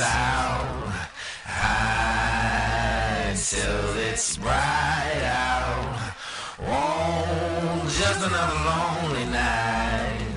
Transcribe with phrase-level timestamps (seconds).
[0.00, 0.82] out
[3.52, 6.14] till it's bright out.
[6.60, 10.36] Oh, just another lonely night.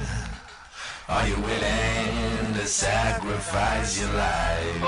[1.08, 4.81] Are you willing to sacrifice your life?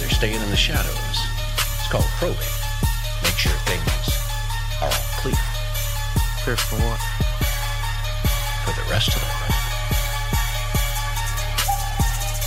[0.00, 1.33] They're staying in the shadows.
[1.84, 2.38] It's called probing.
[3.22, 4.16] Make sure things
[4.80, 5.34] are all clear.
[6.42, 6.98] Clear for what?
[8.64, 9.30] For the rest of them.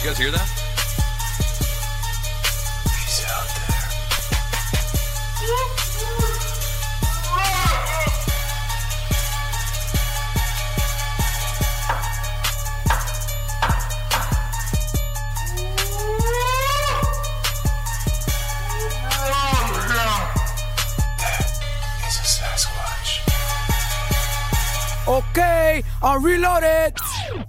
[0.01, 0.56] You guys hear that?
[25.17, 26.99] Okay, I'll reload it.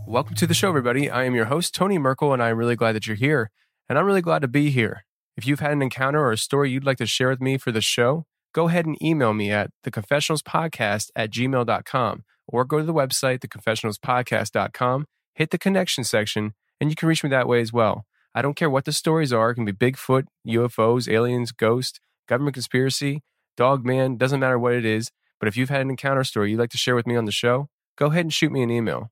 [0.06, 1.10] Welcome to the show, everybody.
[1.10, 3.50] I am your host, Tony Merkel, and I'm really glad that you're here.
[3.90, 5.04] And I'm really glad to be here.
[5.36, 7.70] If you've had an encounter or a story you'd like to share with me for
[7.70, 12.94] the show, go ahead and email me at theconfessionalspodcast at gmail.com or go to the
[12.94, 18.06] website, theconfessionalspodcast.com, hit the connection section, and you can reach me that way as well.
[18.34, 19.50] I don't care what the stories are.
[19.50, 23.22] It can be Bigfoot, UFOs, aliens, ghost, government conspiracy,
[23.58, 25.10] dog man, doesn't matter what it is.
[25.38, 27.32] But if you've had an encounter story you'd like to share with me on the
[27.32, 29.10] show, go ahead and shoot me an email.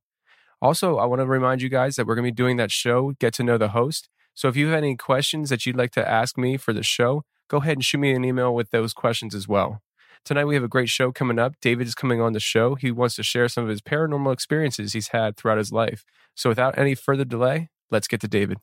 [0.61, 3.13] Also, I want to remind you guys that we're going to be doing that show,
[3.19, 4.09] Get to Know the Host.
[4.35, 7.25] So if you have any questions that you'd like to ask me for the show,
[7.49, 9.81] go ahead and shoot me an email with those questions as well.
[10.25, 11.55] Tonight we have a great show coming up.
[11.61, 12.75] David is coming on the show.
[12.75, 16.05] He wants to share some of his paranormal experiences he's had throughout his life.
[16.35, 18.59] So without any further delay, let's get to David.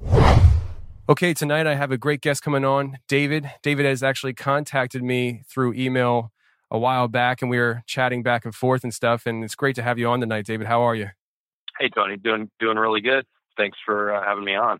[1.07, 3.50] Okay, tonight I have a great guest coming on, David.
[3.62, 6.31] David has actually contacted me through email
[6.73, 9.75] a while back and we were chatting back and forth and stuff and it's great
[9.75, 10.67] to have you on tonight, David.
[10.67, 11.09] How are you?
[11.79, 13.25] Hey Tony, doing doing really good.
[13.56, 14.79] Thanks for uh, having me on.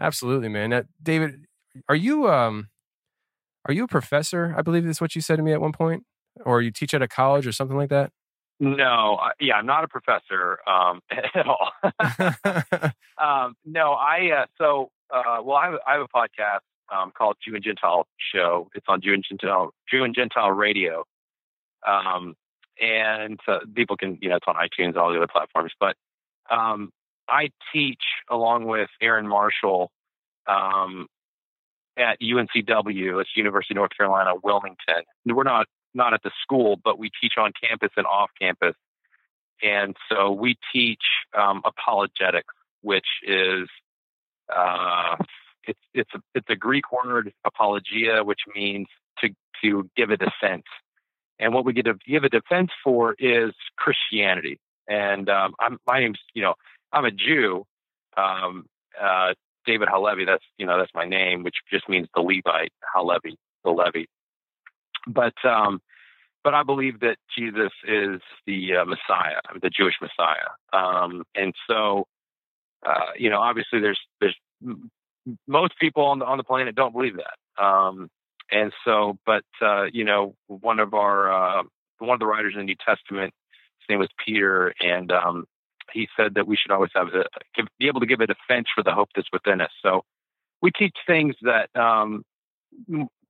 [0.00, 0.70] Absolutely, man.
[0.70, 1.44] Now, David,
[1.88, 2.68] are you um
[3.66, 4.54] are you a professor?
[4.56, 6.04] I believe that's what you said to me at one point,
[6.44, 8.10] or you teach at a college or something like that.
[8.60, 11.70] No, I, yeah, I'm not a professor um, at all.
[13.20, 16.60] um, no, I uh, so uh, well, I have, I have a podcast
[16.94, 18.68] um, called Jew and Gentile Show.
[18.74, 21.04] It's on Jew and Gentile Jew and Gentile Radio,
[21.86, 22.34] um,
[22.80, 25.72] and uh, people can you know it's on iTunes, all the other platforms.
[25.78, 25.96] But
[26.50, 26.90] um,
[27.28, 29.90] I teach along with Aaron Marshall
[30.46, 31.06] um,
[31.96, 33.20] at UNCW.
[33.20, 35.04] It's University of North Carolina, Wilmington.
[35.24, 38.74] We're not not at the school, but we teach on campus and off campus.
[39.62, 41.02] And so we teach
[41.38, 42.52] um, apologetics,
[42.82, 43.68] which is
[44.54, 45.16] uh,
[45.66, 48.88] it's it's a, it's a Greek word apologia, which means
[49.20, 49.30] to
[49.62, 50.64] to give a defense.
[51.38, 54.58] And what we get to give a defense for is Christianity.
[54.88, 56.54] And um, I'm my name's you know
[56.92, 57.64] I'm a Jew,
[58.16, 58.66] um,
[59.00, 59.34] uh,
[59.66, 60.24] David Halevi.
[60.24, 64.08] That's you know that's my name, which just means the Levite, Halevi, the Levy.
[65.06, 65.80] But um,
[66.44, 70.52] but I believe that Jesus is the uh, Messiah, the Jewish Messiah.
[70.72, 72.06] Um, and so,
[72.86, 74.36] uh, you know, obviously there's there's
[75.46, 77.62] most people on the on the planet don't believe that.
[77.62, 78.10] Um,
[78.54, 81.62] and so, but uh, you know, one of our uh,
[81.98, 83.34] one of the writers in the New Testament,
[83.80, 85.44] his name was Peter, and um,
[85.92, 87.24] he said that we should always have a,
[87.78, 89.72] be able to give a defense for the hope that's within us.
[89.82, 90.04] So
[90.62, 92.22] we teach things that um,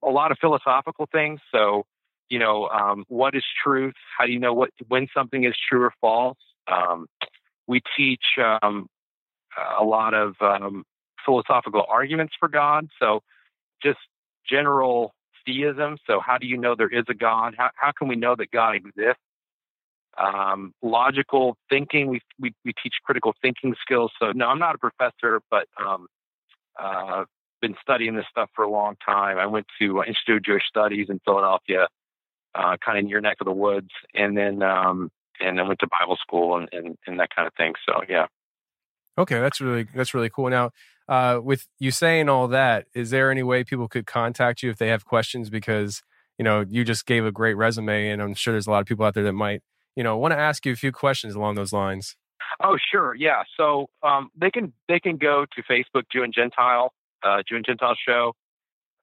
[0.03, 1.41] a lot of philosophical things.
[1.51, 1.85] So
[2.29, 3.95] you know, um, what is truth?
[4.19, 6.39] How do you know what when something is true or false?
[6.71, 7.07] Um,
[7.67, 8.89] we teach um,
[9.79, 10.85] a lot of um,
[11.25, 12.89] philosophical arguments for God.
[13.01, 13.23] So
[13.83, 13.99] just
[14.49, 15.13] general
[15.47, 15.99] theism.
[16.07, 17.55] So how do you know there is a God?
[17.57, 19.21] How, how can we know that God exists?
[20.17, 22.09] Um, logical thinking.
[22.09, 24.13] We, we we teach critical thinking skills.
[24.21, 26.07] So no, I'm not a professor, but um,
[26.81, 27.25] uh,
[27.61, 29.39] been studying this stuff for a long time.
[29.39, 31.89] I went to uh, Institute of Jewish Studies in Philadelphia
[32.55, 35.81] uh, kind of in your neck of the woods, and then um, and then went
[35.81, 37.75] to Bible school and, and, and that kind of thing.
[37.87, 38.27] So yeah.
[39.17, 40.49] Okay, that's really that's really cool.
[40.51, 40.71] Now,
[41.09, 44.79] uh, with you saying all that, is there any way people could contact you if
[44.79, 45.51] they have questions?
[45.51, 46.03] Because
[46.39, 48.87] you know you just gave a great resume, and I'm sure there's a lot of
[48.87, 49.63] people out there that might
[49.97, 52.17] you know want to ask you a few questions along those lines.
[52.63, 53.43] Oh, sure, yeah.
[53.57, 56.93] So um, they can they can go to Facebook, Jew and Gentile,
[57.23, 58.33] uh, Jew and Gentile Show.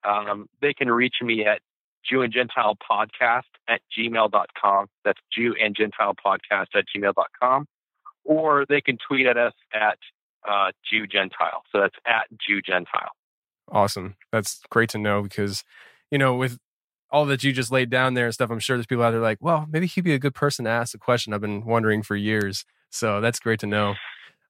[0.04, 1.62] Um, they can reach me at
[2.10, 4.88] Jew and Gentile Podcast at gmail.com.
[5.06, 7.68] That's Jew and Gentile Podcast at gmail.com.
[8.24, 9.98] Or they can tweet at us at
[10.50, 11.64] uh, Jew Gentile.
[11.72, 13.12] So that's at Jew Gentile.
[13.72, 14.16] Awesome.
[14.32, 15.64] That's great to know because,
[16.10, 16.58] you know, with
[17.10, 19.22] all that you just laid down there and stuff, I'm sure there's people out there
[19.22, 22.04] like, well, maybe he'd be a good person to ask a question I've been wondering
[22.04, 22.66] for years.
[22.90, 23.96] So that's great to know.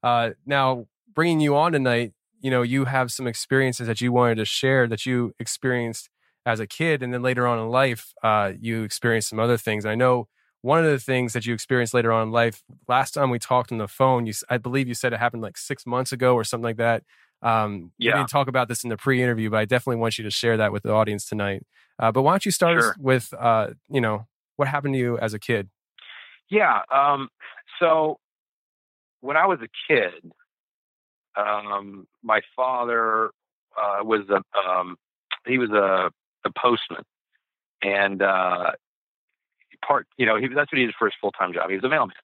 [0.04, 4.36] Uh, now, bringing you on tonight, you know, you have some experiences that you wanted
[4.36, 6.10] to share that you experienced
[6.44, 9.86] as a kid, and then later on in life, uh, you experienced some other things.
[9.86, 10.28] I know
[10.62, 12.64] one of the things that you experienced later on in life.
[12.88, 15.58] Last time we talked on the phone, you, I believe you said it happened like
[15.58, 17.04] six months ago or something like that.
[17.42, 18.12] Um, yeah.
[18.12, 20.58] We didn't talk about this in the pre-interview, but I definitely want you to share
[20.58, 21.66] that with the audience tonight.
[21.98, 22.96] Uh, but why don't you start sure.
[23.00, 24.28] with, uh, you know,
[24.58, 25.70] what happened to you as a kid?
[26.50, 26.82] Yeah.
[26.94, 27.30] Um,
[27.80, 28.20] so
[29.22, 30.32] when I was a kid,
[31.36, 33.32] um, my father
[33.82, 34.98] uh, was a um,
[35.48, 36.12] he was a,
[36.46, 37.04] a postman,
[37.82, 38.72] and uh,
[39.86, 41.70] part you know he, that's what he did for his full time job.
[41.70, 42.16] He was a mailman,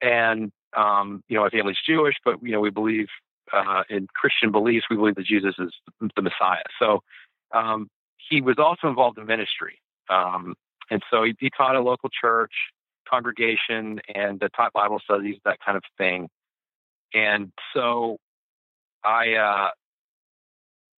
[0.00, 3.06] and um, you know my family's Jewish, but you know we believe
[3.52, 4.86] uh, in Christian beliefs.
[4.90, 5.72] We believe that Jesus is
[6.16, 6.62] the Messiah.
[6.78, 7.02] So
[7.52, 9.78] um, he was also involved in ministry,
[10.08, 10.54] um,
[10.90, 12.52] and so he, he taught a local church
[13.08, 16.28] congregation and uh, taught Bible studies, that kind of thing.
[17.12, 18.18] And so
[19.04, 19.70] I, uh,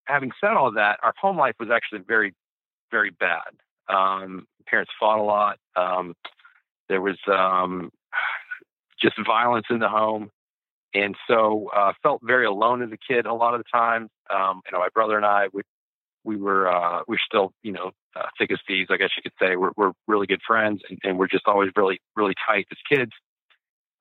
[0.07, 2.33] having said all that, our home life was actually very,
[2.91, 3.51] very bad.
[3.89, 5.59] Um, parents fought a lot.
[5.75, 6.15] Um,
[6.89, 7.91] there was um,
[9.01, 10.31] just violence in the home,
[10.95, 13.27] and so uh, felt very alone as a kid.
[13.27, 15.63] A lot of the time, um, you know, my brother and I, we
[16.25, 19.33] we were uh, we're still you know uh, thick as thieves, I guess you could
[19.41, 19.57] say.
[19.57, 23.13] We're we're really good friends, and, and we're just always really really tight as kids.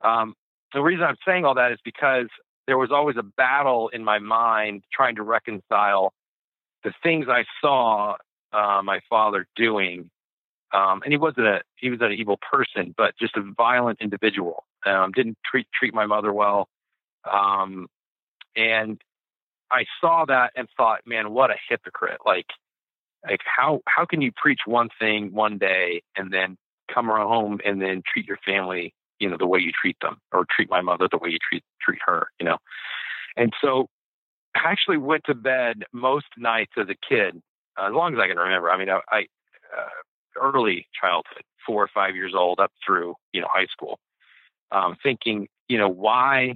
[0.02, 0.34] Um,
[0.74, 2.28] the reason I'm saying all that is because
[2.68, 6.12] there was always a battle in my mind trying to reconcile
[6.84, 8.16] the things I saw
[8.52, 10.10] uh, my father doing.
[10.76, 14.66] Um, and he wasn't a he was an evil person, but just a violent individual.
[14.86, 16.68] Um, didn't treat treat my mother well,
[17.32, 17.88] um,
[18.56, 19.02] and
[19.72, 22.20] I saw that and thought, man, what a hypocrite!
[22.26, 22.48] Like,
[23.28, 26.58] like how how can you preach one thing one day and then
[26.94, 30.18] come around home and then treat your family you know the way you treat them
[30.32, 32.58] or treat my mother the way you treat treat her you know
[33.38, 33.88] and so
[34.56, 37.42] i actually went to bed most nights as a kid
[37.80, 39.20] uh, as long as i can remember i mean i, I
[39.76, 39.90] uh,
[40.42, 44.00] early childhood four or five years old up through you know high school
[44.72, 46.56] um, thinking you know why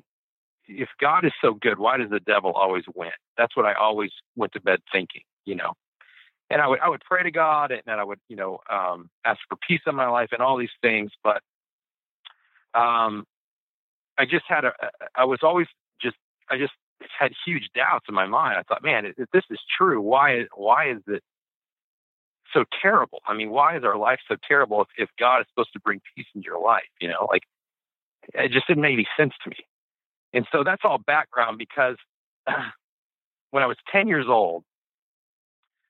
[0.68, 4.12] if god is so good why does the devil always win that's what i always
[4.36, 5.74] went to bed thinking you know
[6.50, 9.10] and i would i would pray to god and then i would you know um,
[9.26, 11.42] ask for peace in my life and all these things but
[12.74, 13.26] um,
[14.18, 14.74] I just had a,
[15.16, 15.68] I was always
[16.02, 16.18] just,
[16.50, 16.74] I just
[17.18, 18.58] had huge doubts in my mind.
[18.58, 21.24] I thought, man, if this is true, why, why is it
[22.54, 23.22] so terrible?
[23.28, 26.02] I mean, why is our life so terrible if, if God is supposed to bring
[26.16, 26.84] peace into your life?
[27.00, 27.44] You know, like
[28.34, 29.58] it just didn't make any sense to me.
[30.34, 31.98] And so that's all background because
[33.52, 34.64] when I was 10 years old,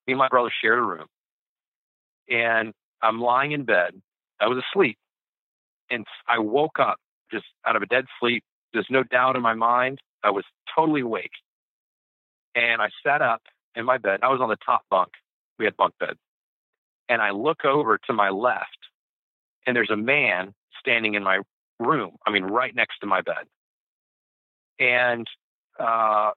[0.08, 1.08] me and my brother shared a room
[2.30, 4.02] and I'm lying in bed.
[4.40, 4.98] I was asleep
[5.90, 6.98] and I woke up
[7.32, 8.44] just out of a dead sleep.
[8.74, 10.00] There's no doubt in my mind.
[10.24, 11.32] I was totally awake.
[12.56, 13.42] And I sat up
[13.76, 14.20] in my bed.
[14.24, 15.10] I was on the top bunk.
[15.58, 16.20] We had bunk beds.
[17.10, 18.78] And I look over to my left,
[19.66, 21.40] and there's a man standing in my
[21.80, 22.12] room.
[22.26, 23.46] I mean, right next to my bed.
[24.80, 25.28] And
[25.80, 26.32] uh,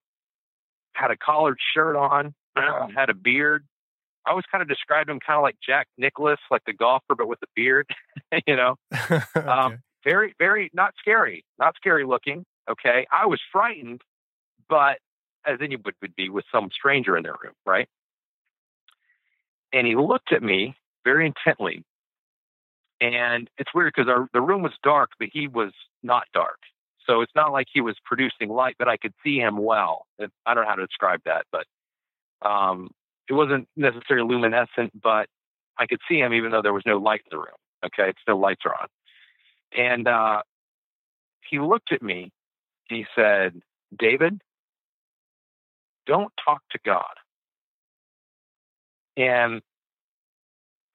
[0.95, 3.64] had a collared shirt on, had a beard.
[4.26, 7.29] I always kind of described him kind of like Jack Nicklaus, like the golfer, but
[7.29, 7.87] with a beard,
[8.47, 8.76] you know.
[9.11, 9.41] okay.
[9.41, 12.45] um, very, very not scary, not scary looking.
[12.71, 14.00] Okay, I was frightened,
[14.69, 14.99] but
[15.45, 17.88] as anyone would be with some stranger in their room, right?
[19.73, 21.85] And he looked at me very intently,
[23.00, 26.59] and it's weird because the room was dark, but he was not dark.
[27.07, 30.07] So it's not like he was producing light, but I could see him well.
[30.21, 31.67] I don't know how to describe that, but
[32.49, 32.91] um,
[33.29, 35.29] it wasn't necessarily luminescent, but
[35.79, 37.57] I could see him even though there was no light in the room.
[37.85, 38.87] Okay, it's no lights are on.
[39.76, 40.43] And uh,
[41.49, 42.31] he looked at me
[42.88, 43.61] and he said,
[43.99, 44.41] David,
[46.07, 47.14] don't talk to God.
[49.16, 49.61] And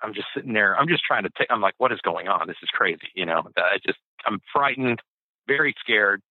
[0.01, 0.77] I'm just sitting there.
[0.77, 2.47] I'm just trying to take, I'm like, what is going on?
[2.47, 3.09] This is crazy.
[3.15, 5.01] You know, I just, I'm frightened,
[5.47, 6.21] very scared.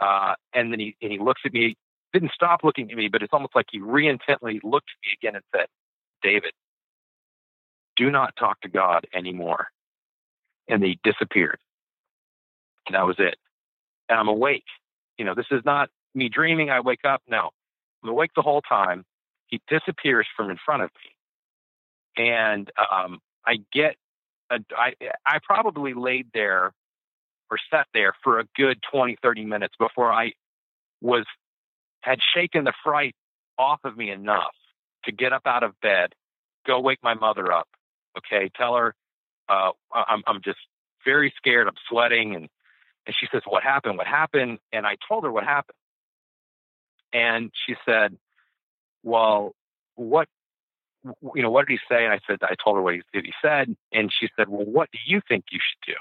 [0.00, 1.76] Uh, and then he, and he looks at me
[2.12, 5.36] didn't stop looking at me, but it's almost like he re-intently looked at me again
[5.36, 5.66] and said,
[6.22, 6.52] David,
[7.96, 9.68] do not talk to God anymore.
[10.68, 11.58] And he disappeared.
[12.86, 13.36] And that was it.
[14.08, 14.64] And I'm awake.
[15.18, 16.70] You know, this is not me dreaming.
[16.70, 17.22] I wake up.
[17.28, 17.50] No,
[18.02, 19.04] I'm awake the whole time.
[19.50, 22.24] He disappears from in front of me.
[22.24, 23.96] And um, I get,
[24.50, 24.94] a, I,
[25.26, 26.72] I probably laid there
[27.50, 30.32] or sat there for a good 20, 30 minutes before I
[31.00, 31.24] was,
[32.00, 33.14] had shaken the fright
[33.58, 34.54] off of me enough
[35.04, 36.14] to get up out of bed,
[36.66, 37.68] go wake my mother up.
[38.18, 38.50] Okay.
[38.56, 38.94] Tell her,
[39.48, 40.58] uh, I'm, I'm just
[41.04, 41.66] very scared.
[41.66, 42.34] I'm sweating.
[42.34, 42.48] And,
[43.06, 43.98] and she says, what happened?
[43.98, 44.58] What happened?
[44.72, 45.76] And I told her what happened.
[47.12, 48.16] And she said,
[49.02, 49.52] well,
[49.94, 50.28] what,
[51.34, 52.04] you know, what did he say?
[52.04, 53.74] And I said, I told her what he, he said.
[53.92, 55.98] And she said, well, what do you think you should do?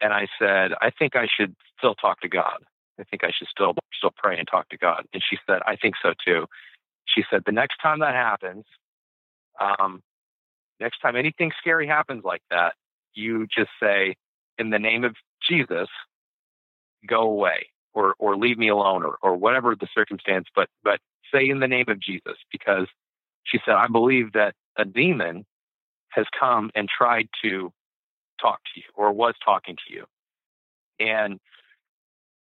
[0.00, 2.58] And I said, I think I should still talk to God.
[2.98, 5.04] I think I should still still pray and talk to God.
[5.12, 6.46] And she said, I think so too.
[7.06, 8.64] She said, the next time that happens,
[9.60, 10.02] um,
[10.80, 12.74] next time anything scary happens like that,
[13.14, 14.16] you just say,
[14.58, 15.16] in the name of
[15.48, 15.88] Jesus,
[17.06, 21.00] go away or or leave me alone or or whatever the circumstance, but but
[21.32, 22.86] say in the name of Jesus because
[23.44, 25.44] she said, I believe that a demon
[26.10, 27.72] has come and tried to
[28.40, 30.04] talk to you or was talking to you.
[31.00, 31.38] And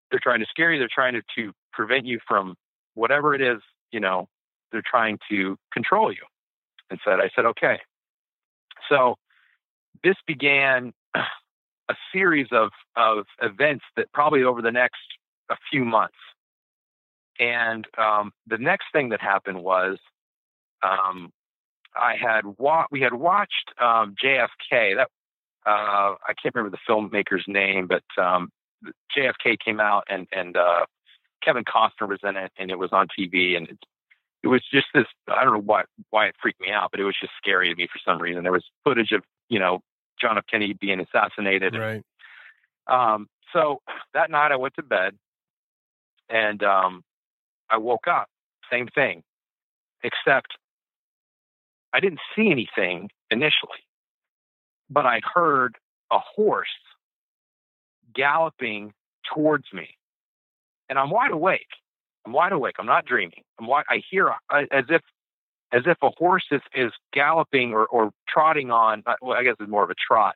[0.09, 2.55] they're trying to scare you, they're trying to, to prevent you from
[2.95, 4.27] whatever it is, you know,
[4.71, 6.23] they're trying to control you.
[6.89, 7.79] And said, I said, okay.
[8.89, 9.15] So
[10.03, 14.99] this began a series of, of events that probably over the next
[15.51, 16.15] a few months.
[17.39, 19.97] And um, the next thing that happened was
[20.83, 21.31] um,
[21.95, 24.95] I had wa- we had watched um, JFK.
[24.95, 25.09] That
[25.65, 28.49] uh, I can't remember the filmmaker's name, but um,
[29.15, 30.85] JFK came out and and uh,
[31.43, 33.77] Kevin Costner was in it, and it was on TV, and it,
[34.43, 35.05] it was just this.
[35.27, 37.75] I don't know why why it freaked me out, but it was just scary to
[37.75, 38.43] me for some reason.
[38.43, 39.81] There was footage of you know
[40.19, 40.45] John F.
[40.49, 41.75] Kennedy being assassinated.
[41.75, 42.03] Right.
[42.87, 43.81] um, so
[44.13, 45.17] that night I went to bed,
[46.31, 47.03] and um,
[47.69, 48.27] I woke up.
[48.71, 49.23] Same thing,
[50.03, 50.57] except
[51.93, 53.79] I didn't see anything initially
[54.91, 55.77] but I heard
[56.11, 56.67] a horse
[58.13, 58.91] galloping
[59.33, 59.97] towards me.
[60.89, 61.67] And I'm wide awake.
[62.25, 62.75] I'm wide awake.
[62.77, 63.43] I'm not dreaming.
[63.59, 65.01] I'm wide, I hear as if
[65.73, 69.55] as if a horse is, is galloping or, or trotting on, uh, well, I guess
[69.57, 70.35] it's more of a trot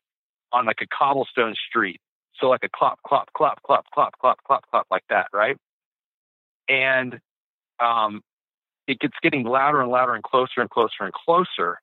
[0.54, 2.00] on like a cobblestone street.
[2.40, 5.58] So like a clop, clop, clop, clop, clop, clop, clop, clop, like that, right?
[6.68, 7.20] And
[7.80, 8.22] um,
[8.88, 11.80] it gets getting louder and louder and closer and closer and closer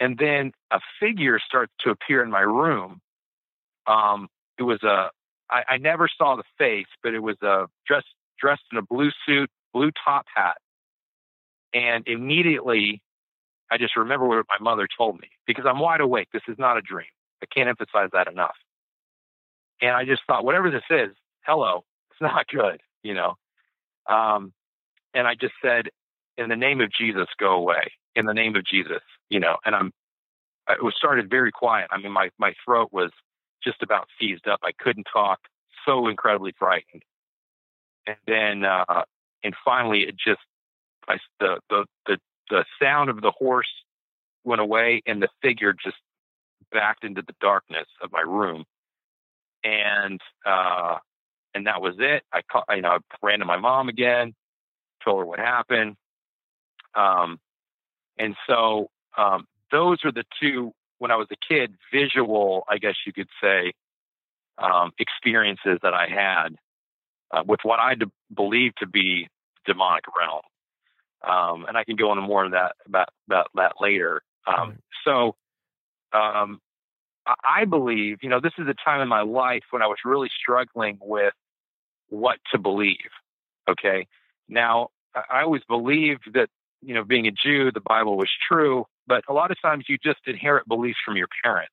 [0.00, 3.00] and then a figure starts to appear in my room.
[3.86, 5.10] Um, it was a
[5.48, 8.06] I, I never saw the face, but it was a dressed
[8.38, 10.56] dressed in a blue suit, blue top hat,
[11.72, 13.02] and immediately
[13.70, 16.28] I just remember what my mother told me because I'm wide awake.
[16.32, 17.08] This is not a dream.
[17.42, 18.56] I can't emphasize that enough.
[19.82, 21.10] And I just thought, whatever this is,
[21.42, 23.34] hello, it's not good, you know.
[24.08, 24.52] Um,
[25.14, 25.88] and I just said,
[26.36, 27.92] in the name of Jesus, go away.
[28.14, 29.92] In the name of Jesus you know, and I'm,
[30.68, 31.88] it was started very quiet.
[31.90, 33.10] I mean, my, my throat was
[33.62, 34.60] just about seized up.
[34.62, 35.40] I couldn't talk,
[35.84, 37.02] so incredibly frightened.
[38.06, 39.02] And then, uh,
[39.42, 40.40] and finally it just,
[41.08, 42.18] I, the, the, the,
[42.50, 43.70] the sound of the horse
[44.44, 45.96] went away and the figure just
[46.72, 48.64] backed into the darkness of my room.
[49.64, 50.98] And, uh,
[51.56, 52.22] and that was it.
[52.30, 54.34] I call, you know, I ran to my mom again,
[55.02, 55.96] told her what happened.
[56.94, 57.40] Um,
[58.18, 62.94] and so um, those are the two, when I was a kid, visual, I guess
[63.06, 63.72] you could say,
[64.58, 66.48] um, experiences that I had
[67.30, 69.28] uh, with what I de- believe to be
[69.64, 70.42] demonic realm.
[71.26, 74.20] Um, and I can go into more of that about, about that later.
[74.46, 75.34] Um, so,
[76.12, 76.60] um,
[77.26, 80.30] I believe, you know, this is a time in my life when I was really
[80.40, 81.34] struggling with
[82.08, 83.10] what to believe.
[83.68, 84.06] Okay.
[84.48, 86.48] Now, I always believed that,
[86.82, 88.86] you know, being a Jew, the Bible was true.
[89.06, 91.72] But a lot of times you just inherit beliefs from your parents.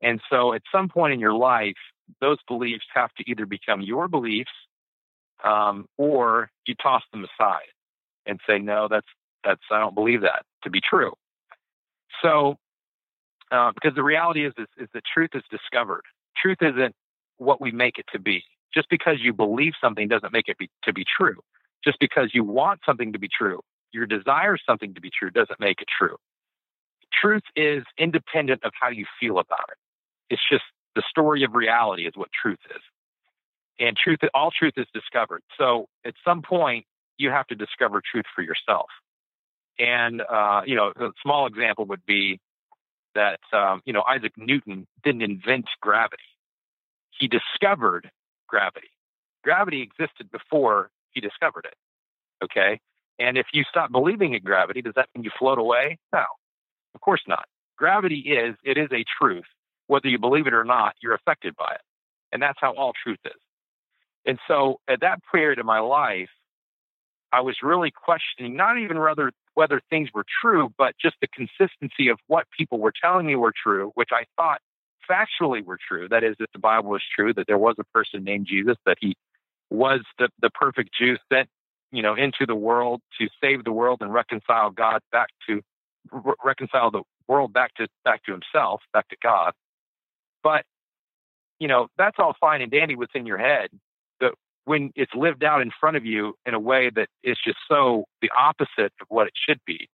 [0.00, 1.76] And so at some point in your life,
[2.20, 4.52] those beliefs have to either become your beliefs
[5.44, 7.72] um, or you toss them aside
[8.26, 9.06] and say, no, that's,
[9.44, 11.12] that's, I don't believe that to be true.
[12.22, 12.56] So,
[13.50, 16.02] uh, because the reality is, is, is that truth is discovered.
[16.40, 16.94] Truth isn't
[17.38, 18.42] what we make it to be.
[18.74, 21.36] Just because you believe something doesn't make it be, to be true.
[21.84, 23.60] Just because you want something to be true,
[23.92, 26.16] your desire something to be true doesn't make it true
[27.22, 29.78] truth is independent of how you feel about it.
[30.34, 30.64] It's just
[30.96, 32.82] the story of reality is what truth is.
[33.80, 35.42] and truth, all truth is discovered.
[35.58, 36.86] So at some point,
[37.18, 38.88] you have to discover truth for yourself.
[39.78, 42.40] And uh, you know, a small example would be
[43.14, 46.22] that um, you know Isaac Newton didn't invent gravity;
[47.10, 48.10] he discovered
[48.48, 48.88] gravity.
[49.44, 51.74] Gravity existed before he discovered it.
[52.44, 52.80] Okay,
[53.18, 55.98] and if you stop believing in gravity, does that mean you float away?
[56.12, 56.24] No,
[56.94, 57.46] of course not.
[57.76, 59.46] Gravity is it is a truth.
[59.86, 61.80] Whether you believe it or not, you're affected by it,
[62.32, 63.40] and that's how all truth is.
[64.26, 66.28] And so, at that period of my life,
[67.32, 72.08] I was really questioning not even whether whether things were true, but just the consistency
[72.08, 74.60] of what people were telling me were true, which I thought
[75.10, 76.08] factually were true.
[76.08, 78.98] That is, that the Bible was true, that there was a person named Jesus, that
[79.00, 79.16] he
[79.70, 81.48] was the, the perfect Jew sent,
[81.92, 85.62] you know, into the world to save the world and reconcile God back to
[86.12, 89.52] re- reconcile the world back to back to himself, back to God.
[90.42, 90.64] But
[91.58, 93.70] you know, that's all fine and dandy what's in your head
[94.20, 94.34] But
[94.64, 98.04] when it's lived out in front of you in a way that is just so
[98.22, 99.88] the opposite of what it should be.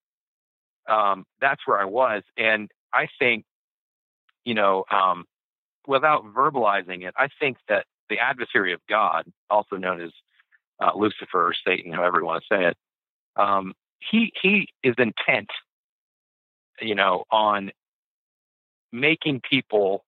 [0.88, 2.23] Um, that's where I was.
[2.37, 3.44] And I think,
[4.44, 5.24] you know, um,
[5.86, 10.10] without verbalizing it, I think that the adversary of God, also known as
[10.80, 12.76] uh, Lucifer or Satan, however you want to say it,
[13.36, 15.50] um, he he is intent,
[16.80, 17.70] you know, on
[18.92, 20.04] making people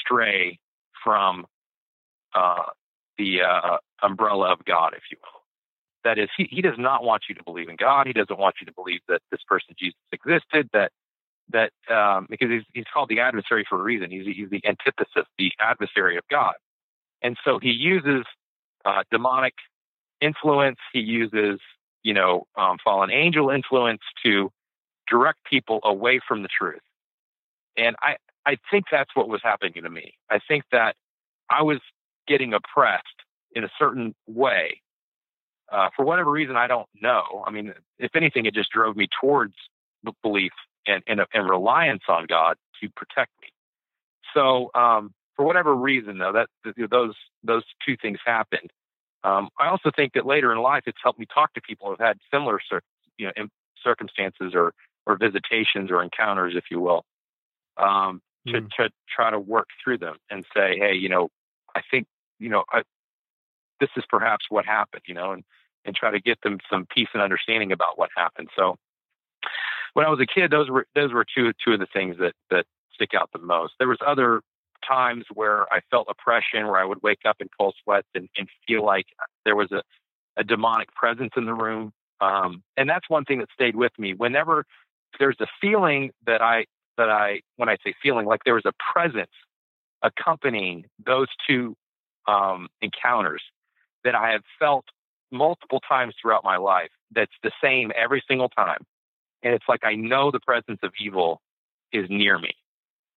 [0.00, 0.58] stray
[1.02, 1.46] from
[2.34, 2.64] uh,
[3.16, 5.40] the uh, umbrella of God, if you will.
[6.04, 8.06] That is, he, he does not want you to believe in God.
[8.06, 10.70] He doesn't want you to believe that this person Jesus existed.
[10.72, 10.92] That
[11.52, 14.10] that um, because he's, he's called the adversary for a reason.
[14.10, 16.54] He's, he's the antithesis, the adversary of God,
[17.22, 18.24] and so he uses
[18.84, 19.54] uh, demonic
[20.20, 20.78] influence.
[20.92, 21.60] He uses
[22.02, 24.50] you know um, fallen angel influence to
[25.08, 26.80] direct people away from the truth.
[27.76, 30.14] And I I think that's what was happening to me.
[30.30, 30.96] I think that
[31.50, 31.80] I was
[32.26, 33.04] getting oppressed
[33.54, 34.80] in a certain way.
[35.70, 37.44] Uh, for whatever reason, I don't know.
[37.46, 39.54] I mean, if anything, it just drove me towards
[40.22, 40.52] belief
[40.88, 43.48] and, and, and reliance on God to protect me.
[44.34, 46.48] So, um, for whatever reason, though, that
[46.90, 48.70] those those two things happened.
[49.22, 51.98] Um, I also think that later in life, it's helped me talk to people who've
[51.98, 52.82] had similar, cir-
[53.18, 53.46] you know,
[53.82, 54.72] circumstances or
[55.06, 57.04] or visitations or encounters, if you will,
[57.76, 58.68] um, to mm.
[58.76, 61.28] to try to work through them and say, hey, you know,
[61.74, 62.06] I think
[62.40, 62.82] you know, I,
[63.80, 65.44] this is perhaps what happened, you know, and,
[65.84, 68.48] and try to get them some peace and understanding about what happened.
[68.56, 68.76] So
[69.94, 72.34] when I was a kid, those were, those were two, two of the things that,
[72.50, 73.74] that stick out the most.
[73.78, 74.42] There was other
[74.86, 78.48] times where I felt oppression, where I would wake up in cold sweats and, and
[78.66, 79.06] feel like
[79.44, 79.82] there was a,
[80.36, 81.92] a demonic presence in the room.
[82.20, 84.14] Um, and that's one thing that stayed with me.
[84.14, 84.64] Whenever
[85.18, 88.72] there's a feeling that I, that I, when I say feeling, like there was a
[88.92, 89.30] presence
[90.02, 91.76] accompanying those two
[92.26, 93.42] um, encounters
[94.04, 94.84] that I have felt
[95.30, 98.84] multiple times throughout my life that's the same every single time.
[99.42, 101.40] And it's like I know the presence of evil
[101.92, 102.54] is near me.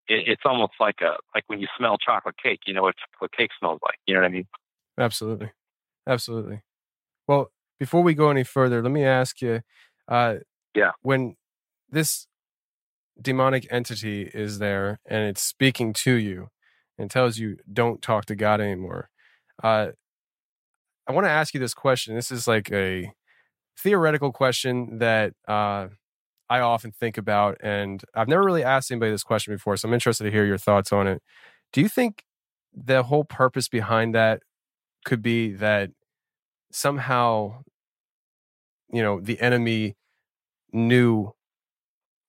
[0.08, 3.32] It, it's almost like a like when you smell chocolate cake, you know what chocolate
[3.32, 3.98] cake smells like.
[4.06, 4.46] You know what I mean?
[4.98, 5.50] Absolutely,
[6.06, 6.62] absolutely.
[7.26, 9.62] Well, before we go any further, let me ask you.
[10.08, 10.36] Uh,
[10.74, 10.92] yeah.
[11.02, 11.36] When
[11.90, 12.26] this
[13.20, 16.48] demonic entity is there and it's speaking to you,
[16.98, 19.10] and tells you don't talk to God anymore.
[19.62, 19.88] Uh,
[21.06, 22.14] I want to ask you this question.
[22.14, 23.12] This is like a
[23.78, 25.88] theoretical question that uh,
[26.52, 29.74] I often think about, and I've never really asked anybody this question before.
[29.78, 31.22] So I'm interested to hear your thoughts on it.
[31.72, 32.24] Do you think
[32.74, 34.42] the whole purpose behind that
[35.06, 35.92] could be that
[36.70, 37.62] somehow,
[38.92, 39.94] you know, the enemy
[40.74, 41.32] knew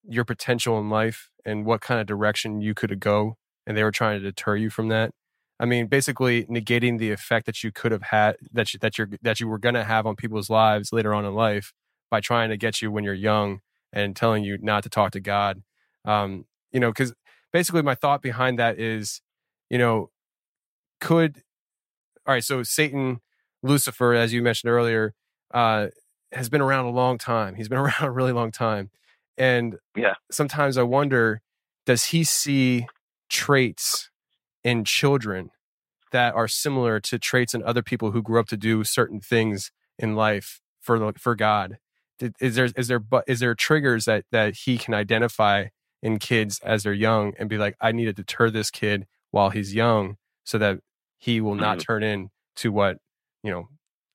[0.08, 3.34] your potential in life and what kind of direction you could go
[3.66, 5.10] and they were trying to deter you from that.
[5.60, 9.10] I mean, basically negating the effect that you could have had that you, that you're
[9.20, 11.74] that you were going to have on people's lives later on in life
[12.10, 13.60] by trying to get you when you're young
[13.94, 15.62] and telling you not to talk to God.
[16.04, 17.14] Um, you know, because
[17.52, 19.22] basically my thought behind that is,
[19.70, 20.10] you know,
[21.00, 21.42] could
[22.26, 22.44] all right.
[22.44, 23.20] So Satan,
[23.62, 25.14] Lucifer, as you mentioned earlier,
[25.52, 25.88] uh,
[26.32, 27.54] has been around a long time.
[27.54, 28.90] He's been around a really long time,
[29.38, 31.40] and yeah, sometimes I wonder,
[31.86, 32.86] does he see
[33.30, 34.10] traits
[34.62, 35.50] in children
[36.12, 39.70] that are similar to traits in other people who grew up to do certain things
[39.98, 41.78] in life for the, for God?
[42.40, 45.66] Is there is there is there triggers that that he can identify
[46.02, 49.50] in kids as they're young and be like, I need to deter this kid while
[49.50, 50.78] he's young so that
[51.18, 51.84] he will not mm-hmm.
[51.84, 52.98] turn in to what
[53.42, 53.68] you know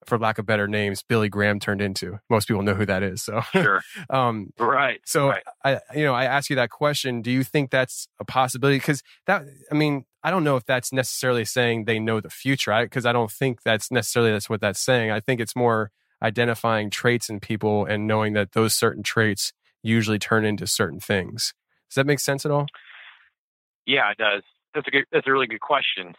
[0.06, 2.20] for lack of better names, Billy Graham turned into.
[2.30, 3.22] Most people know who that is.
[3.22, 5.00] So sure, um, right.
[5.06, 5.44] So right.
[5.64, 7.22] I, you know, I ask you that question.
[7.22, 8.78] Do you think that's a possibility?
[8.78, 12.76] Because that, I mean, I don't know if that's necessarily saying they know the future,
[12.82, 15.12] because I, I don't think that's necessarily that's what that's saying.
[15.12, 20.20] I think it's more identifying traits in people and knowing that those certain traits usually
[20.20, 21.54] turn into certain things.
[21.90, 22.68] Does that make sense at all?
[23.86, 24.44] Yeah, it does.
[24.74, 25.06] That's a good.
[25.12, 26.14] That's a really good question,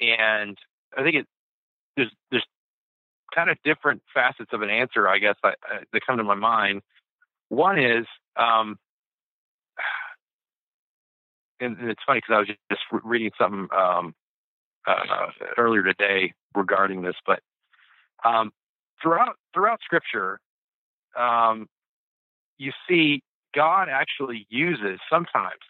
[0.00, 0.58] and
[0.96, 1.26] I think it
[1.96, 2.44] there's there's
[3.34, 5.08] kind of different facets of an answer.
[5.08, 5.54] I guess I,
[5.92, 6.82] that come to my mind.
[7.48, 8.76] One is, um,
[11.60, 14.14] and, and it's funny because I was just reading something um,
[14.86, 17.40] uh, earlier today regarding this, but
[18.24, 18.52] um,
[19.04, 20.40] throughout throughout Scripture,
[21.16, 21.68] um,
[22.58, 23.22] you see
[23.54, 25.60] God actually uses sometimes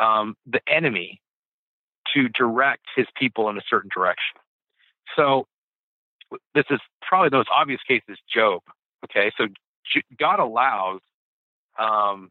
[0.00, 1.20] um, the enemy
[2.14, 4.36] to direct His people in a certain direction.
[5.14, 5.46] So
[6.54, 8.62] this is probably the most obvious case is Job.
[9.04, 9.46] Okay, so
[10.18, 11.00] God allows
[11.78, 12.30] um,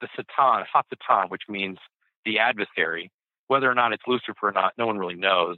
[0.00, 1.78] the Satan, Hasatan, which means
[2.24, 3.10] the adversary,
[3.48, 5.56] whether or not it's Lucifer or not, no one really knows.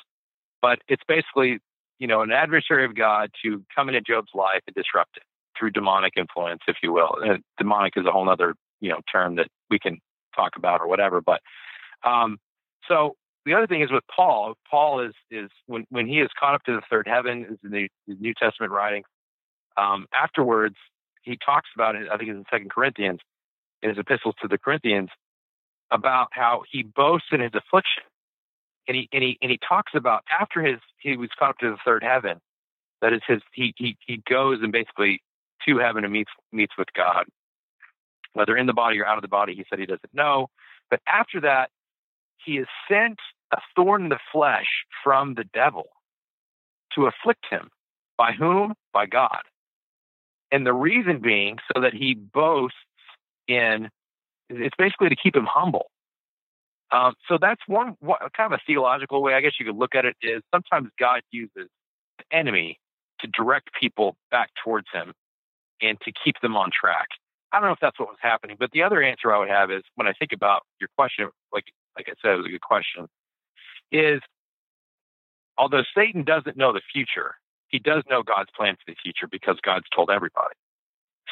[0.63, 1.61] But it's basically
[1.99, 5.23] you know, an adversary of God to come into Job's life and disrupt it
[5.59, 7.17] through demonic influence, if you will.
[7.21, 9.99] And demonic is a whole other, you know, term that we can
[10.35, 11.21] talk about or whatever.
[11.21, 11.41] But
[12.05, 12.39] um,
[12.87, 14.55] so the other thing is with Paul.
[14.71, 17.71] Paul is is when when he is caught up to the third heaven, is in
[17.71, 19.03] the, the New Testament writing.
[19.77, 20.77] Um, afterwards,
[21.23, 22.09] he talks about it.
[22.13, 23.21] I think it's in Second Corinthians,
[23.83, 25.09] in his epistles to the Corinthians,
[25.91, 28.05] about how he boasts in his affliction
[28.89, 31.71] and he and he and he talks about after his he was caught up to
[31.71, 32.41] the third heaven,
[33.03, 35.23] that is his he he he goes and basically
[35.67, 37.27] to heaven and meets meets with God.
[38.33, 40.49] Whether in the body or out of the body, he said he doesn't know.
[40.91, 41.71] But after that,
[42.45, 43.19] he is sent
[43.53, 45.89] a thorn in the flesh from the devil
[46.95, 47.69] to afflict him.
[48.17, 48.75] By whom?
[48.93, 49.43] By God.
[50.51, 52.77] And the reason being so that he boasts
[53.47, 53.89] in
[54.51, 55.91] it's basically to keep him humble.
[56.91, 59.95] Um, so that's one, one kind of a theological way, I guess you could look
[59.95, 61.69] at it is sometimes God uses
[62.19, 62.79] the enemy
[63.21, 65.13] to direct people back towards him
[65.83, 67.09] and to keep them on track.
[67.53, 69.71] I don't know if that's what was happening, but the other answer I would have
[69.71, 71.65] is when I think about your question, like
[71.97, 73.07] like I said, it was a good question,
[73.91, 74.21] is
[75.57, 77.35] although Satan doesn't know the future,
[77.69, 80.55] he does know God's plan for the future because God's told everybody.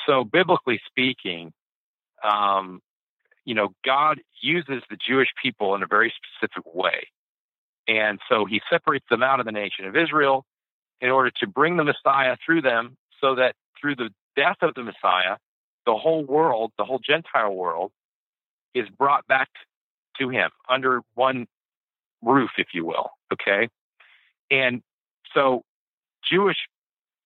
[0.06, 1.52] So biblically speaking,
[2.24, 2.80] um,
[3.46, 7.06] you know, God uses the Jewish people in a very specific way.
[7.88, 10.44] And so he separates them out of the nation of Israel
[11.00, 14.82] in order to bring the Messiah through them so that through the death of the
[14.82, 15.36] Messiah,
[15.86, 17.92] the whole world, the whole Gentile world,
[18.74, 19.48] is brought back
[20.18, 21.46] to him under one
[22.22, 23.10] roof, if you will.
[23.32, 23.68] Okay.
[24.50, 24.82] And
[25.32, 25.62] so
[26.28, 26.56] Jewish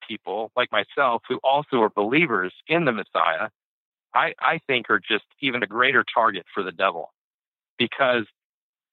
[0.06, 3.48] people like myself, who also are believers in the Messiah,
[4.14, 7.12] I, I think are just even a greater target for the devil
[7.78, 8.26] because,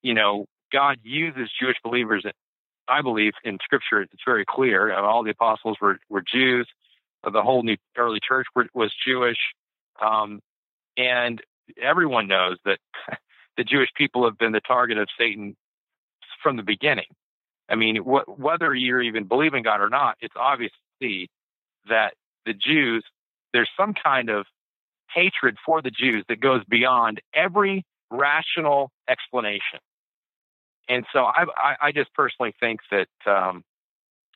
[0.02, 2.26] you know, God uses Jewish believers.
[2.88, 4.94] I believe in scripture, it's very clear.
[4.94, 6.68] All the apostles were, were Jews.
[7.24, 9.38] The whole new early church was Jewish.
[10.02, 10.40] Um,
[10.98, 11.42] and
[11.82, 12.80] everyone knows that
[13.58, 15.56] the Jewish people have been the target of Satan
[16.42, 17.08] from the beginning.
[17.70, 21.30] I mean, wh- whether you're even believing God or not, it's obvious to see
[21.90, 22.14] that
[22.46, 23.04] the Jews,
[23.54, 24.46] there's some kind of
[25.14, 29.80] hatred for the Jews that goes beyond every rational explanation.
[30.90, 33.64] And so I, I, I just personally think that um,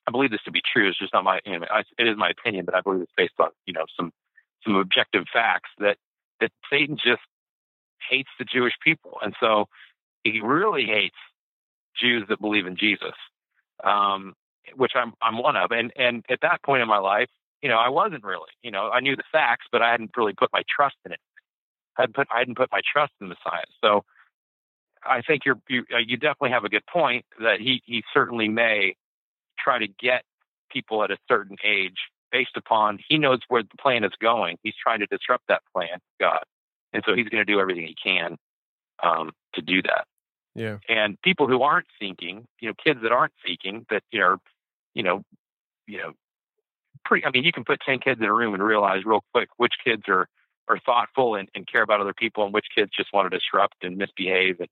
[0.07, 0.89] I believe this to be true.
[0.89, 1.65] It's just not my, you know,
[1.97, 4.11] it is my opinion, but I believe it's based on you know some
[4.65, 5.97] some objective facts that
[6.39, 7.21] that Satan just
[8.09, 9.65] hates the Jewish people, and so
[10.23, 11.15] he really hates
[11.99, 13.13] Jews that believe in Jesus,
[13.83, 14.33] um,
[14.75, 15.71] which I'm I'm one of.
[15.71, 17.29] And and at that point in my life,
[17.61, 18.49] you know, I wasn't really.
[18.63, 21.19] You know, I knew the facts, but I hadn't really put my trust in it.
[21.97, 23.71] I hadn't put I hadn't put my trust in the science.
[23.83, 24.03] So
[25.03, 28.47] I think you're you, uh, you definitely have a good point that he he certainly
[28.47, 28.95] may
[29.59, 30.23] try to get
[30.71, 31.97] people at a certain age
[32.31, 34.57] based upon he knows where the plan is going.
[34.63, 36.43] He's trying to disrupt that plan, God,
[36.93, 38.37] and so he's going to do everything he can
[39.03, 40.05] um, to do that.
[40.55, 40.77] Yeah.
[40.89, 44.37] And people who aren't seeking, you know, kids that aren't seeking, that you know,
[44.93, 45.23] you know,
[45.87, 46.13] you know,
[47.05, 47.25] pretty.
[47.25, 49.73] I mean, you can put ten kids in a room and realize real quick which
[49.83, 50.27] kids are
[50.67, 53.83] are thoughtful and, and care about other people, and which kids just want to disrupt
[53.83, 54.69] and misbehave and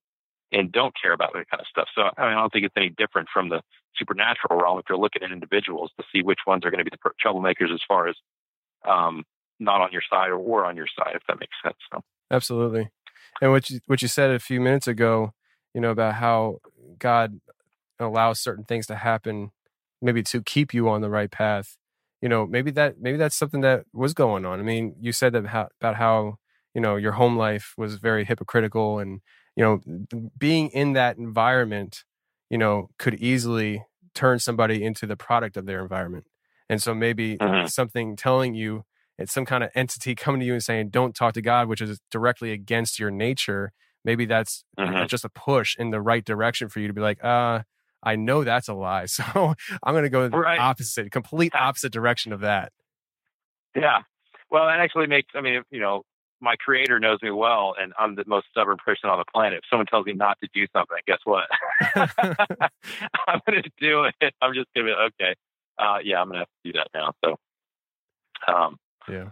[0.52, 1.88] and don't care about that kind of stuff.
[1.94, 3.62] So I, mean, I don't think it's any different from the
[3.96, 6.92] supernatural realm if you're looking at individuals to see which ones are going to be
[6.92, 8.16] the troublemakers as far as
[8.88, 9.24] um,
[9.60, 11.78] not on your side or, or on your side, if that makes sense.
[11.92, 12.02] So.
[12.32, 12.90] Absolutely.
[13.42, 15.34] And what you what you said a few minutes ago,
[15.74, 16.60] you know, about how
[16.98, 17.40] God
[18.00, 19.52] allows certain things to happen,
[20.02, 21.78] maybe to keep you on the right path
[22.22, 25.34] you know maybe that maybe that's something that was going on i mean you said
[25.34, 26.36] that how, about how
[26.74, 29.22] you know your home life was very hypocritical and
[29.56, 29.82] you know,
[30.38, 32.06] being in that environment,
[32.50, 33.84] you know, could easily
[34.16, 36.26] turn somebody into the product of their environment.
[36.70, 37.66] And so maybe Mm-hmm.
[37.66, 38.84] something telling you
[39.18, 41.82] it's some kind of entity coming to you and saying, don't talk to God, which
[41.82, 43.74] is directly against your nature.
[44.06, 45.08] Maybe that's Mhm.
[45.10, 47.64] just a push in the right direction for you to be like, uh,
[48.04, 49.06] I know that's a lie.
[49.08, 49.24] So
[49.84, 50.60] I'm going to go the Right.
[50.60, 52.72] opposite, complete opposite direction of that.
[53.76, 54.00] Yeah.
[54.52, 56.04] Well, that actually makes, I mean, you know,
[56.42, 59.60] my creator knows me well, and I'm the most stubborn person on the planet.
[59.60, 61.46] If someone tells me not to do something, guess what?
[63.28, 64.34] I'm going to do it.
[64.42, 65.36] I'm just going to be okay.
[65.78, 67.14] Uh, yeah, I'm going to have to do that now.
[67.24, 67.36] So,
[68.54, 68.78] um,
[69.10, 69.30] Yeah.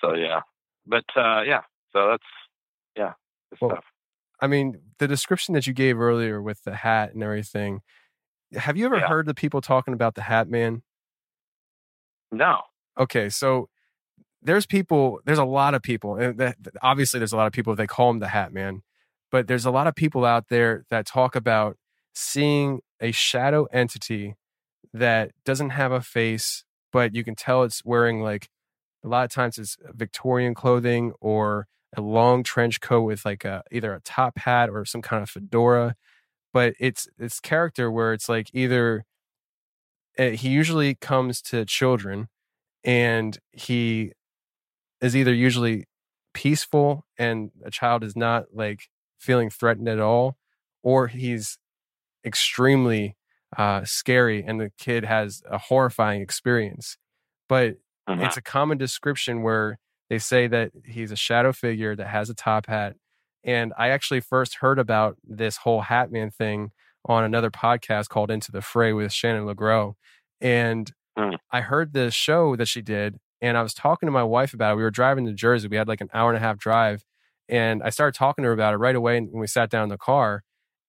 [0.00, 0.40] so yeah,
[0.86, 2.24] but uh, yeah, so that's
[2.96, 3.12] yeah,
[3.60, 3.84] Well, stuff.
[4.40, 7.80] I mean, the description that you gave earlier with the hat and everything.
[8.54, 9.08] Have you ever Yeah.
[9.08, 10.82] heard the people talking about the hat man?
[12.32, 12.62] No.
[12.98, 13.68] Okay, so
[14.42, 17.74] there's people, there's a lot of people, and that, obviously there's a lot of people
[17.74, 18.82] they call him the hat man,
[19.30, 21.76] but there's a lot of people out there that talk about
[22.14, 24.36] seeing a shadow entity
[24.94, 28.48] that doesn't have a face, but you can tell it's wearing like
[29.04, 33.62] a lot of times it's Victorian clothing or a long trench coat with like a
[33.72, 35.96] either a top hat or some kind of fedora.
[36.52, 39.04] But it's it's character where it's like either
[40.18, 42.28] uh, he usually comes to children
[42.84, 44.12] and he
[45.00, 45.86] is either usually
[46.34, 50.36] peaceful and a child is not like feeling threatened at all
[50.82, 51.58] or he's
[52.24, 53.16] extremely
[53.56, 56.98] uh, scary and the kid has a horrifying experience
[57.48, 57.76] but
[58.08, 58.24] Mhm.
[58.24, 59.78] it's a common description where
[60.10, 62.96] they say that he's a shadow figure that has a top hat
[63.44, 66.70] and i actually first heard about this whole hat man thing
[67.04, 69.94] on another podcast called into the fray with shannon legros
[70.40, 71.38] and Mm.
[71.50, 74.72] i heard the show that she did and i was talking to my wife about
[74.74, 77.06] it we were driving to jersey we had like an hour and a half drive
[77.48, 79.88] and i started talking to her about it right away when we sat down in
[79.88, 80.42] the car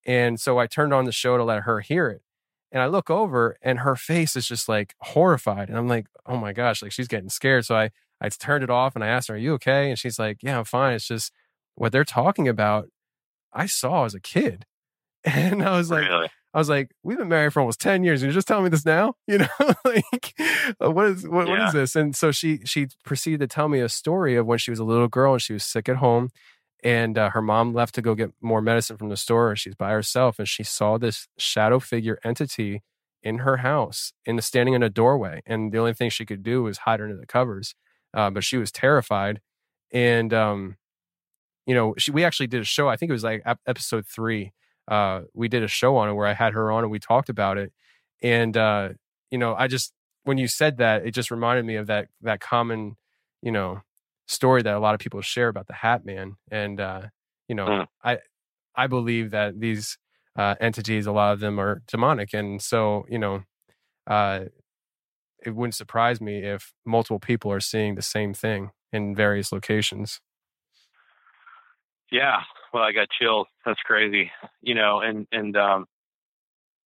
[0.06, 2.22] and so i turned on the show to let her hear it
[2.70, 5.70] and I look over and her face is just like horrified.
[5.70, 7.64] And I'm like, oh my gosh, like she's getting scared.
[7.66, 9.90] So I, I turned it off and I asked her, are you okay?
[9.90, 10.94] And she's like, yeah, I'm fine.
[10.96, 11.32] It's just
[11.76, 12.88] what they're talking about.
[13.54, 14.66] I saw as a kid.
[15.26, 16.30] And I was like, really?
[16.54, 18.22] I was like, we've been married for almost 10 years.
[18.22, 19.16] And you're just telling me this now?
[19.28, 19.48] You know,
[19.86, 20.34] like
[20.84, 21.68] uh, what is, what, what Yeah.
[21.68, 21.96] is this?
[21.96, 24.84] And so she, she proceeded to tell me a story of when she was a
[24.86, 26.30] little girl and she was sick at home
[26.84, 29.76] and uh, her mom left to go get more medicine from the store and she's
[29.76, 32.84] by herself and she saw this shadow figure entity
[33.24, 36.44] in her house in the standing in a doorway and the only thing she could
[36.44, 37.74] do was hide under the covers
[38.18, 39.42] uh, but she was terrified.
[39.94, 40.76] And um
[41.66, 44.06] you know she, we actually did a show i think it was like ep- episode
[44.08, 44.54] three
[44.88, 47.30] uh we did a show on it where i had her on and we talked
[47.30, 47.74] about it.
[48.24, 48.90] And uh
[49.32, 52.40] you know i just when you said that it just reminded me of that that
[52.40, 52.98] common
[53.42, 53.82] you know
[54.28, 56.36] story that a lot of people share about the hat man.
[56.52, 57.04] And uh
[57.48, 57.88] you know Mm.
[58.04, 58.20] i
[58.76, 59.98] i believe that these
[60.38, 62.34] uh entities a lot of them are demonic.
[62.34, 63.44] And so you know
[64.08, 64.46] uh
[65.48, 70.22] it wouldn't surprise me if multiple people are seeing the same thing in various locations
[72.12, 72.42] Yeah.
[72.74, 73.48] Well, I got chills.
[73.66, 74.32] That's crazy.
[74.62, 75.86] You know, and and um,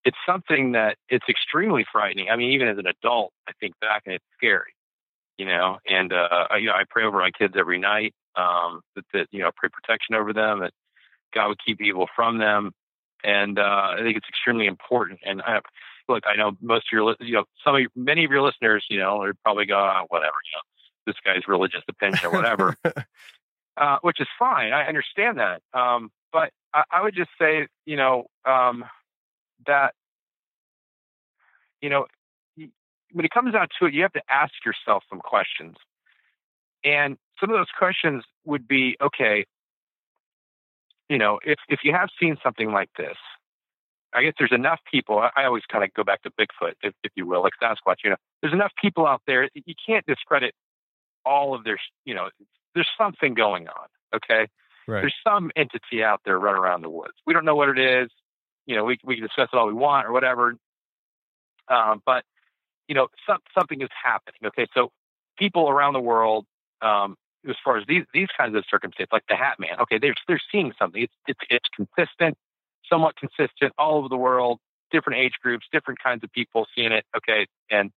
[0.06, 2.30] it's something that it's extremely frightening.
[2.30, 4.74] I mean, even as an adult, I think back and it's scary.
[5.38, 8.13] You know, and uh, I- you know, I pray over my kids every night.
[8.36, 10.60] Um, that, that you know, pray protection over them.
[10.62, 10.74] That
[11.34, 12.71] God would keep evil from them.
[13.24, 15.19] And uh, I think it's extremely important.
[15.26, 15.60] And I,
[16.07, 18.85] look, I know most of your, you know, some of your, many of your listeners,
[18.89, 20.61] you know, are probably go, oh, whatever, you know,
[21.07, 22.75] this guy's religious opinion or whatever
[23.77, 24.73] uh, which is fine.
[24.73, 25.61] I understand that.
[25.73, 28.85] Um, but I, I would just say, you know, um,
[29.65, 29.93] that,
[31.81, 32.05] you know,
[33.13, 35.75] when it comes down to it, you have to ask yourself some questions.
[36.83, 39.45] And some of those questions would be, okay,
[41.09, 43.17] you know, if, if you have seen something like this,
[44.13, 45.19] I guess there's enough people.
[45.19, 47.97] I, always kind of go back to Bigfoot, if, if you will, like Sasquatch.
[48.04, 49.50] You know, there's enough people out there.
[49.54, 50.54] You can't discredit
[51.26, 52.30] all of their, you know,
[52.74, 53.88] there's something going on.
[54.13, 54.47] Okay.
[54.88, 57.13] right There's some entity out there running around the woods.
[57.26, 58.10] We don't know what it is.
[58.65, 60.56] You know, we, we can discuss it all we want or whatever.
[61.67, 62.26] Um, but,
[62.88, 64.39] you know, some, something is happening.
[64.47, 64.67] Okay.
[64.74, 64.91] So
[65.38, 66.45] people around the world,
[66.82, 67.15] um,
[67.47, 70.41] as far as these, these kinds of circumstances, like the Hat Man, okay, they're, they're
[70.52, 71.02] seeing something.
[71.04, 72.38] It's, it's, it's consistent,
[72.91, 74.60] somewhat consistent all over the world,
[74.91, 77.06] different age groups, different kinds of people seeing it.
[77.15, 77.47] Okay.
[77.69, 77.91] And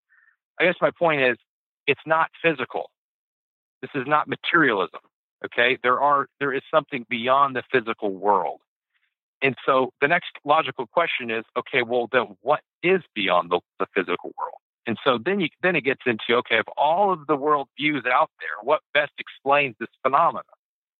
[0.61, 1.37] I guess my point is
[1.87, 2.91] it's not physical.
[3.83, 5.01] This is not materialism.
[5.45, 5.79] Okay.
[5.83, 8.61] There are, there is something beyond the physical world.
[9.43, 13.87] And so the next logical question is, okay, well, then what is beyond the, the
[13.95, 14.55] physical world?
[14.87, 18.05] And so then you, then it gets into, okay, of all of the world views
[18.11, 20.45] out there, what best explains this phenomenon?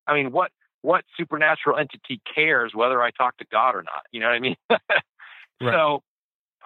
[0.07, 0.51] I mean, what,
[0.85, 4.03] what supernatural entity cares whether I talk to God or not?
[4.11, 4.55] You know what I mean?
[5.61, 5.73] Right.
[5.73, 6.03] So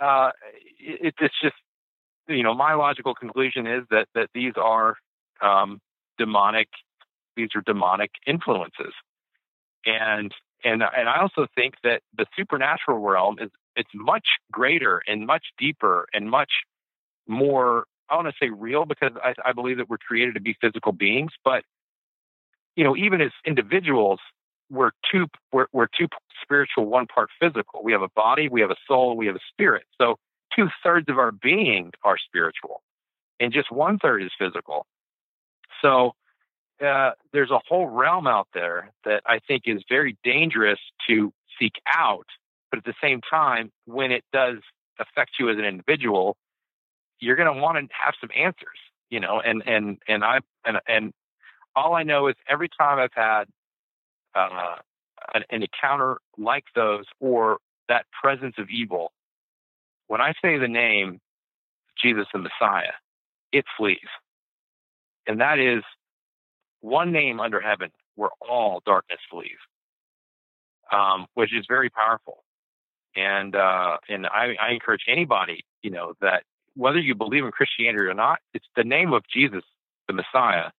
[0.01, 0.31] uh,
[0.79, 1.53] it, it's just
[2.27, 4.95] you know my logical conclusion is that that these are
[5.43, 5.79] um,
[6.17, 6.69] demonic.
[7.35, 8.93] These are demonic influences,
[9.85, 15.27] and and and I also think that the supernatural realm is it's much greater and
[15.27, 16.51] much deeper and much
[17.27, 17.85] more.
[18.09, 20.93] I want to say real because I, I believe that we're created to be physical
[20.93, 21.63] beings, but
[22.79, 24.21] you know, even as individuals,
[24.69, 26.07] we're two we're, we're two
[26.41, 27.83] spiritual, one part physical.
[27.83, 29.83] We have a body, we have a soul, we have a spirit.
[29.99, 30.15] So
[30.55, 32.81] two thirds of our being are spiritual,
[33.37, 34.85] and just one third is physical.
[35.81, 36.13] So
[36.81, 41.73] uh, there's a whole realm out there that I think is very dangerous to seek
[41.93, 42.27] out.
[42.71, 44.59] But at the same time, when it does
[44.99, 46.37] affect you as an individual,
[47.19, 49.41] you're going to want to have some answers, you know.
[49.41, 51.13] And and and I and and
[51.79, 53.45] all I know is every time I've had
[54.35, 54.75] uh,
[55.33, 59.11] an, an encounter like those or that presence of evil,
[60.07, 61.19] when I say the name
[62.01, 62.93] Jesus the Messiah,
[63.51, 63.97] it flees.
[65.27, 65.83] And that is
[66.81, 69.59] one name under heaven where all darkness flees,
[70.91, 72.43] um, which is very powerful.
[73.15, 76.43] And uh, and I, I encourage anybody, you know, that
[76.75, 79.63] whether you believe in Christianity or not, it's the name of Jesus,
[80.07, 80.69] the Messiah,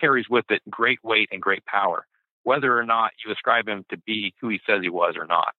[0.00, 2.06] carries with it great weight and great power,
[2.42, 5.54] whether or not you ascribe him to be who he says he was or not.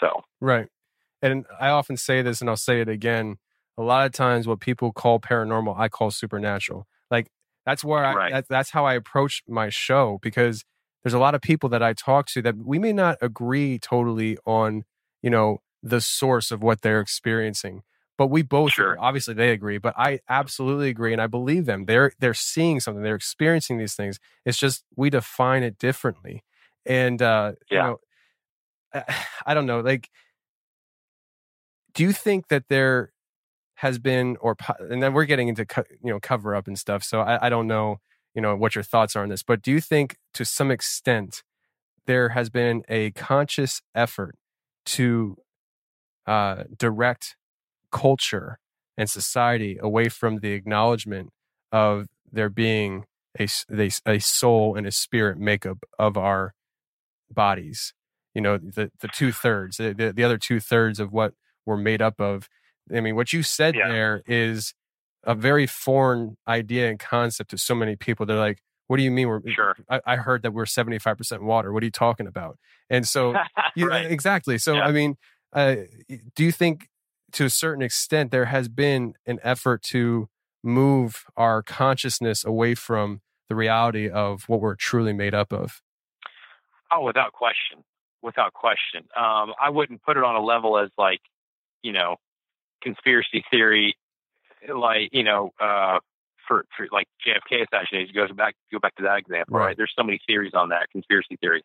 [0.00, 0.68] So, right.
[1.22, 3.36] And I often say this, and I'll say it again.
[3.78, 6.86] A lot of times, what people call paranormal, I call supernatural.
[7.10, 7.28] Like
[7.64, 8.32] that's where I Right.
[8.32, 10.64] that, that's how I approach my show because
[11.02, 14.38] there's a lot of people that I talk to that we may not agree totally
[14.46, 14.84] on,
[15.22, 17.82] you know, the source of what they're experiencing.
[18.18, 18.96] But we both Sure.
[18.96, 21.84] obviously they agree, but I absolutely agree and I believe them.
[21.86, 24.18] They're they're seeing something, they're experiencing these things.
[24.44, 26.44] It's just we define it differently.
[26.86, 27.82] And uh you Yeah.
[27.82, 27.98] know
[29.46, 30.10] I don't know, like
[31.94, 33.12] do you think that there
[33.76, 35.66] has been or and then we're getting into
[36.02, 38.00] you know cover up and stuff so I, I don't know
[38.34, 41.42] you know what your thoughts are on this but do you think to some extent
[42.06, 44.36] there has been a conscious effort
[44.86, 45.36] to
[46.26, 47.36] uh, direct
[48.04, 48.58] culture
[48.98, 51.30] and society away from the acknowledgement
[51.72, 53.04] of there being
[53.38, 53.46] a,
[54.06, 56.52] a soul and a spirit makeup of our
[57.30, 57.92] bodies
[58.34, 61.32] you know the the two thirds the, the, the other two thirds of what
[61.66, 62.48] we're made up of
[62.94, 63.88] i mean what you said Yeah.
[63.88, 64.74] there is
[65.24, 69.10] a very foreign idea and concept to so many people they're like what do you
[69.10, 69.74] mean we're Sure.
[69.90, 73.34] I, I heard that we're 75% water what are you talking about and so
[73.74, 74.06] you, right.
[74.10, 74.86] exactly so Yeah.
[74.86, 75.16] i mean
[75.52, 75.76] uh,
[76.36, 76.88] do you think
[77.36, 80.28] to a certain extent there has been an effort to
[80.62, 85.82] move our consciousness away from the reality of what we're truly made up of
[86.90, 87.84] Oh, without question,
[88.22, 89.02] without question.
[89.16, 91.20] Um, I wouldn't put it on a level as like,
[91.82, 92.16] you know,
[92.82, 93.96] conspiracy theory,
[94.72, 95.98] like you know, uh,
[96.48, 98.14] for for like JFK assassination.
[98.14, 99.66] Goes back, go back to that example, Right.
[99.66, 99.76] right?
[99.76, 101.62] There's so many theories on that conspiracy theory,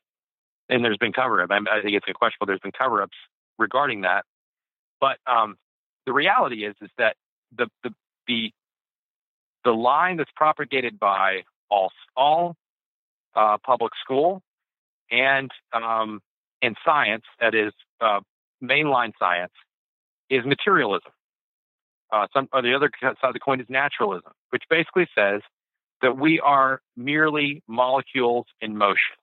[0.70, 1.50] and there's been cover up.
[1.52, 2.48] I, I think it's unquestionable.
[2.48, 3.16] There's been cover ups
[3.60, 4.26] regarding that,
[5.02, 5.58] but um,
[6.06, 7.18] the reality is is that
[7.58, 7.94] the the
[8.28, 8.52] the
[9.66, 12.56] the line that's propagated by all all
[13.36, 14.42] uh, public school
[15.12, 16.22] and um,
[16.62, 18.22] in science, that is uh,
[18.64, 19.52] mainline science,
[20.30, 21.12] is materialism.
[22.12, 25.42] Uh, some or the other side of the coin is naturalism, which basically says
[26.02, 29.16] that we are merely molecules in motion.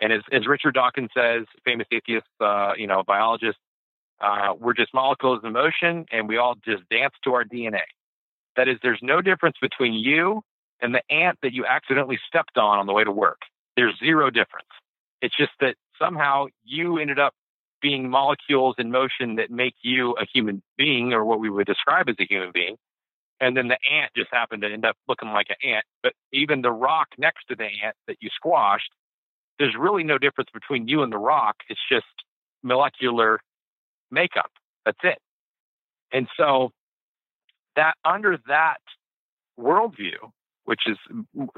[0.00, 3.58] And as, as Richard Dawkins says, famous atheist, uh, you know, biologist,
[4.20, 7.82] uh, we're just molecules in motion, and we all just dance to our DNA.
[8.56, 10.42] That is, there's no difference between you
[10.80, 13.40] and the ant that you accidentally stepped on on the way to work.
[13.76, 14.68] There's zero difference.
[15.22, 17.34] It's just that somehow you ended up
[17.80, 22.08] being molecules in motion that make you a human being, or what we would describe
[22.08, 22.76] as a human being.
[23.40, 25.84] And then the ant just happened to end up looking like an ant.
[26.02, 28.90] But even the rock next to the ant that you squashed,
[29.60, 31.56] there's really no difference between you and the rock.
[31.68, 32.06] It's just
[32.64, 33.40] molecular
[34.10, 34.50] makeup.
[34.84, 35.18] That's it.
[36.12, 36.70] And so
[37.76, 38.78] that under that
[39.58, 40.30] worldview,
[40.64, 40.96] which is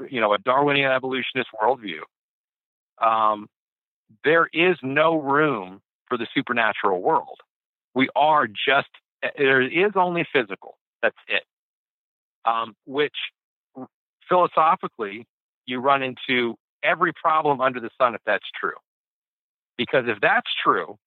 [0.09, 2.01] you know a Darwinian evolutionist worldview,
[3.01, 3.47] um,
[4.23, 7.39] there is no room for the supernatural world.
[7.93, 8.89] We are just
[9.37, 10.77] there is only physical.
[11.01, 11.43] That's it.
[12.45, 13.15] Um, which
[14.27, 15.27] philosophically
[15.65, 18.77] you run into every problem under the sun if that's true.
[19.77, 20.97] Because if that's true,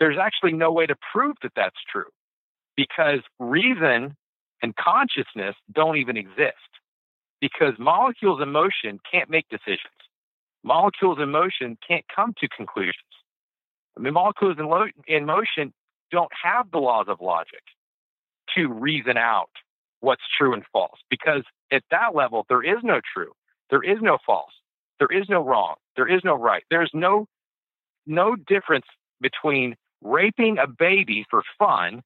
[0.00, 2.10] there's actually no way to prove that that's true
[2.76, 4.16] because reason
[4.62, 6.56] and consciousness don't even exist
[7.40, 9.94] because molecules in motion can't make decisions.
[10.64, 12.94] molecules in motion can't come to conclusions.
[13.98, 15.72] I mean, molecules in, lo- in motion
[16.12, 17.62] don't have the laws of logic
[18.56, 19.50] to reason out
[20.00, 21.42] what's true and false because
[21.72, 23.32] at that level, there is no true,
[23.70, 24.52] there is no false,
[25.00, 26.64] there is no wrong, there is no right.
[26.70, 27.26] There's no
[28.06, 28.86] no difference
[29.20, 32.02] between raping a baby for fun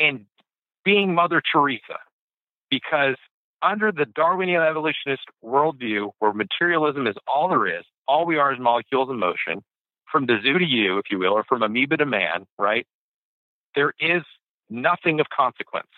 [0.00, 0.26] and
[0.84, 1.98] being Mother Teresa
[2.70, 3.16] because
[3.62, 8.60] under the Darwinian evolutionist worldview, where materialism is all there is, all we are is
[8.60, 9.62] molecules in motion,
[10.10, 12.86] from the zoo to you, if you will, or from amoeba to man, right?
[13.74, 14.22] There is
[14.68, 15.88] nothing of consequence.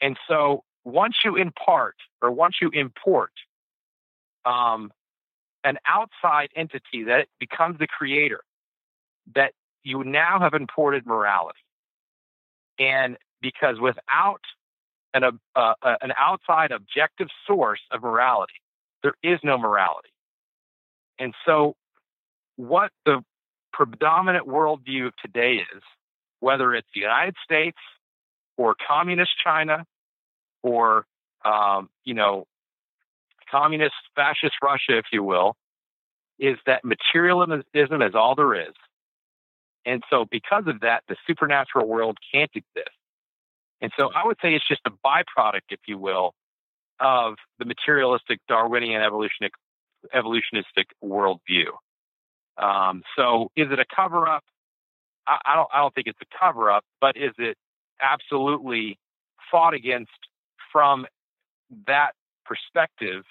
[0.00, 3.32] And so once you impart or once you import
[4.44, 4.92] um,
[5.64, 8.40] an outside entity that becomes the creator,
[9.34, 9.52] that
[9.84, 11.58] you now have imported morality.
[12.78, 14.40] And because without
[15.14, 18.54] an, uh, uh, an outside objective source of morality,
[19.02, 20.08] there is no morality.
[21.18, 21.74] And so,
[22.56, 23.22] what the
[23.72, 25.82] predominant worldview of today is,
[26.40, 27.78] whether it's the United States
[28.56, 29.84] or communist China
[30.62, 31.06] or,
[31.44, 32.46] um, you know,
[33.50, 35.56] communist fascist Russia, if you will,
[36.38, 38.74] is that materialism is all there is.
[39.84, 42.96] And so, because of that, the supernatural world can't exist.
[43.80, 46.34] And so, I would say it's just a byproduct, if you will,
[47.00, 49.50] of the materialistic Darwinian evolutionistic,
[50.14, 51.70] evolutionistic worldview.
[52.58, 54.44] Um, so, is it a cover up?
[55.26, 55.68] I, I, don't.
[55.74, 57.56] I don't think it's a cover up, but is it
[58.00, 58.98] absolutely
[59.50, 60.10] fought against
[60.70, 61.06] from
[61.86, 62.12] that
[62.44, 63.24] perspective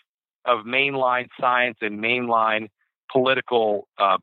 [0.46, 2.68] of mainline science and mainline
[3.12, 4.18] political uh,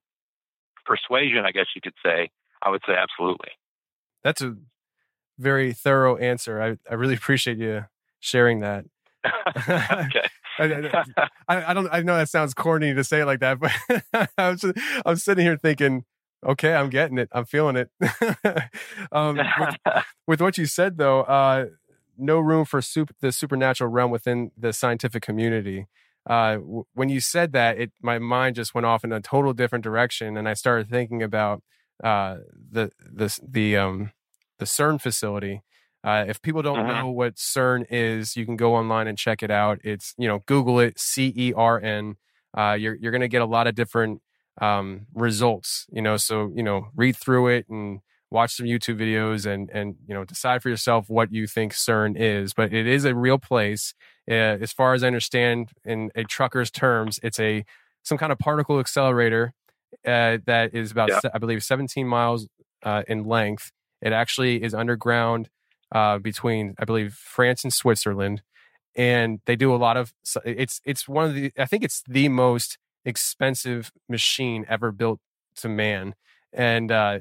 [0.89, 2.31] persuasion, I guess you could say,
[2.63, 3.51] I would say absolutely.
[4.25, 4.57] That's a
[5.39, 6.61] very thorough answer.
[6.61, 7.85] I, I really appreciate you
[8.19, 8.87] sharing that.
[9.69, 10.27] okay.
[10.59, 11.05] I,
[11.47, 11.89] I, I, don't.
[11.93, 13.71] I know that sounds corny to say it like that, but
[14.39, 16.05] I was just, I'm sitting here thinking,
[16.45, 17.29] okay, I'm getting it.
[17.33, 17.91] I'm feeling it.
[19.13, 19.77] um, with,
[20.27, 21.67] with, what you said, though, uh,
[22.17, 25.87] no room for super, the supernatural realm within the scientific community
[26.29, 29.55] uh, w- when you said that, it my mind just went off in a total
[29.55, 31.63] different direction, and I started thinking about
[32.05, 32.37] uh,
[32.71, 34.13] the the the um,
[34.59, 35.63] the CERN facility.
[36.05, 37.03] Uh, if people don't uh-huh.
[37.03, 39.79] know what CERN is, you can go online and check it out.
[39.83, 42.17] It's you know Google it C E R N.
[42.57, 44.21] Uh, you're you're going to get a lot of different
[44.61, 45.87] um, results.
[45.91, 48.01] You know, so you know read through it and
[48.31, 52.15] watch some YouTube videos and and you know decide for yourself what you think CERN
[52.17, 52.53] is.
[52.53, 53.95] But it is a real place.
[54.31, 57.65] Uh, as far as I understand, in a trucker's terms, it's a
[58.03, 59.55] some kind of particle accelerator
[60.07, 61.21] uh, that is about yeah.
[61.35, 62.49] I believe 17 miles
[62.83, 63.73] uh, in length.
[64.01, 65.49] It actually is underground
[65.93, 68.43] uh, between I believe France and Switzerland,
[68.95, 70.13] and they do a lot of.
[70.45, 75.21] It's it's one of the I think it's the most expensive machine ever built
[75.57, 76.15] to man
[76.53, 77.19] and uh,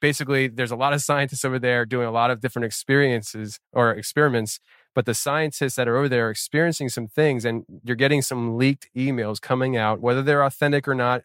[0.00, 3.90] basically there's a lot of scientists over there doing a lot of different experiences or
[3.90, 4.60] experiments
[4.94, 8.56] but the scientists that are over there are experiencing some things and you're getting some
[8.56, 11.22] leaked emails coming out whether they're authentic or not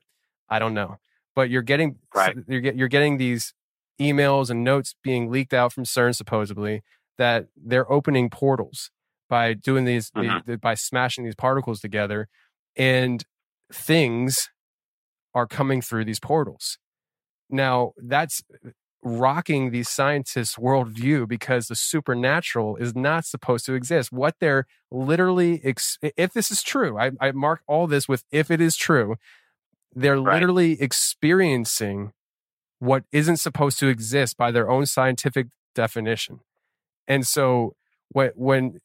[0.49, 0.97] i don't know
[1.36, 2.36] but you're getting right.
[2.47, 3.53] you're, get, you're getting these
[3.99, 6.82] emails and notes being leaked out from cern supposedly
[7.17, 8.89] that they're opening portals
[9.30, 10.55] by doing these mm-hmm.
[10.55, 12.28] by smashing these particles together
[12.76, 13.24] and
[13.71, 14.49] things
[15.34, 16.78] are coming through these portals
[17.53, 18.43] now, that's
[19.03, 24.11] rocking these scientists' worldview because the supernatural is not supposed to exist.
[24.11, 28.49] What they're literally, ex- if this is true, I, I, mark all this with if
[28.49, 29.17] it is true,
[29.93, 30.35] they're right.
[30.35, 32.13] literally experiencing
[32.79, 36.39] what isn't supposed to exist by their own scientific definition.
[37.07, 37.75] And so
[38.09, 38.79] when, when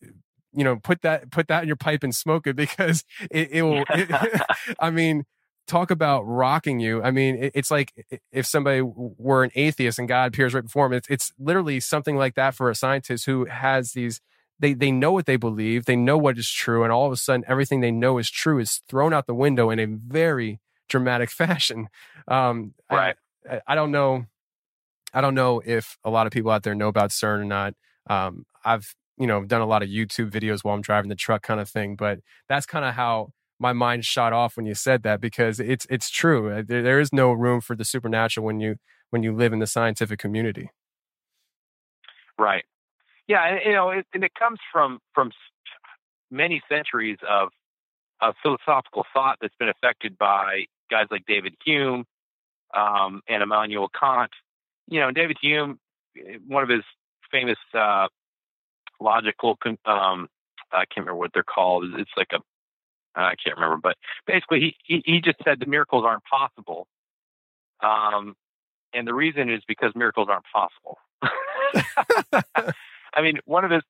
[0.53, 3.63] you know, put that, put that in your pipe and smoke it because it, it
[3.63, 4.43] will, it,
[4.81, 5.25] I mean,
[5.69, 7.03] talk about rocking you.
[7.03, 7.93] I mean, it's like
[8.33, 10.95] if somebody were an atheist and God appears right before him.
[10.95, 14.21] It's, it's literally something like that for a scientist who has these.
[14.61, 15.85] They they know what they believe.
[15.85, 18.59] They know what is true, and all of a sudden, everything they know is true
[18.59, 20.59] is thrown out the window in a very
[20.89, 21.89] dramatic fashion.
[22.27, 23.15] Um, right.
[23.49, 24.27] I, I don't know.
[25.15, 27.75] I don't know if a lot of people out there know about CERN or not.
[28.11, 31.43] Um, I've you know done a lot of YouTube videos while I'm driving the truck,
[31.43, 31.95] kind of thing.
[31.95, 35.87] But that's kind of how my mind shot off when you said that because it's
[35.91, 36.51] it's true.
[36.51, 38.77] Uh, there, there is no room for the supernatural when you
[39.11, 40.71] when you live in the scientific community.
[42.39, 42.65] Right.
[43.27, 45.31] Yeah, and you know, it, and it comes from from
[46.31, 47.49] many centuries of
[48.21, 52.05] of philosophical thought that's been affected by guys like David Hume
[52.75, 54.31] um, and Immanuel Kant.
[54.89, 55.79] You know, David Hume,
[56.17, 56.83] eh, one of his
[57.31, 58.09] famous uh,
[59.01, 60.29] logical, um,
[60.73, 61.85] I can't remember what they're called.
[61.97, 62.39] It's like a
[63.25, 63.97] I can't remember, but
[64.27, 66.87] basically he, he, he just said the miracles aren't possible.
[67.83, 68.35] Um,
[68.93, 70.99] and the reason is because miracles aren't possible.
[73.15, 73.83] I mean, one of his,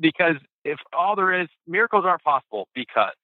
[0.00, 3.14] because if all there is, miracles aren't possible because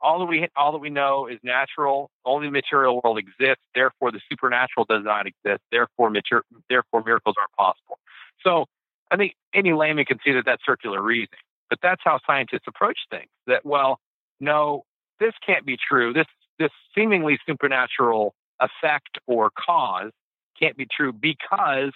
[0.00, 2.10] all that we all that we know is natural.
[2.24, 3.62] Only the material world exists.
[3.74, 5.62] Therefore, the supernatural does not exist.
[5.70, 7.98] Therefore, mater- therefore miracles aren't possible.
[8.42, 8.64] So,
[9.10, 11.40] I think any layman can see that that's circular reasoning.
[11.68, 13.28] But that's how scientists approach things.
[13.46, 14.00] That well,
[14.40, 14.84] no,
[15.18, 16.12] this can't be true.
[16.12, 16.26] This
[16.58, 20.12] this seemingly supernatural effect or cause
[20.58, 21.92] can't be true because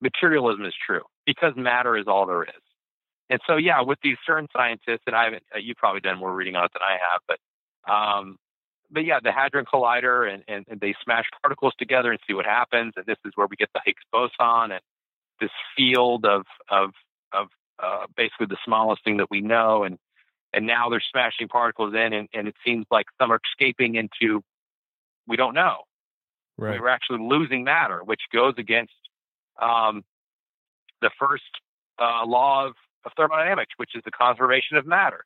[0.00, 1.02] materialism is true.
[1.24, 2.50] Because matter is all there is.
[3.30, 6.34] And so, yeah, with these CERN scientists, and I haven't, uh, you've probably done more
[6.34, 8.36] reading on it than I have, but, um,
[8.90, 12.44] but yeah, the Hadron Collider, and, and, and they smash particles together and see what
[12.44, 12.92] happens.
[12.96, 14.80] And this is where we get the Higgs boson and
[15.40, 16.90] this field of, of,
[17.32, 17.46] of
[17.82, 19.84] uh, basically the smallest thing that we know.
[19.84, 19.98] And,
[20.52, 24.42] and now they're smashing particles in, and, and it seems like some are escaping into,
[25.26, 25.78] we don't know.
[26.58, 26.80] Right.
[26.80, 28.92] We're actually losing matter, which goes against
[29.60, 30.04] um,
[31.00, 31.42] the first
[31.98, 32.74] uh, law of
[33.04, 35.24] of thermodynamics, which is the conservation of matter.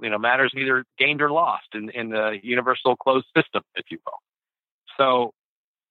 [0.00, 3.86] You know, matter is either gained or lost in, in the universal closed system, if
[3.90, 4.18] you will.
[4.96, 5.32] So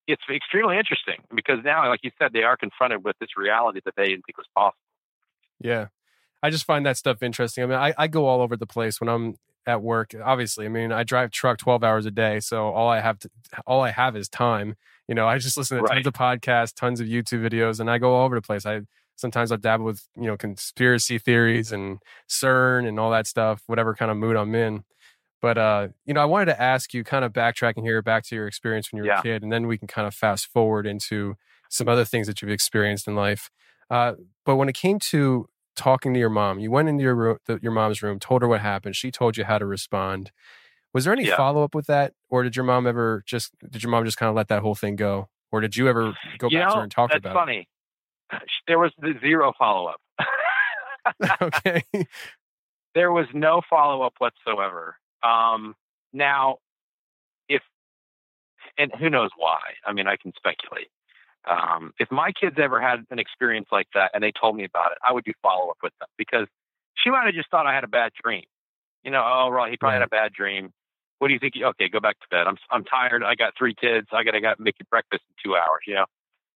[0.07, 3.93] it's extremely interesting because now, like you said, they are confronted with this reality that
[3.95, 4.77] they didn't think was possible.
[5.59, 5.87] Yeah.
[6.43, 7.63] I just find that stuff interesting.
[7.65, 9.35] I mean, I, I go all over the place when I'm
[9.65, 10.13] at work.
[10.23, 12.41] Obviously, I mean, I drive truck 12 hours a day.
[12.41, 13.31] So all I have to,
[13.67, 14.75] all I have is time.
[15.07, 15.93] You know, I just listen to Right.
[15.93, 18.65] tons of podcasts, tons of YouTube videos, and I go all over the place.
[18.65, 18.81] I,
[19.15, 23.95] sometimes I dabble with, you know, conspiracy theories and CERN and all that stuff, whatever
[23.95, 24.83] kind of mood I'm in.
[25.41, 28.35] But, uh, you know, I wanted to ask you kind of backtracking here back to
[28.35, 29.19] your experience when you were Yeah.
[29.19, 31.35] a kid, and then we can kind of fast forward into
[31.69, 33.49] some other things that you've experienced in life.
[33.89, 34.13] Uh,
[34.45, 37.59] but when it came to talking to your mom, you went into your room, the,
[37.61, 38.95] your mom's room, told her what happened.
[38.95, 40.31] She told you how to respond.
[40.93, 41.35] Was there any Yeah.
[41.37, 44.29] follow up with that, or did your mom ever just did your mom just kind
[44.29, 46.77] of let that whole thing go, or did you ever go you back know, to
[46.77, 47.67] her and talk that's about funny.
[48.67, 50.01] There was the zero follow up.
[51.41, 51.83] okay,
[52.95, 54.95] there was no follow up whatsoever.
[55.23, 55.75] Um,
[56.13, 56.57] now,
[57.49, 57.61] if
[58.77, 59.59] and who knows why?
[59.85, 60.87] I mean, I can speculate.
[61.49, 64.91] Um, if my kids ever had an experience like that and they told me about
[64.91, 66.47] it, I would do follow up with them because
[66.95, 68.43] she might have just thought I had a bad dream.
[69.03, 70.71] You know, oh, right, he probably had a bad dream.
[71.19, 71.53] What do you think?
[71.61, 72.47] Okay, go back to bed.
[72.47, 73.23] I'm I'm tired.
[73.23, 74.07] I got three kids.
[74.11, 75.81] I gotta got make you breakfast in two hours.
[75.85, 76.05] You know,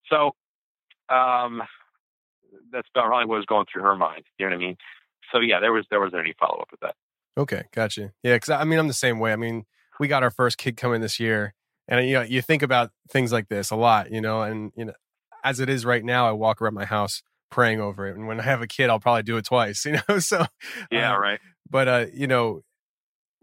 [0.09, 1.63] so um,
[2.73, 4.25] that's about probably what was going through her mind.
[4.39, 4.77] You know what I mean?
[5.33, 6.95] So yeah, there was there wasn't any follow up with that.
[7.37, 8.13] okay, gotcha.
[8.23, 9.33] Yeah, because I mean, I'm the same way.
[9.33, 9.65] I mean,
[9.99, 11.55] we got our first kid coming this year,
[11.89, 14.85] and you know, you think about things like this a lot, you know, and you
[14.87, 14.93] know,
[15.45, 18.41] as it is right now, I walk around my house praying over it, and when
[18.41, 20.19] I have a kid, I'll probably do it twice, you know.
[20.19, 20.47] So
[20.91, 21.41] Yeah, uh, right.
[21.71, 22.63] but uh you know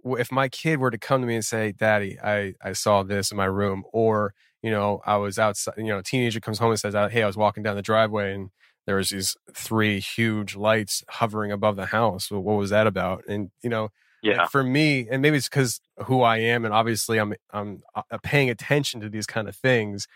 [0.05, 3.31] if my kid were to come to me and say daddy i i saw this
[3.31, 6.71] in my room or you know i was outside you know a teenager comes home
[6.71, 8.49] and says hey i was walking down the driveway and
[8.85, 13.23] there was these three huge lights hovering above the house well, what was that about
[13.27, 13.89] and you know
[14.25, 14.47] like, Yeah.
[14.47, 18.49] for me and maybe it's because who i am and obviously i'm i'm uh, paying
[18.49, 20.07] attention to these kind of things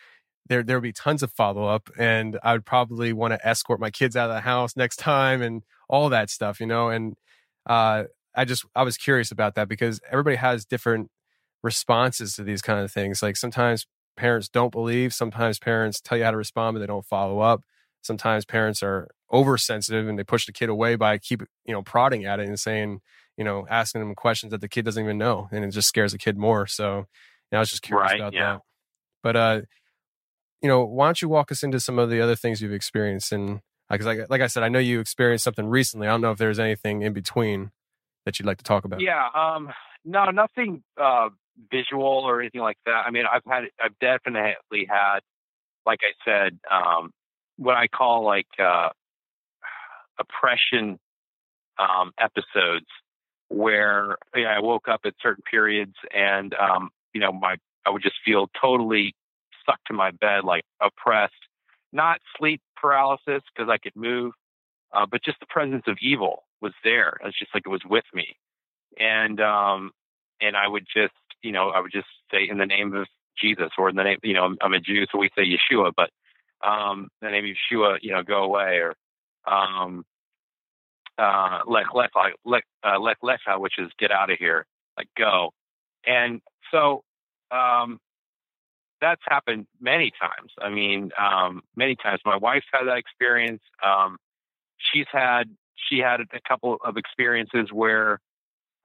[0.47, 3.79] there there would be tons of follow up and i would probably want to escort
[3.79, 7.15] my kids out of the house next time and all that stuff you know and
[7.67, 8.03] uh
[8.35, 11.09] i just i was curious about that because everybody has different
[11.63, 13.85] responses to these kind of things like sometimes
[14.15, 17.61] parents don't believe sometimes parents tell you how to respond but they don't follow up
[18.01, 22.25] sometimes parents are oversensitive and they push the kid away by keep you know prodding
[22.25, 23.01] at it and saying
[23.37, 26.11] you know asking them questions that the kid doesn't even know and it just scares
[26.11, 27.05] the kid more so you
[27.51, 28.53] know, i was just curious Right, about yeah.
[28.53, 28.61] that
[29.23, 29.61] but uh
[30.61, 33.31] you know why don't you walk us into some of the other things you've experienced
[33.31, 36.31] and because like, like i said i know you experienced something recently i don't know
[36.31, 37.71] if there's anything in between
[38.25, 39.25] that you'd like to talk about Yeah.
[39.33, 39.69] Um,
[40.03, 41.29] no, nothing uh,
[41.71, 43.03] visual or anything like that.
[43.07, 45.19] I mean, I've had, I've definitely had,
[45.85, 47.11] like I said, um,
[47.57, 48.89] what I call like uh,
[50.19, 50.99] oppression
[51.79, 52.85] um, episodes,
[53.49, 58.17] where I woke up at certain periods and um, you know my I would just
[58.25, 59.15] feel totally
[59.61, 61.33] stuck to my bed, like oppressed.
[61.93, 64.33] Not sleep paralysis because I could move,
[64.93, 67.17] uh, but just the presence of evil was there.
[67.23, 68.35] It's just like it was with me,
[68.99, 69.91] and um,
[70.41, 73.07] and I would just you know I would just say in the name of
[73.41, 75.91] Jesus or in the name you know I'm, I'm a Jew so we say Yeshua,
[75.95, 76.09] but
[76.67, 78.93] um, the name of Yeshua you know go away or
[79.51, 80.03] um,
[81.17, 84.65] uh, lech lecha, lech uh, lech lecha, which is get out of here,
[84.97, 85.51] like go,
[86.05, 86.41] and
[86.71, 87.03] so
[87.51, 87.99] um,
[89.01, 90.51] that's happened many times.
[90.59, 92.21] I mean, um, many times.
[92.25, 93.61] My wife's had that experience.
[93.83, 94.17] Um,
[94.77, 95.49] she's had
[95.89, 98.19] she had a couple of experiences where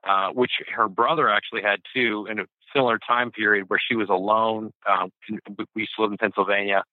[0.04, 4.08] uh, which her brother actually had too in a similar time period where she was
[4.08, 4.72] alone.
[4.88, 6.84] Um, we used to live in Pennsylvania,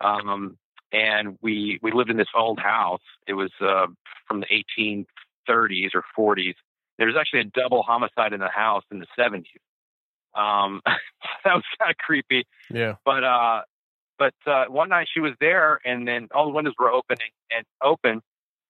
[0.00, 0.56] um,
[0.92, 3.00] and we we lived in this old house.
[3.26, 3.86] It was uh,
[4.26, 4.46] from the
[5.48, 6.54] 1830s or 40s.
[6.98, 9.44] There was actually a double homicide in the house in the 70s.
[10.34, 10.80] Um,
[11.44, 12.46] that was kind of creepy.
[12.70, 12.94] Yeah.
[13.04, 13.62] But uh,
[14.18, 17.64] but uh, one night she was there, and then all the windows were opening and
[17.82, 18.22] open.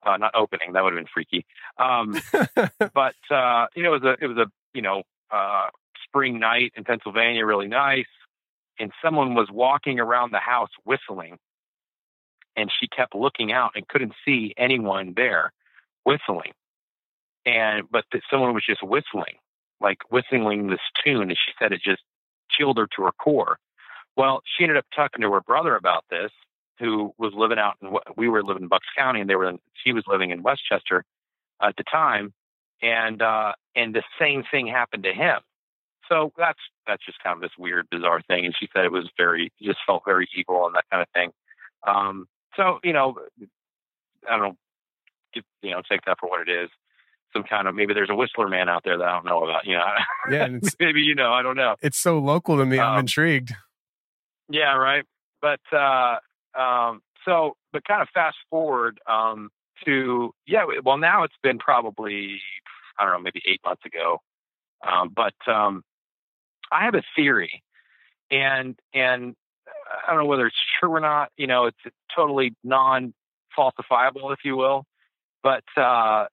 [0.04, 0.72] Uh, not opening.
[0.72, 1.44] That would have been freaky.
[1.78, 2.14] Um,
[2.94, 5.68] but uh, you know, it was a it was a you know uh,
[6.04, 8.06] spring night in Pennsylvania, really nice.
[8.78, 11.38] And someone was walking around the house whistling,
[12.56, 15.52] and she kept looking out and couldn't see anyone there
[16.04, 16.52] whistling.
[17.44, 19.36] And but that someone was just whistling,
[19.80, 22.02] like whistling this tune, and she said it just
[22.50, 23.58] chilled her to her core.
[24.16, 26.30] Well, she ended up talking to her brother about this,
[26.78, 29.58] who was living out in we were living in Bucks County, and they were in,
[29.84, 31.04] she was living in West Chester
[31.62, 32.32] at the time,
[32.82, 35.40] and uh, and the same thing happened to him.
[36.08, 38.44] So that's that's just kind of this weird, bizarre thing.
[38.44, 41.30] And she said it was very, just felt very evil and that kind of thing.
[41.86, 42.26] Um,
[42.56, 43.14] so you know,
[44.28, 44.40] I don't
[45.34, 46.70] know, you know, take that for what it is.
[47.32, 49.66] Some kind of maybe there's a Whistler man out there that I don't know about.
[49.66, 49.84] You know,
[50.30, 50.48] yeah,
[50.80, 51.76] maybe you know, I don't know.
[51.82, 52.78] It's so local to me.
[52.78, 53.52] I'm Um, intrigued.
[54.48, 55.04] Yeah, right.
[55.42, 56.16] But uh,
[56.58, 59.50] um, so, but kind of fast forward um,
[59.84, 60.64] to yeah.
[60.84, 62.40] Well, now it's been probably
[62.98, 64.20] I don't know, maybe eight months ago.
[64.86, 65.82] Um, but um,
[66.70, 67.62] I have a theory,
[68.30, 69.34] and and
[69.86, 71.30] I don't know whether it's true or not.
[71.36, 71.78] You know, it's
[72.14, 74.84] totally non-falsifiable, if you will.
[75.42, 76.26] But uh,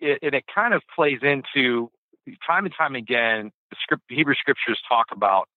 [0.00, 1.90] it, it kind of plays into
[2.46, 3.50] time and time again.
[3.70, 5.48] The script, Hebrew scriptures talk about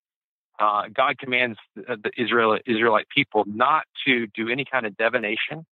[0.59, 5.65] uh, God commands the, the Israel, Israelite people not to do any kind of divination.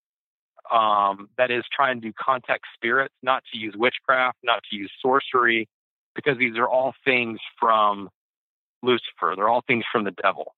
[0.70, 5.66] Um, that is, trying to contact spirits, not to use witchcraft, not to use sorcery,
[6.14, 8.10] because these are all things from
[8.82, 9.32] Lucifer.
[9.34, 10.54] They're all things from the devil.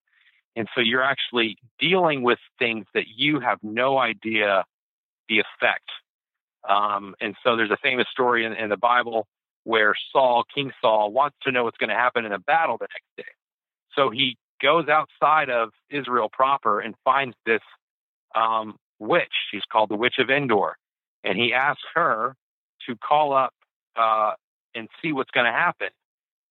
[0.55, 4.65] And so you're actually dealing with things that you have no idea
[5.29, 5.89] the effect.
[6.67, 9.27] Um, and so there's a famous story in, in the Bible
[9.63, 12.87] where Saul, King Saul, wants to know what's going to happen in a battle the
[12.91, 13.33] next day.
[13.95, 17.61] So he goes outside of Israel proper and finds this
[18.35, 19.33] um, witch.
[19.51, 20.77] She's called the Witch of Endor.
[21.23, 22.35] And he asks her
[22.87, 23.53] to call up
[23.95, 24.33] uh,
[24.75, 25.89] and see what's going to happen.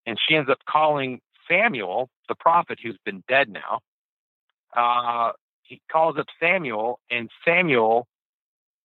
[0.07, 3.80] And she ends up calling Samuel, the prophet who's been dead now.
[4.77, 8.07] Uh, he calls up Samuel, and Samuel,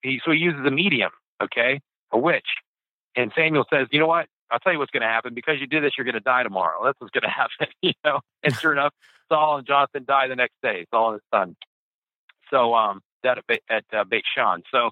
[0.01, 1.11] he, so he uses a medium,
[1.41, 1.81] okay,
[2.11, 2.47] a witch.
[3.15, 4.27] And Samuel says, You know what?
[4.51, 5.33] I'll tell you what's going to happen.
[5.33, 6.83] Because you did this, you're going to die tomorrow.
[6.83, 8.19] That's what's going to happen, you know.
[8.43, 8.93] And sure enough,
[9.29, 10.85] Saul and Jonathan die the next day.
[10.91, 11.55] Saul and his son.
[12.51, 14.63] So um, that at, at uh, Beit Shan.
[14.71, 14.91] So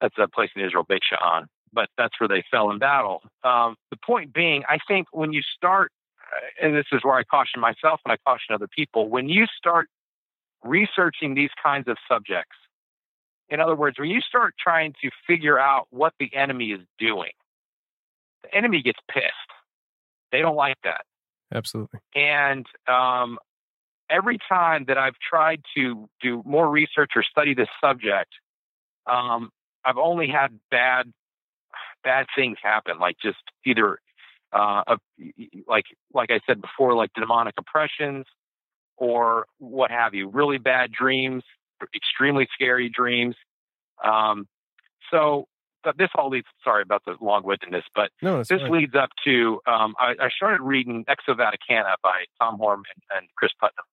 [0.00, 1.46] that's a place in Israel, Beit Shan.
[1.72, 3.22] But that's where they fell in battle.
[3.42, 5.90] Um, the point being, I think when you start,
[6.20, 9.46] uh, and this is where I caution myself and I caution other people, when you
[9.58, 9.88] start
[10.64, 12.56] researching these kinds of subjects,
[13.48, 17.32] in other words, when you start trying to figure out what the enemy is doing,
[18.42, 19.26] the enemy gets pissed.
[20.32, 21.02] They don't like that.
[21.54, 22.00] Absolutely.
[22.14, 23.38] And um,
[24.10, 28.30] every time that I've tried to do more research or study this subject,
[29.06, 29.50] um,
[29.84, 31.12] I've only had bad
[32.02, 32.98] bad things happen.
[32.98, 33.98] Like just either
[34.52, 34.98] uh, a,
[35.68, 38.24] like like I said before, like demonic oppressions
[38.96, 40.28] or what have you.
[40.28, 41.42] Really bad dreams,
[41.94, 43.36] extremely scary dreams.
[44.02, 44.46] Um,
[45.10, 45.46] so
[45.84, 46.46] but this all leads.
[46.64, 48.72] Sorry about the long-windedness, but No, this fine.
[48.72, 53.28] leads up to um, I, I started reading Exo Vaticana by Tom Horn and, and
[53.36, 53.84] Cris Putnam.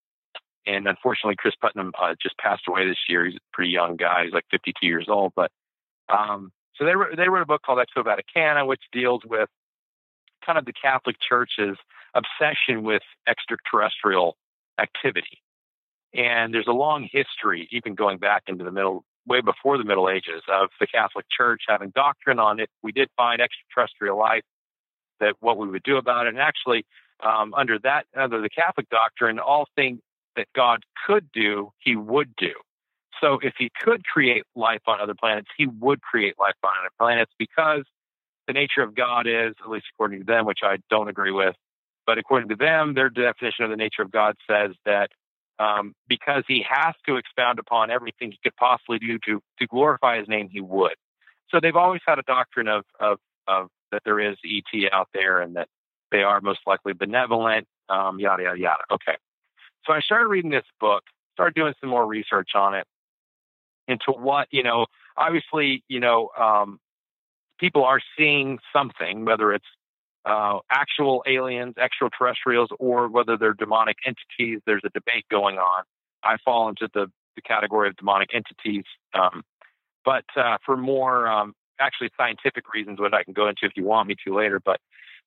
[0.65, 3.25] And unfortunately, Cris Putnam uh, just passed away this year.
[3.25, 4.23] He's a pretty young guy.
[4.25, 5.33] He's like 52 years old.
[5.35, 5.51] But
[6.07, 9.49] um, so they wrote, they wrote a book called Exo Vaticana, which deals with
[10.45, 11.77] kind of the Catholic Church's
[12.15, 14.37] obsession with extraterrestrial
[14.81, 15.41] activity.
[16.13, 20.09] And there's a long history, even going back into the middle, way before the Middle
[20.09, 22.69] Ages, of the Catholic Church having doctrine on it.
[22.83, 24.43] We did find extraterrestrial life,
[25.19, 26.29] that what we would do about it.
[26.29, 26.85] And actually,
[27.23, 29.99] um, under that, under the Catholic doctrine, all things
[30.35, 32.53] that God could do, he would do.
[33.21, 36.89] So if he could create life on other planets, he would create life on other
[36.97, 37.83] planets because
[38.47, 41.55] the nature of God is, at least according to them, which I don't agree with,
[42.11, 45.11] but according to them, their definition of the nature of God says that
[45.59, 50.19] um, because he has to expound upon everything he could possibly do to to glorify
[50.19, 50.95] his name, he would.
[51.49, 55.39] So they've always had a doctrine of of, of that there is ET out there
[55.39, 55.69] and that
[56.11, 58.83] they are most likely benevolent, um, yada yada yada.
[58.91, 59.15] Okay,
[59.85, 61.03] so I started reading this book,
[61.35, 62.85] started doing some more research on it
[63.87, 64.85] into what you know.
[65.15, 66.77] Obviously, you know, um,
[67.57, 69.63] people are seeing something, whether it's
[70.25, 74.61] uh, actual aliens, extraterrestrials, or whether they're demonic entities.
[74.65, 75.83] There's a debate going on.
[76.23, 78.83] I fall into the, the category of demonic entities.
[79.13, 79.43] Um,
[80.05, 83.83] but uh, for more um, actually scientific reasons, what I can go into if you
[83.83, 84.59] want me to later.
[84.63, 84.79] But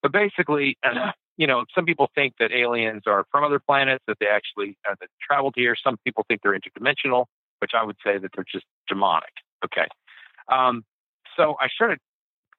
[0.02, 4.18] but basically, uh, you know, some people think that aliens are from other planets, that
[4.20, 5.74] they actually uh, that traveled here.
[5.82, 7.26] Some people think they're interdimensional,
[7.60, 9.32] which I would say that they're just demonic.
[9.64, 9.86] Okay.
[10.50, 10.84] Um,
[11.36, 11.98] so I started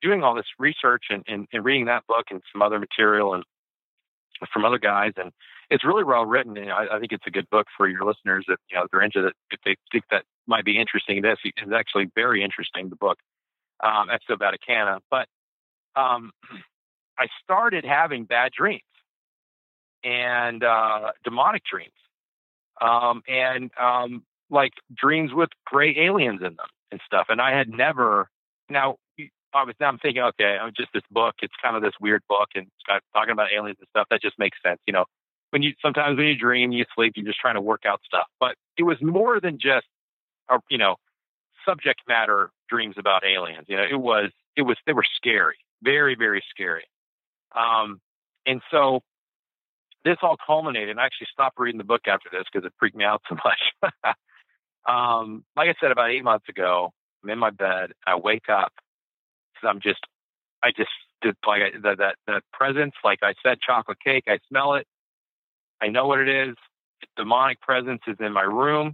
[0.02, 3.44] doing all this research and, and, and, reading that book and some other material and
[4.52, 5.32] from other guys, and
[5.70, 6.58] it's really well written.
[6.58, 9.02] And I, I think it's a good book for your listeners if you know they're
[9.02, 9.34] into it.
[9.52, 12.90] If they think that might be interesting, this is actually very interesting.
[12.90, 13.18] The book,
[13.84, 15.28] um, Exo Vaticana, but
[15.96, 16.32] um,
[17.20, 18.82] I started having bad dreams
[20.04, 21.94] and uh, demonic dreams,
[22.82, 27.28] um, and um, like dreams with gray aliens in them and stuff.
[27.30, 28.30] And I had never.
[28.70, 28.98] Now,
[29.56, 31.36] I was now I'm thinking, okay, I'm just this book.
[31.42, 34.08] It's kind of this weird book, and it's talking about aliens and stuff.
[34.10, 35.06] That just makes sense, you know.
[35.52, 38.28] When you sometimes when you dream, you sleep, you're just trying to work out stuff.
[38.40, 39.86] But it was more than just,
[40.50, 40.98] a, you know,
[41.66, 43.66] subject matter dreams about aliens.
[43.68, 46.86] You know, it was it was they were scary, very very scary.
[47.56, 48.02] Um,
[48.46, 49.02] and so
[50.04, 50.90] this all culminated.
[50.90, 53.36] And I actually stopped reading the book after this because it freaked me out so
[53.46, 54.16] much.
[54.88, 56.92] um, like I said, about eight months ago,
[57.24, 57.92] I'm in my bed.
[58.06, 58.72] I wake up
[59.68, 60.00] I'm just,
[60.64, 60.90] I just
[61.22, 64.26] did like that, that, that presence, like I said, chocolate cake.
[64.28, 64.88] I smell it.
[65.82, 66.56] I know what it is.
[67.18, 68.94] Demonic presence is in my room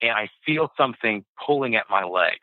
[0.00, 2.38] and I feel something pulling at my legs.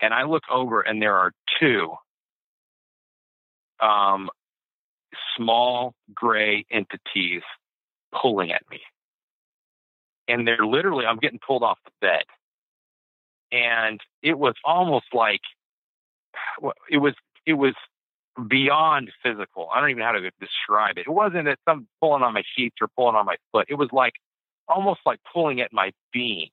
[0.00, 1.94] And I look over and there are two
[3.80, 4.30] um,
[5.36, 7.42] small gray entities
[8.20, 8.80] pulling at me.
[10.28, 12.24] And they're literally, I'm getting pulled off the bed.
[13.50, 15.40] And it was almost like,
[16.90, 17.14] it was,
[17.46, 17.74] it was
[18.48, 19.68] beyond physical.
[19.74, 21.06] I don't even know how to describe it.
[21.06, 23.66] It wasn't that some pulling on my sheets or pulling on my foot.
[23.68, 24.14] It was like
[24.68, 26.50] almost like pulling at my being.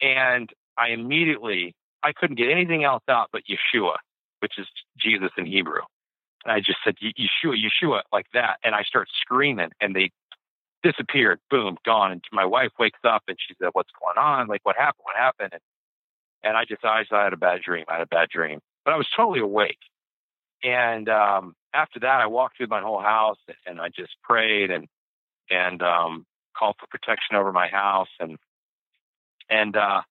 [0.00, 3.96] And I immediately, I couldn't get anything else out but Yeshua,
[4.40, 4.66] which is
[4.98, 5.82] Jesus in Hebrew.
[6.44, 8.58] And I just said, Yeshua, Yeshua, like that.
[8.62, 10.10] And I start screaming and they
[10.82, 11.40] disappeared.
[11.50, 12.12] Boom, gone.
[12.12, 14.46] And my wife wakes up and she said, what's going on?
[14.46, 15.04] Like, what happened?
[15.04, 15.50] What happened?
[15.52, 15.62] And,
[16.44, 17.84] and I just, I, I had a bad dream.
[17.88, 19.78] I had a bad dream, but I was totally awake.
[20.62, 24.86] And um, after that, I walked through my whole house and I just prayed and,
[25.50, 26.26] and um,
[26.56, 28.08] called for protection over my house.
[28.20, 28.38] And,
[29.50, 30.02] and uh,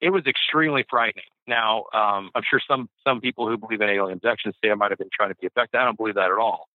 [0.00, 1.24] it was extremely frightening.
[1.48, 4.90] Now, um, I'm sure some some people who believe in alien abduction say I might
[4.90, 5.80] have been trying to be abducted.
[5.80, 6.68] I don't believe that at all.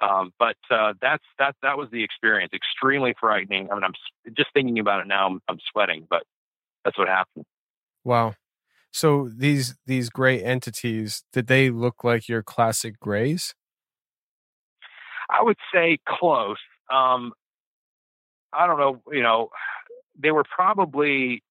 [0.00, 2.52] Um, but uh, that's that that was the experience.
[2.52, 3.70] Extremely frightening.
[3.70, 3.94] I mean, I'm
[4.36, 5.26] just thinking about it now.
[5.26, 6.22] I'm, I'm sweating, but
[6.84, 7.44] that's what happened.
[8.04, 8.34] Wow.
[8.92, 13.54] So these these gray entities, did they look like your classic grays?
[15.30, 16.58] I would say close.
[16.92, 17.32] Um,
[18.52, 19.00] I don't know.
[19.12, 19.50] You know,
[20.18, 21.42] they were probably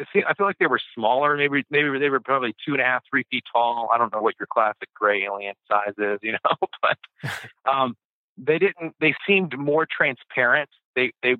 [0.00, 1.36] I feel like they were smaller.
[1.36, 3.88] Maybe maybe they were probably two and a half, three feet tall.
[3.92, 6.98] I don't know what your classic gray alien size is, you know, but
[7.70, 7.96] um,
[8.38, 8.94] they didn't.
[9.00, 10.70] They seemed more transparent.
[10.96, 11.36] They they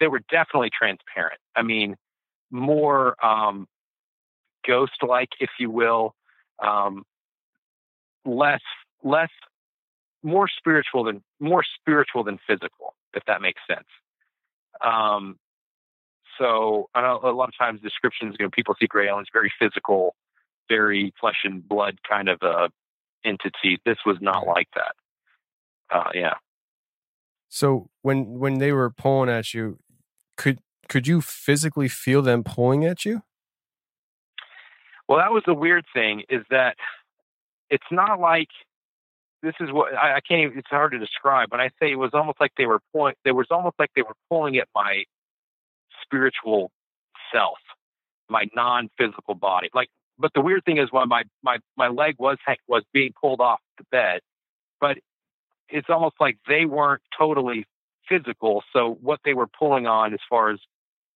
[0.00, 1.40] they were definitely transparent.
[1.54, 1.96] I mean,
[2.50, 3.66] more um,
[4.66, 6.14] ghost-like, if you will,
[6.62, 7.04] um,
[8.24, 8.60] less
[9.02, 9.30] less
[10.22, 13.86] more spiritual than more spiritual than physical, if that makes sense.
[14.84, 15.38] Um,
[16.38, 19.52] so I know a lot of times descriptions, you know, people see gray aliens very
[19.58, 20.14] physical,
[20.68, 22.70] very flesh and blood kind of a
[23.24, 23.78] entity.
[23.84, 24.94] This was not like that.
[25.94, 26.34] Uh, yeah.
[27.48, 29.78] So when when they were pulling at you,
[30.36, 30.60] could
[30.90, 33.22] could you physically feel them pulling at you?
[35.08, 36.76] Well, that was the weird thing is that
[37.70, 38.48] it's not like
[39.42, 40.58] this is what I, I can't even.
[40.58, 41.50] It's hard to describe.
[41.52, 44.02] When I say it was almost like they were pulling, there was almost like they
[44.02, 45.04] were pulling at my
[46.02, 46.70] spiritual
[47.32, 47.58] self,
[48.28, 49.70] my non-physical body.
[49.72, 49.88] Like,
[50.18, 52.36] but the weird thing is, when my my my leg was
[52.68, 54.20] was being pulled off the bed,
[54.80, 54.98] but
[55.68, 57.64] it's almost like they weren't totally
[58.08, 58.62] physical.
[58.72, 60.58] So what they were pulling on, as far as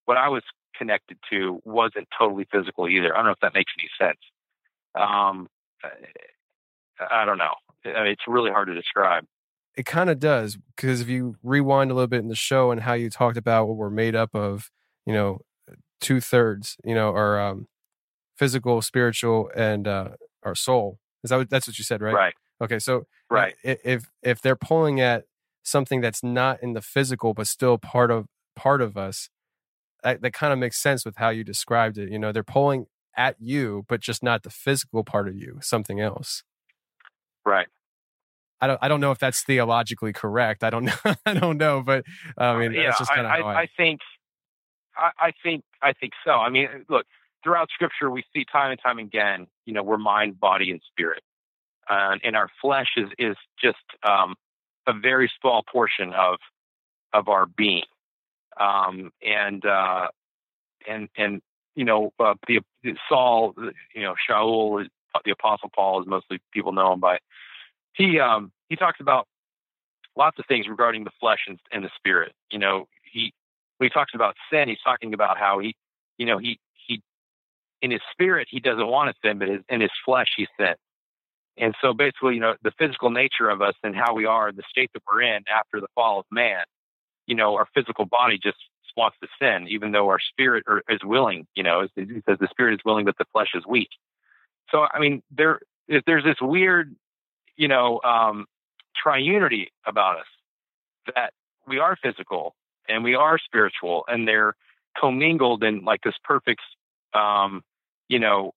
[0.04, 0.42] what I was
[0.76, 3.12] connected to, wasn't totally physical either.
[3.12, 4.20] I don't know if that makes any sense.
[4.94, 5.48] Um,
[7.10, 7.54] I don't know.
[7.84, 9.24] I mean, it's really hard to describe
[9.76, 12.82] it kind of does because if you rewind a little bit in the show and
[12.82, 14.70] how you talked about what we're made up of,
[15.04, 15.40] you know,
[16.00, 17.66] two thirds, you know, our um,
[18.36, 20.10] physical, spiritual, and uh,
[20.42, 20.98] our soul.
[21.22, 22.14] Is that what, that's what you said, right?
[22.14, 22.34] Right.
[22.60, 25.24] Okay, so right if if they're pulling at
[25.64, 29.28] something that's not in the physical but still part of part of us,
[30.04, 32.10] that, that kind of makes sense with how you described it.
[32.10, 32.86] You know, they're pulling
[33.16, 36.44] at you, but just not the physical part of you, something else.
[37.44, 37.66] Right.
[38.60, 40.62] I don't I don't know if that's theologically correct.
[40.62, 40.94] I don't know.
[41.26, 42.04] I don't know, but
[42.38, 44.00] I mean, yeah, that's just kind of I, how I, I, I think,
[44.96, 46.32] I, I think, I think so.
[46.32, 47.04] I mean, look,
[47.42, 51.22] throughout Scripture, we see time and time again, you know, we're mind, body, and spirit,
[51.90, 54.34] uh, and our flesh is is just um,
[54.86, 56.36] a very small portion of
[57.12, 57.84] of our being,
[58.58, 60.08] um, and uh,
[60.88, 61.40] and and
[61.74, 62.60] you know, uh, the
[63.08, 63.54] Saul,
[63.94, 64.86] you know, Shaul,
[65.24, 67.18] the Apostle Paul, as mostly people know him by.
[67.94, 69.26] He um, he talks about
[70.16, 72.32] lots of things regarding the flesh and, and the spirit.
[72.50, 73.32] You know, he
[73.78, 75.74] when he talks about sin, he's talking about how he,
[76.18, 77.02] you know, he he
[77.82, 80.76] in his spirit he doesn't want to sin, but his, in his flesh he sins.
[81.56, 84.64] And so basically, you know, the physical nature of us and how we are, the
[84.68, 86.64] state that we're in after the fall of man,
[87.26, 88.58] you know, our physical body just
[88.96, 91.46] wants to sin, even though our spirit are, is willing.
[91.54, 93.88] You know, he says the spirit is willing, but the flesh is weak.
[94.70, 96.94] So, I mean, there there's this weird,
[97.56, 98.46] you know, um,
[99.04, 100.26] triunity about us
[101.14, 101.32] that
[101.66, 102.54] we are physical
[102.88, 104.54] and we are spiritual, and they're
[104.98, 106.60] commingled in like this perfect,
[107.14, 107.62] um,
[108.08, 108.52] you know,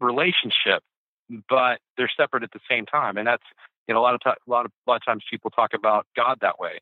[0.00, 0.82] relationship,
[1.48, 3.16] but they're separate at the same time.
[3.16, 3.42] And that's
[3.86, 5.74] you know a lot of t- a lot of a lot of times people talk
[5.74, 6.80] about God that way,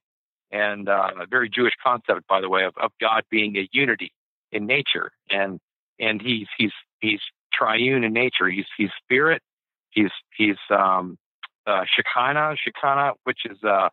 [0.51, 4.12] and uh, a very Jewish concept, by the way, of, of God being a unity
[4.53, 5.61] in nature, and
[5.99, 7.20] and he's he's he's
[7.53, 8.49] triune in nature.
[8.49, 9.42] He's he's spirit.
[9.90, 11.18] He's he's um,
[11.66, 13.88] uh, Shekinah, Shekinah, which is uh,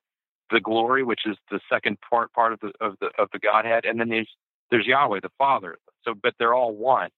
[0.52, 3.86] the glory, which is the second part part of the of the of the Godhead,
[3.86, 4.30] and then there's
[4.72, 5.78] there's Yahweh, the Father.
[6.04, 7.10] So, but they're all one,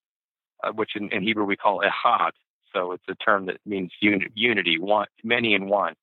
[0.63, 2.31] uh, which in, in, Hebrew we call Echad.
[2.73, 5.93] So it's a term that means uni- unity, one, many in one.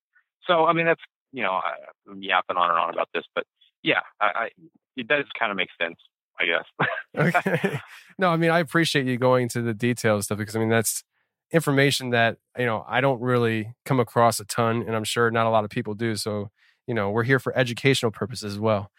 [0.46, 1.02] So I mean that's
[1.32, 1.74] you know I,
[2.10, 3.44] am yapping on and on about this, but
[3.82, 4.48] yeah, I, I
[4.96, 5.96] it does kind of make sense.
[6.40, 7.36] I guess.
[7.36, 7.80] okay.
[8.18, 11.04] No, I mean, I appreciate you going into the details stuff because I mean that's
[11.52, 15.46] information that you know I don't really come across a ton, and I'm sure not
[15.46, 16.16] a lot of people do.
[16.16, 16.50] So
[16.86, 18.90] you know, we're here for educational purposes as well.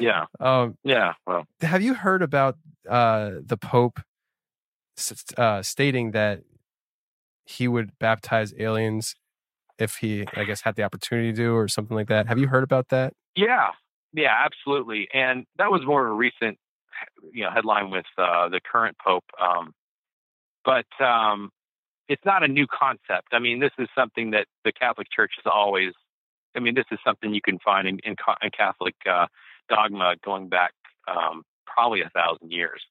[0.00, 0.26] yeah.
[0.40, 1.14] Um, yeah.
[1.26, 2.56] Well, have you heard about
[2.88, 4.00] uh, the Pope
[5.36, 6.40] uh, stating that
[7.44, 9.14] he would baptize aliens
[9.82, 12.26] if he, I guess, had the opportunity to, do or something like that?
[12.28, 13.12] Have you heard about that?
[13.36, 13.70] Yeah.
[14.14, 15.08] Yeah, absolutely.
[15.12, 16.58] And that was more of a recent,
[17.32, 19.24] you know, headline with uh, the current Pope.
[19.40, 19.72] Um,
[20.64, 21.50] but um,
[22.08, 23.28] it's not a new concept.
[23.32, 25.92] I mean, this is something that the Catholic Church has always.
[26.54, 29.26] I mean, this is something you can find in, in, in Catholic uh,
[29.70, 30.72] dogma going back
[31.08, 32.82] um, probably a thousand years,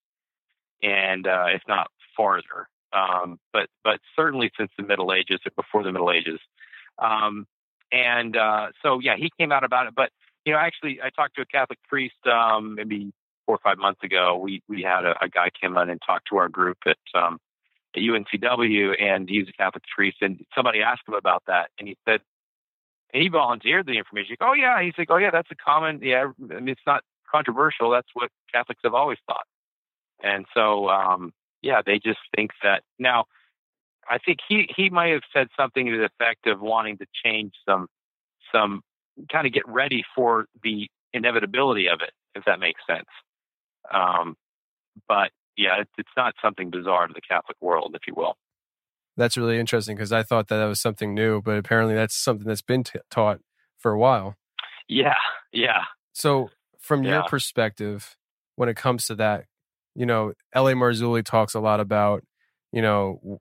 [0.81, 1.87] and uh, if not
[2.17, 2.67] farther.
[2.93, 6.39] Um, but but certainly since the Middle Ages, or before the Middle Ages.
[6.99, 7.45] Um,
[7.91, 9.93] and uh, so yeah, he came out about it.
[9.95, 10.11] But
[10.45, 13.11] you know, actually, I talked to a Catholic priest um, maybe
[13.45, 14.37] four or five months ago.
[14.37, 17.39] We we had a, a guy come in and talk to our group at um,
[17.95, 20.17] at UNCW, and he's a Catholic priest.
[20.21, 22.21] And somebody asked him about that, and he said,
[23.13, 24.37] and he volunteered the information.
[24.41, 25.99] Oh yeah, he's like, oh yeah, that's a common.
[26.01, 27.89] Yeah, I mean, it's not controversial.
[27.91, 29.45] That's what Catholics have always thought.
[30.23, 33.25] And so, um, yeah, they just think that now.
[34.11, 37.53] I think he he might have said something to the effect of wanting to change
[37.67, 37.87] some
[38.53, 38.81] some
[39.31, 43.07] kind of get ready for the inevitability of it, if that makes sense.
[43.93, 44.35] Um,
[45.07, 48.35] but yeah, it's, it's not something bizarre to the Catholic world, if you will.
[49.17, 52.47] That's really interesting because I thought that that was something new, but apparently that's something
[52.47, 53.39] that's been t- taught
[53.77, 54.35] for a while.
[54.87, 55.15] Yeah,
[55.51, 55.83] yeah.
[56.13, 56.49] So,
[56.79, 57.11] from Yeah.
[57.11, 58.15] your perspective,
[58.55, 59.45] when it comes to that,
[59.95, 60.73] you know, L.A.
[60.73, 62.23] Marzulli talks a lot about,
[62.71, 63.39] you know,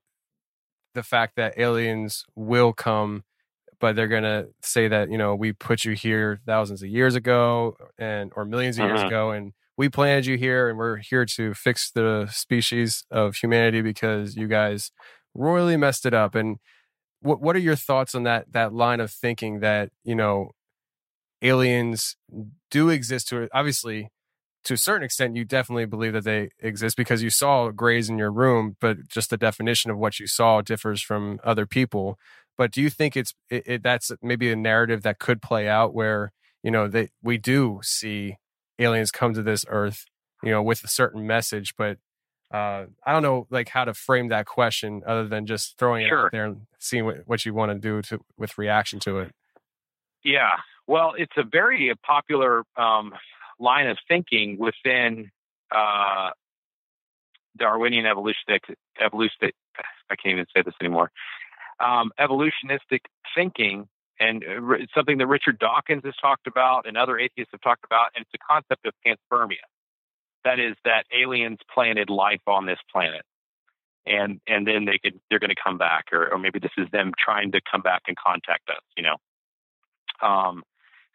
[0.95, 3.25] the fact that aliens will come,
[3.81, 7.77] but they're gonna say that you know we put you here thousands of years ago
[7.99, 9.07] and or millions of years Mhm.
[9.09, 13.83] ago, and we planted you here, and we're here to fix the species of humanity
[13.83, 14.93] because you guys
[15.35, 16.35] royally messed it up.
[16.35, 16.59] And
[17.23, 20.53] what what are your thoughts on that that line of thinking that you know
[21.43, 22.17] aliens
[22.71, 24.09] do exist to obviously
[24.65, 28.19] to a certain extent you definitely believe that they exist because you saw grays in
[28.19, 32.19] your room but just the definition of what you saw differs from other people.
[32.59, 35.95] But do you think it's it, it, that's maybe a narrative that could play out
[35.95, 36.33] where
[36.63, 38.37] you know that we do see
[38.79, 40.05] aliens come to this earth
[40.43, 41.99] you know with a certain message but
[42.53, 46.13] uh i don't know like how to frame that question other than just throwing it
[46.13, 49.33] out there and seeing what, what you want to do to with reaction to it?
[50.25, 50.57] Yeah.
[50.87, 53.13] Well, it's a very popular um,
[53.61, 55.31] line of thinking within
[55.71, 56.31] uh,
[57.57, 59.55] Darwinian evolutionistic, evolutionistic,
[60.11, 61.13] I can't even say this anymore,
[61.79, 63.01] um, evolutionistic
[63.35, 63.89] thinking.
[64.19, 67.85] And uh, it's something that Richard Dawkins has talked about and other atheists have talked
[67.85, 68.09] about.
[68.15, 69.65] And it's a concept of panspermia.
[70.45, 73.23] That is, that aliens planted life on this planet.
[74.07, 76.89] and and then they could they're going to come back, or or maybe this is
[76.93, 78.83] them trying to come back and contact us.
[78.97, 79.17] You know.
[80.23, 80.63] Um,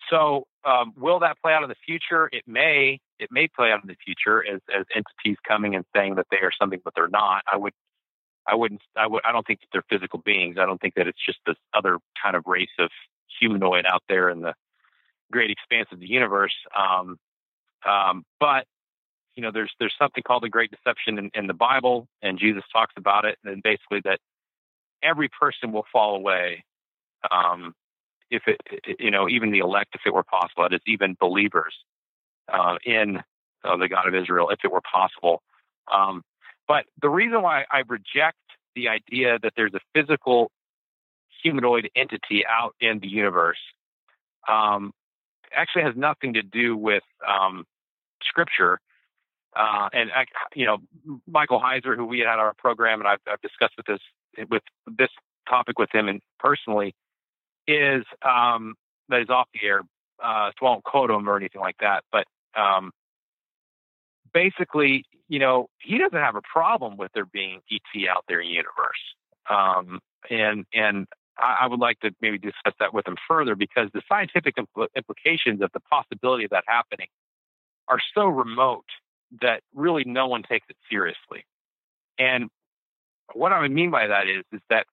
[0.10, 2.30] so um, will that play out in the future?
[2.32, 3.00] It may.
[3.20, 6.38] It may play out in the future as as entities coming and saying that they
[6.38, 7.44] are something, but they're not.
[7.52, 7.74] I would.
[8.48, 8.82] I wouldn't.
[8.96, 9.22] I would.
[9.26, 10.58] I don't think that they're physical beings.
[10.60, 12.90] I don't think that it's just this other kind of race of
[13.40, 14.54] humanoid out there in the
[15.32, 16.56] great expanse of the universe.
[16.78, 17.18] Um,
[17.88, 18.66] um, but
[19.36, 22.64] you know, there's there's something called the Great Deception in, in the Bible, and Jesus
[22.72, 24.20] talks about it, and basically that
[25.04, 26.64] every person will fall away.
[27.30, 27.74] Um,
[28.30, 28.60] if it,
[29.00, 31.76] you know, even the elect, if it were possible, that is, even believers
[32.52, 33.18] uh, in
[33.64, 35.42] uh, the God of Israel, if it were possible.
[35.94, 36.24] Um,
[36.68, 38.38] but the reason why I reject
[38.76, 40.52] the idea that there's a physical
[41.44, 43.60] humanoid entity out in the universe
[44.50, 44.92] um,
[45.54, 47.66] actually has nothing to do with um,
[48.24, 48.80] scripture.
[49.56, 50.78] Uh, and I, you know,
[51.28, 54.64] Michael Heiser, who we had on our program, and I've, I've, discussed with this with
[54.98, 55.10] this
[55.48, 56.94] topic with him and personally,
[57.68, 58.76] is um,
[59.10, 59.82] that is off the air.
[60.24, 62.26] Uh, so I won't quote him or anything like that, but
[62.58, 62.92] um,
[64.34, 68.48] basically, you know, he doesn't have a problem with there being ET out there in
[68.48, 69.04] the universe.
[69.50, 70.00] Um,
[70.30, 71.08] and and
[71.38, 74.88] I, I, would like to maybe discuss that with him further because the scientific impl-
[74.96, 77.08] implications of the possibility of that happening
[77.88, 78.86] are so remote
[79.42, 81.46] that really no one takes it seriously.
[82.18, 82.50] And
[83.34, 84.86] what I mean by that is, is that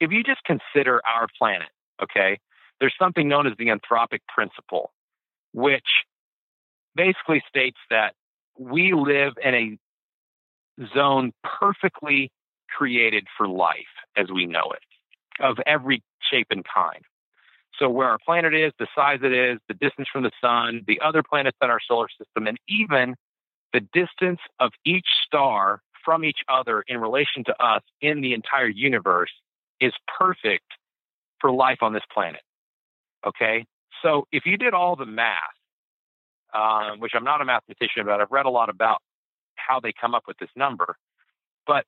[0.00, 1.68] if you just consider our planet,
[2.02, 2.38] okay,
[2.80, 4.92] there's something known as the anthropic principle,
[5.52, 5.86] which
[6.94, 8.14] basically states that
[8.58, 9.78] we live in a
[10.94, 12.30] zone perfectly
[12.68, 13.74] created for life
[14.16, 17.04] as we know it, of every shape and kind.
[17.78, 21.00] So, where our planet is, the size it is, the distance from the sun, the
[21.00, 23.14] other planets in our solar system, and even
[23.72, 28.68] the distance of each star from each other in relation to us in the entire
[28.68, 29.30] universe
[29.80, 30.64] is perfect
[31.40, 32.42] for life on this planet.
[33.26, 33.66] Okay?
[34.02, 35.38] So, if you did all the math,
[36.54, 39.02] um, which I'm not a mathematician, but I've read a lot about
[39.56, 40.96] how they come up with this number.
[41.66, 41.84] But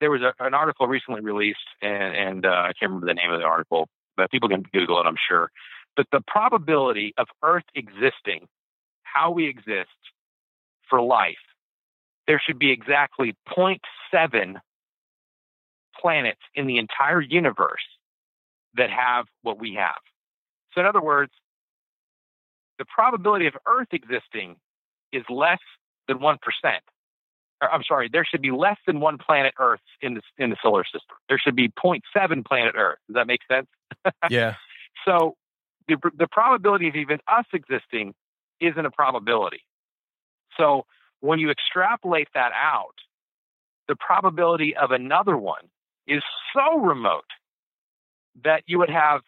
[0.00, 3.30] there was a, an article recently released, and, and uh, I can't remember the name
[3.30, 5.50] of the article, but people can Google it, I'm sure.
[5.96, 8.46] But the probability of Earth existing,
[9.02, 9.88] how we exist
[10.88, 11.36] for life,
[12.26, 14.54] there should be exactly 0.7
[16.00, 17.82] planets in the entire universe
[18.78, 20.00] that have what we have.
[20.72, 21.32] So, in other words,
[22.78, 24.56] the probability of Earth existing
[25.12, 25.58] is less
[26.06, 26.38] than 1%.
[27.60, 30.56] Or, I'm sorry, there should be less than one planet Earth in the, in the
[30.62, 31.16] solar system.
[31.28, 32.98] There should be 0.7 planet Earth.
[33.08, 33.66] Does that make sense?
[34.30, 34.54] yeah.
[35.06, 35.36] So
[35.86, 38.14] the, the probability of even us existing
[38.60, 39.62] isn't a probability.
[40.58, 40.84] So
[41.20, 42.96] when you extrapolate that out,
[43.86, 45.62] the probability of another one
[46.06, 46.22] is
[46.52, 47.24] so remote
[48.44, 49.20] that you would have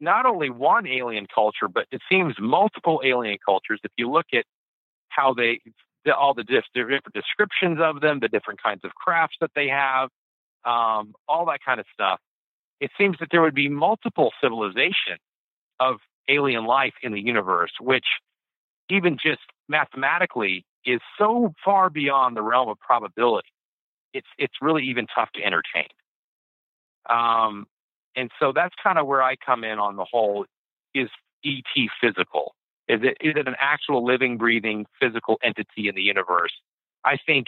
[0.00, 3.80] not only one alien culture, but it seems multiple alien cultures.
[3.84, 4.44] If you look at
[5.08, 5.60] how they,
[6.16, 10.08] all the different descriptions of them, the different kinds of crafts that they have,
[10.64, 12.18] um, all that kind of stuff,
[12.80, 15.18] it seems that there would be multiple civilization
[15.80, 15.96] of
[16.28, 18.06] alien life in the universe, which
[18.90, 23.48] even just mathematically is so far beyond the realm of probability.
[24.12, 25.88] It's it's really even tough to entertain.
[27.08, 27.66] Um,
[28.16, 30.46] and so that's kind of where I come in on the whole
[30.94, 31.08] is
[31.44, 32.54] ET physical?
[32.88, 36.52] Is it, is it an actual living, breathing, physical entity in the universe?
[37.04, 37.46] I think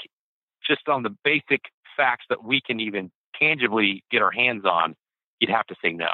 [0.66, 1.62] just on the basic
[1.96, 4.94] facts that we can even tangibly get our hands on,
[5.40, 6.08] you'd have to say no.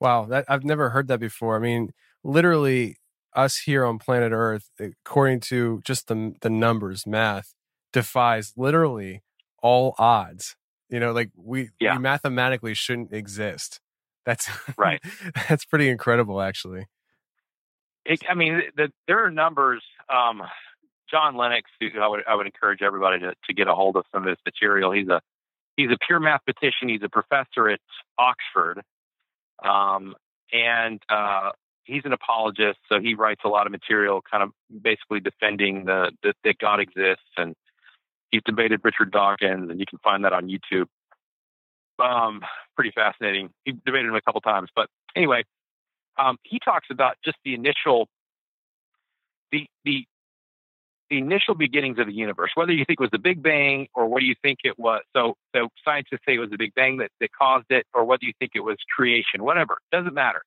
[0.00, 1.56] Wow, that I've never heard that before.
[1.56, 1.92] I mean,
[2.24, 2.96] literally,
[3.34, 7.54] us here on planet Earth, according to just the the numbers, math
[7.92, 9.22] defies literally
[9.62, 10.56] all odds.
[10.90, 11.96] You know, like we, yeah.
[11.96, 13.80] we mathematically shouldn't exist.
[14.26, 15.00] That's right.
[15.48, 16.86] that's pretty incredible, actually.
[18.04, 19.82] It, I mean, the, there are numbers.
[20.08, 20.42] Um,
[21.10, 24.04] John Lennox, who I would I would encourage everybody to, to get a hold of
[24.12, 24.92] some of his material.
[24.92, 25.20] He's a
[25.76, 26.88] he's a pure mathematician.
[26.88, 27.80] He's a professor at
[28.18, 28.82] Oxford,
[29.64, 30.14] um,
[30.52, 31.50] and uh,
[31.84, 32.78] he's an apologist.
[32.88, 34.50] So he writes a lot of material, kind of
[34.82, 37.54] basically defending the, the that God exists and
[38.30, 40.86] he's debated Richard Dawkins, and you can find that on YouTube.
[41.98, 42.42] Um,
[42.76, 43.50] pretty fascinating.
[43.64, 45.44] He debated him a couple times, but anyway,
[46.18, 48.08] um, he talks about just the initial,
[49.52, 50.04] the the
[51.10, 52.52] the initial beginnings of the universe.
[52.54, 55.02] Whether you think it was the Big Bang or what do you think it was.
[55.14, 58.24] So, so scientists say it was the Big Bang that, that caused it, or whether
[58.24, 59.42] you think it was creation.
[59.42, 60.42] Whatever, doesn't matter.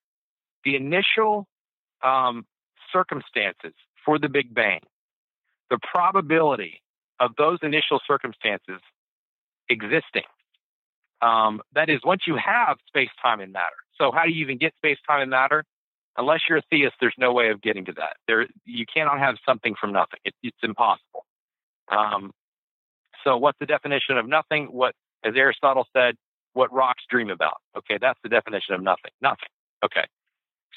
[0.63, 1.45] The initial
[2.01, 2.45] um,
[2.93, 3.73] circumstances
[4.05, 4.79] for the Big Bang,
[5.69, 6.81] the probability
[7.23, 8.81] of those initial circumstances
[9.69, 10.23] existing.
[11.21, 13.79] Um, that is, once you have space, time, and matter.
[13.97, 15.63] So, how do you even get space, time, and matter?
[16.17, 18.17] Unless you're a theist, there's no way of getting to that.
[18.27, 20.19] There, you cannot have something from nothing.
[20.25, 21.25] It, it's impossible.
[21.89, 22.31] Um,
[23.23, 24.65] so, what's the definition of nothing?
[24.65, 26.15] What, as Aristotle said,
[26.51, 27.57] what rocks dream about.
[27.77, 29.11] Okay, that's the definition of nothing.
[29.21, 29.49] Nothing.
[29.83, 30.05] Okay.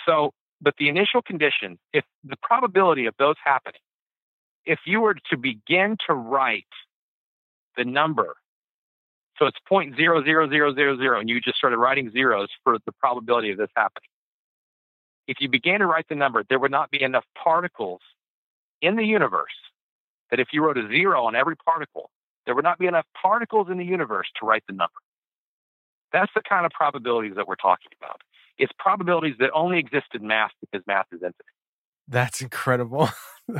[0.06, 0.30] So,
[0.60, 3.80] but the initial conditions, if the probability of those happening,
[4.66, 6.66] if you were to begin to write
[7.76, 8.36] the number,
[9.38, 12.78] so it's point zero zero zero zero zero, and you just started writing zeros for
[12.84, 14.08] the probability of this happening.
[15.28, 18.00] If you began to write the number, there would not be enough particles
[18.82, 19.54] in the universe
[20.30, 22.10] that if you wrote a zero on every particle,
[22.44, 24.92] there would not be enough particles in the universe to write the number.
[26.12, 28.20] That's the kind of probabilities that we're talking about.
[28.58, 31.34] It's probabilities that only exist in math because math is infinite.
[32.08, 33.10] That's incredible.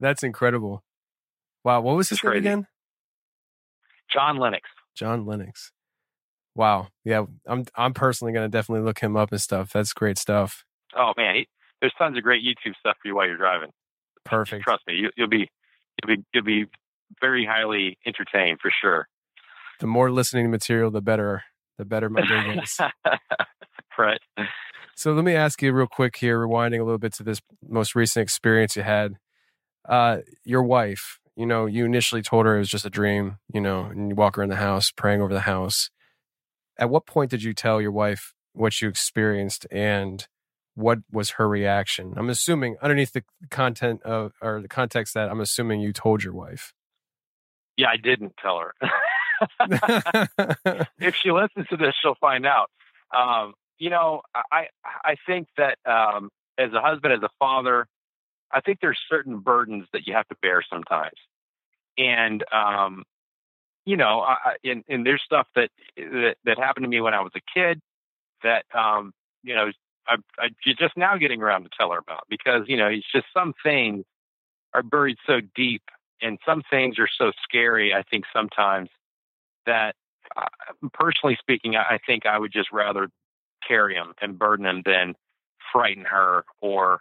[0.00, 0.82] That's incredible.
[1.64, 1.80] Wow.
[1.80, 2.66] What was his name again?
[4.12, 4.68] John Lennox.
[4.94, 5.72] John Lennox.
[6.54, 6.88] Wow.
[7.04, 7.24] Yeah.
[7.46, 9.72] I'm I'm personally gonna definitely look him up and stuff.
[9.72, 10.64] That's great stuff.
[10.96, 11.48] Oh man, he,
[11.80, 13.70] there's tons of great YouTube stuff for you while you're driving.
[14.24, 14.64] Perfect.
[14.64, 15.48] Trust me, you, you'll be
[16.02, 16.66] you'll be you'll be
[17.20, 19.08] very highly entertained for sure.
[19.80, 21.44] The more listening material, the better.
[21.78, 22.80] The better my day gets.
[23.98, 24.20] right.
[24.96, 27.94] So let me ask you real quick here, rewinding a little bit to this most
[27.94, 29.14] recent experience you had.
[29.88, 33.60] Uh, your wife, you know, you initially told her it was just a dream, you
[33.60, 35.90] know, and you walk around the house praying over the house.
[36.78, 40.26] At what point did you tell your wife what you experienced and
[40.74, 42.14] what was her reaction?
[42.16, 46.34] I'm assuming underneath the content of or the context that I'm assuming you told your
[46.34, 46.72] wife.
[47.76, 48.74] Yeah, I didn't tell her.
[50.98, 52.70] if she listens to this, she'll find out.
[53.16, 54.66] Um, you know, I
[55.04, 57.86] I think that um, as a husband, as a father,
[58.52, 61.18] I think there's certain burdens that you have to bear sometimes,
[61.96, 63.04] and um,
[63.84, 67.20] you know, I, and, and there's stuff that, that that happened to me when I
[67.20, 67.80] was a kid
[68.42, 69.70] that um, you know
[70.06, 73.10] I, I you're just now getting around to tell her about because you know it's
[73.12, 74.04] just some things
[74.74, 75.82] are buried so deep
[76.20, 77.94] and some things are so scary.
[77.94, 78.88] I think sometimes
[79.66, 79.94] that,
[80.36, 80.46] uh,
[80.92, 83.08] personally speaking, I, I think I would just rather
[83.66, 85.14] carry them and burden them than
[85.72, 87.00] frighten her or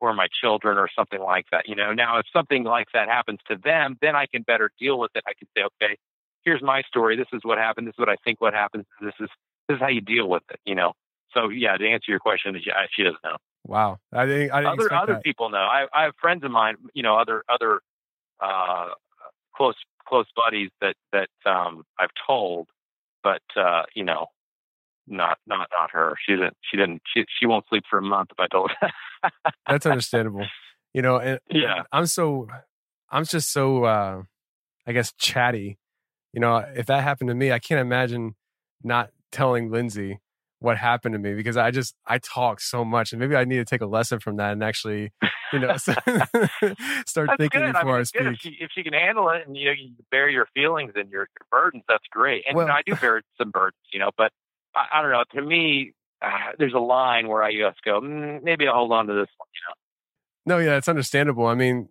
[0.00, 1.68] or my children or something like that.
[1.68, 4.98] You know, now if something like that happens to them, then I can better deal
[4.98, 5.24] with it.
[5.26, 5.96] I can say, okay,
[6.44, 7.16] here's my story.
[7.16, 7.86] This is what happened.
[7.86, 8.84] This is what I think what happens.
[9.00, 9.28] This is
[9.68, 10.60] this is how you deal with it.
[10.64, 10.92] You know.
[11.32, 12.56] So yeah, to answer your question,
[12.94, 13.36] she doesn't know.
[13.66, 14.52] Wow, I didn't.
[14.52, 15.24] I didn't other other that.
[15.24, 15.58] people know.
[15.58, 16.76] I, I have friends of mine.
[16.92, 17.80] You know, other other
[18.40, 18.90] uh,
[19.56, 19.74] close
[20.06, 22.68] close buddies that that um, I've told,
[23.22, 24.26] but uh, you know,
[25.06, 26.14] not not not her.
[26.26, 26.56] She didn't.
[26.62, 27.02] She didn't.
[27.14, 28.90] She she won't sleep for a month if I told her.
[29.68, 30.46] That's understandable.
[30.92, 32.48] You know, and yeah, I'm so
[33.10, 34.22] I'm just so uh,
[34.86, 35.78] I guess chatty.
[36.32, 38.34] You know, if that happened to me, I can't imagine
[38.82, 40.20] not telling Lindsay
[40.60, 43.56] what happened to me because I just I talk so much and maybe I need
[43.56, 45.12] to take a lesson from that and actually
[45.52, 47.72] you know start that's thinking good.
[47.74, 48.22] before I, mean, I speak.
[48.22, 51.10] If, she, if she can handle it and you know you bear your feelings and
[51.10, 52.44] your, your burdens, that's great.
[52.48, 54.32] And Well- you know, I do bear some burdens, you know, but
[54.74, 55.24] I, I don't know.
[55.34, 59.06] To me, uh, there's a line where I just go, mm, maybe I'll hold on
[59.06, 59.48] to this one.
[59.54, 60.56] You know.
[60.56, 61.46] No, yeah, it's understandable.
[61.46, 61.88] I mean,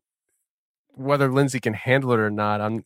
[0.96, 2.86] whether Lindsay can handle it or not, I'm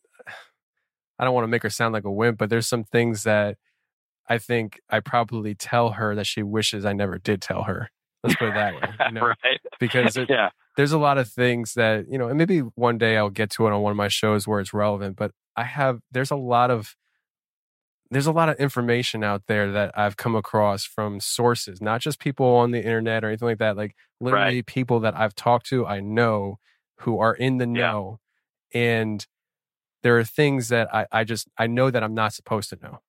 [1.20, 3.58] I don't want to make her sound like a wimp, but there's some things that
[4.30, 7.90] I think I probably tell her that she wishes I never did tell her.
[8.24, 8.90] Let's put it that way.
[9.08, 9.22] You know?
[9.22, 9.60] right.
[9.80, 10.50] Because it, yeah.
[10.76, 13.68] there's a lot of things that, you know, and maybe one day I'll get to
[13.68, 16.70] it on one of my shows where it's relevant, but I have there's a lot
[16.70, 16.96] of
[18.10, 22.20] there's a lot of information out there that I've come across from sources, not just
[22.20, 23.76] people on the internet or anything like that.
[23.78, 26.60] Like literally people that I've talked to, I know
[27.00, 28.20] who are in the know.
[28.74, 29.26] And
[30.04, 33.00] there are things that I, I just I know that I'm not supposed to know.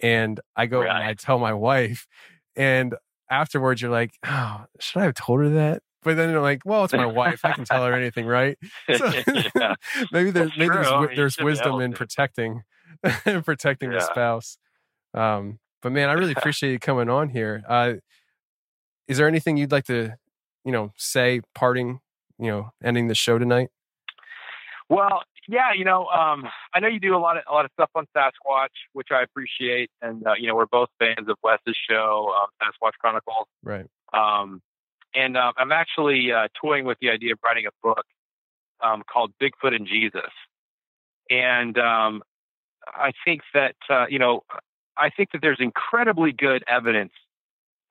[0.00, 2.06] And I go and I tell my wife,
[2.56, 2.94] and
[3.30, 5.82] afterwards you're like, oh, should I have told her that?
[6.02, 7.44] But then you're like, well, it's my wife.
[7.44, 8.56] I can tell her anything, right?
[8.96, 9.12] So
[9.54, 9.74] Yeah.
[10.10, 11.06] maybe there's maybe there's, true.
[11.06, 11.80] wi- You there's wisdom able
[13.04, 13.10] to.
[13.42, 14.58] protecting protecting the spouse.
[15.14, 17.62] Um, but man, I really appreciate you coming on here.
[17.68, 17.94] Uh,
[19.08, 20.14] is there anything you'd like to,
[20.64, 22.00] you know, say parting,
[22.38, 23.68] you know, ending the show tonight?
[24.88, 26.44] Well, yeah, you know, um,
[26.74, 29.22] I know you do a lot of a lot of stuff on Sasquatch, which I
[29.22, 33.46] appreciate, and uh, you know, we're both fans of Wes's show, um, Sasquatch Chronicles.
[33.62, 33.86] Right.
[34.12, 34.60] Um,
[35.14, 38.04] and uh, I'm actually uh, toying with the idea of writing a book
[38.80, 40.30] um, called Bigfoot and Jesus.
[41.28, 42.22] And um,
[42.94, 44.42] I think that uh, you know,
[44.96, 47.12] I think that there's incredibly good evidence,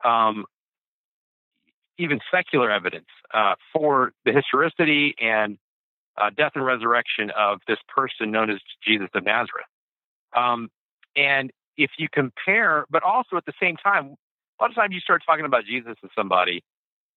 [0.04, 0.46] um,
[1.98, 5.58] even secular evidence, uh, for the historicity and
[6.18, 9.66] uh, death and resurrection of this person known as Jesus of Nazareth.
[10.36, 10.70] Um,
[11.16, 14.16] And if you compare, but also at the same time,
[14.60, 16.62] a lot of times you start talking about Jesus to somebody,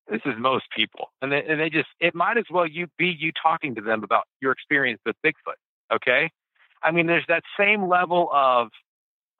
[0.08, 3.14] this is most people, and they, and they just it might as well you be
[3.18, 5.58] you talking to them about your experience with Bigfoot.
[5.92, 6.30] Okay,
[6.82, 8.68] I mean, there's that same level of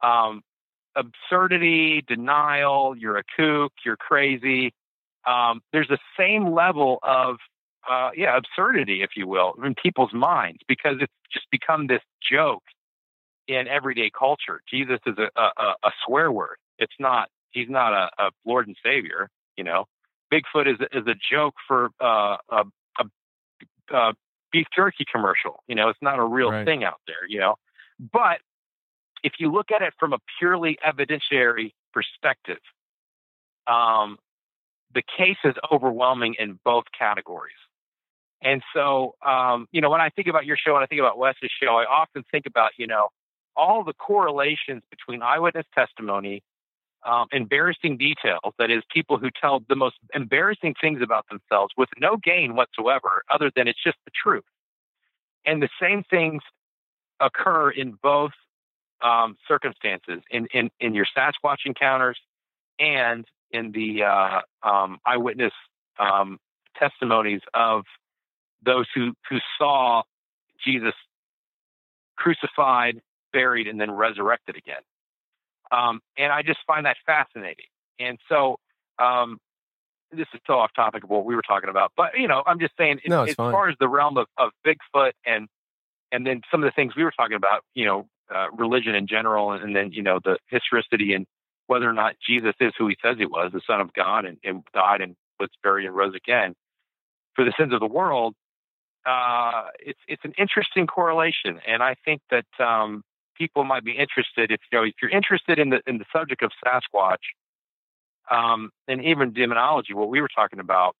[0.02, 0.42] um,
[0.96, 2.96] absurdity, denial.
[2.96, 3.72] You're a kook.
[3.84, 4.72] You're crazy.
[5.26, 7.36] Um, there's the same level of
[7.90, 12.62] uh, yeah absurdity, if you will, in people's minds because it's just become this joke
[13.48, 14.60] in everyday culture.
[14.68, 16.56] Jesus is a, a, a swear word.
[16.78, 17.28] It's not.
[17.50, 19.28] He's not a, a Lord and Savior.
[19.56, 19.84] You know,
[20.32, 22.64] Bigfoot is is a joke for uh, a,
[22.98, 23.04] a,
[23.94, 24.12] a
[24.52, 25.62] beef jerky commercial.
[25.66, 26.64] You know, it's not a real Right.
[26.64, 27.26] thing out there.
[27.28, 27.56] You know,
[27.98, 28.40] but
[29.22, 32.58] if you look at it from a purely evidentiary perspective,
[33.66, 34.18] um,
[34.94, 37.56] the case is overwhelming in both categories.
[38.42, 41.16] And so, um, you know, when I think about your show and I think about
[41.16, 43.08] Wes's show, I often think about, you know,
[43.56, 46.42] all the correlations between eyewitness testimony,
[47.04, 51.88] um, embarrassing details, that is, people who tell the most embarrassing things about themselves with
[51.98, 54.44] no gain whatsoever, other than it's just the truth.
[55.44, 56.42] And the same things
[57.20, 58.32] occur in both
[59.02, 62.18] um, circumstances, in, in, in your Sasquatch encounters
[62.78, 65.52] and in the uh, um, eyewitness
[65.98, 66.38] um,
[66.78, 67.84] testimonies of
[68.64, 70.02] those who, who saw
[70.64, 70.94] Jesus
[72.16, 73.00] crucified,
[73.32, 74.82] buried, and then resurrected again.
[75.72, 77.66] Um, and I just find that fascinating.
[77.98, 78.58] And so,
[78.98, 79.38] um,
[80.12, 82.60] this is so off topic of what we were talking about, but you know, I'm
[82.60, 83.52] just saying, No, it's as fine.
[83.52, 85.48] far as the realm of, of Bigfoot and
[86.12, 89.06] and then some of the things we were talking about, you know, uh, religion in
[89.06, 91.26] general, and, and then you know the historicity and
[91.66, 94.36] whether or not Jesus is who he says he was, the Son of God, and,
[94.44, 96.54] and died and was buried and rose again
[97.34, 98.34] for the sins of the world.
[99.06, 103.02] Uh, it's it's an interesting correlation, and I think that um,
[103.36, 106.42] people might be interested if you know if you're interested in the in the subject
[106.42, 107.16] of Sasquatch,
[108.30, 110.94] um, and even demonology, what we were talking about,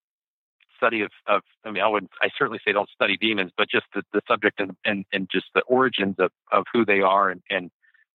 [0.76, 3.86] study of, of I mean, I would I certainly say don't study demons, but just
[3.94, 7.42] the, the subject and, and and just the origins of of who they are and
[7.50, 7.70] and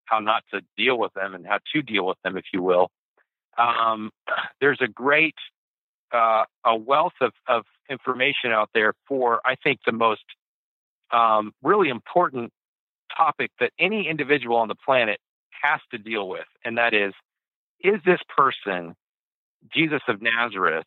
[0.06, 2.89] how not to deal with them and how to deal with them, if you will.
[3.57, 4.11] Um,
[4.61, 5.35] there's a great
[6.14, 10.23] uh, a wealth of, of information out there for I think the most
[11.11, 12.52] um, really important
[13.16, 15.20] topic that any individual on the planet
[15.64, 17.14] has to deal with, and that is:
[17.84, 18.96] is this person
[19.74, 20.86] Jesus of Nazareth?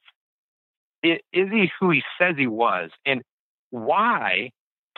[1.03, 3.23] Is he who he says he was, and
[3.71, 4.51] why?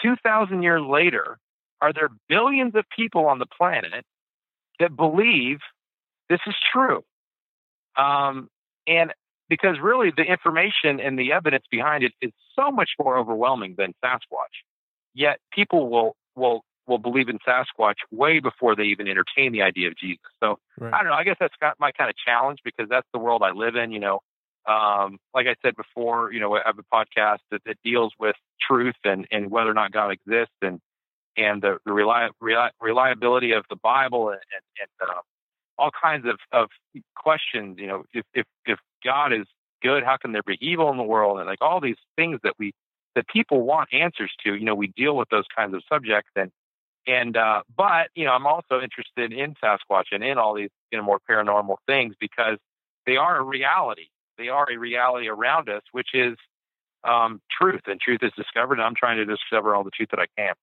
[0.02, 1.38] Two thousand years later,
[1.80, 4.04] are there billions of people on the planet
[4.80, 5.58] that believe
[6.28, 7.04] this is true?
[7.96, 8.48] Um,
[8.86, 9.12] and
[9.48, 13.92] because really the information and the evidence behind it is so much more overwhelming than
[14.02, 14.64] Sasquatch.
[15.14, 19.88] Yet people will will will believe in Sasquatch way before they even entertain the idea
[19.88, 20.22] of Jesus.
[20.42, 20.92] So Right.
[20.92, 21.14] I don't know.
[21.14, 23.92] I guess that's got my kind of challenge because that's the world I live in.
[23.92, 24.20] You know,
[24.66, 28.36] um, like I said before, you know, I have a podcast that, that deals with
[28.60, 30.80] truth and and whether or not God exists and
[31.36, 35.20] and the, the reli- reli- reliability of the Bible and and, and uh,
[35.78, 36.68] all kinds of, of
[37.16, 37.76] questions.
[37.78, 39.46] You know, if, if if God is
[39.82, 41.38] good, how can there be evil in the world?
[41.38, 42.72] And like all these things that we
[43.14, 44.54] that people want answers to.
[44.54, 46.50] You know, we deal with those kinds of subjects and
[47.06, 50.98] and uh, but you know, I'm also interested in Sasquatch and in all these you
[50.98, 52.58] know more paranormal things because
[53.06, 54.06] they are a reality.
[54.38, 56.36] They are a reality around us, which is
[57.04, 58.74] um, truth, and truth is discovered.
[58.74, 60.54] And I'm trying to discover all the truth that I can.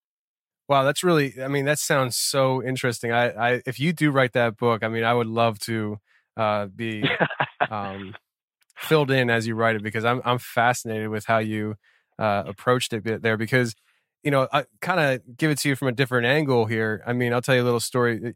[0.68, 1.34] Wow, that's really.
[1.42, 3.10] I mean, that sounds so interesting.
[3.10, 5.98] I, I, if you do write that book, I mean, I would love to
[6.36, 7.04] uh, be
[7.70, 8.14] um,
[8.76, 11.74] filled in as you write it because I'm, I'm fascinated with how you
[12.20, 13.36] uh, approached it there.
[13.36, 13.74] Because,
[14.22, 17.02] you know, I kind of give it to you from a different angle here.
[17.06, 18.20] I mean, I'll tell you a little story.
[18.24, 18.32] Eh,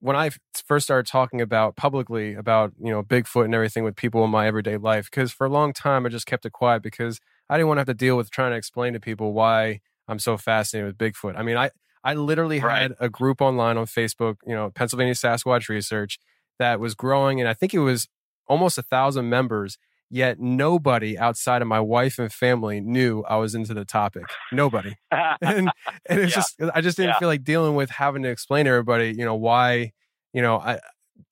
[0.00, 0.30] when I
[0.66, 4.46] first started talking about publicly about you know Bigfoot and everything with people in my
[4.46, 7.20] everyday life, because for a long time I just kept it quiet because
[7.50, 10.18] I didn't want to have to deal with trying to explain to people why I'm
[10.18, 11.36] so fascinated with Bigfoot.
[11.38, 11.70] I mean, I
[12.04, 12.82] I literally Right.
[12.82, 16.18] had a group online on Facebook, you know, Pennsylvania Sasquatch Research,
[16.58, 18.08] that was growing, and I think it was
[18.48, 19.78] almost a thousand members.
[20.10, 24.36] Yet nobody outside of my wife and family knew I was into the topic.
[24.52, 24.96] Nobody,
[25.42, 25.72] and
[26.08, 26.34] and it's Yeah.
[26.34, 27.18] just I just didn't Yeah.
[27.18, 29.92] feel like dealing with having to explain to everybody, you know, why,
[30.32, 30.80] you know, I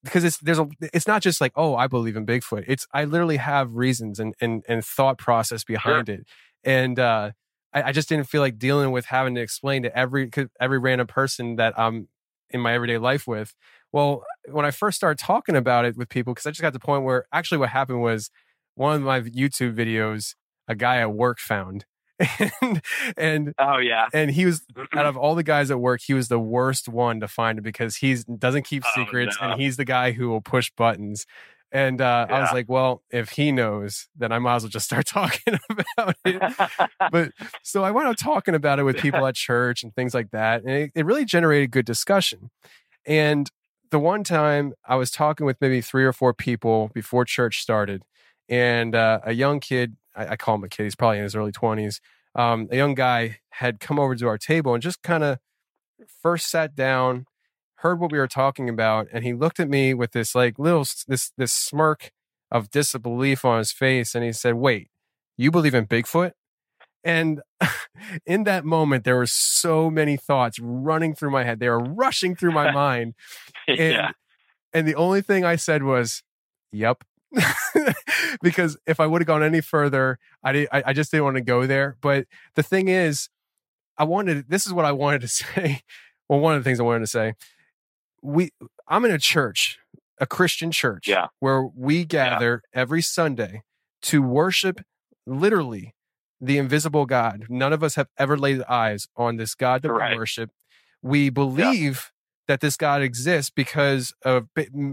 [0.02, 2.64] because it's there's a it's not just like oh I believe in Bigfoot.
[2.66, 6.26] It's I literally have reasons and and and thought process behind it,
[6.64, 7.30] and uh,
[7.72, 10.30] I, I just didn't feel like dealing with having to explain to every
[10.60, 12.08] every random person that I'm
[12.50, 13.54] in my everyday life with.
[13.92, 16.78] Well, when I first started talking about it with people, because I just got to
[16.78, 18.30] the point where actually what happened was
[18.74, 20.34] one of my YouTube videos
[20.68, 21.84] a guy at work found,
[22.60, 22.80] and
[23.16, 24.62] and oh yeah, and he was
[24.94, 27.62] out of all the guys at work, he was the worst one to find it
[27.62, 29.50] because he's doesn't keep Oh, secrets no.
[29.50, 31.26] and he's the guy who will push buttons.
[31.72, 34.84] And uh, I was like, well, if he knows, then I might as well just
[34.86, 36.40] start talking about it.
[37.10, 37.32] but
[37.64, 40.62] so I went out talking about it with people at church and things like that,
[40.62, 42.50] and it, it really generated good discussion.
[43.06, 43.50] And
[43.90, 48.02] the one time I was talking with maybe three or four people before church started,
[48.48, 51.36] and uh, a young kid, I, I call him a kid, he's probably in his
[51.36, 52.00] early 20s,
[52.34, 55.38] um, a young guy had come over to our table and just kind of
[56.22, 57.26] first sat down,
[57.76, 60.84] heard what we were talking about, and he looked at me with this like little,
[61.06, 62.10] this, this smirk
[62.50, 64.14] of disbelief on his face.
[64.14, 64.88] And he said, Wait,
[65.36, 66.32] you believe in Bigfoot?
[67.02, 67.42] And
[68.26, 71.60] in that moment, there were so many thoughts running through my head.
[71.60, 73.14] They were rushing through my mind.
[73.68, 74.10] And, yeah,
[74.72, 76.22] and the only thing I said was,
[76.72, 77.04] "Yep,"
[78.42, 81.36] because if I would have gone any further, I, did, I I just didn't want
[81.36, 81.96] to go there.
[82.00, 83.28] But the thing is,
[83.98, 84.46] I wanted.
[84.48, 85.80] This is what I wanted to say.
[86.28, 87.34] Well, one of the things I wanted to say.
[88.22, 88.50] We,
[88.88, 89.78] I'm in a church,
[90.18, 91.26] a Christian church, Yeah.
[91.40, 93.62] where we gather every Sunday
[94.02, 94.80] to worship,
[95.26, 95.94] literally,
[96.40, 97.44] the invisible God.
[97.50, 100.12] None of us have ever laid eyes on this God that Right.
[100.12, 100.50] we worship.
[101.02, 102.10] We believe
[102.48, 104.48] that this God exists because of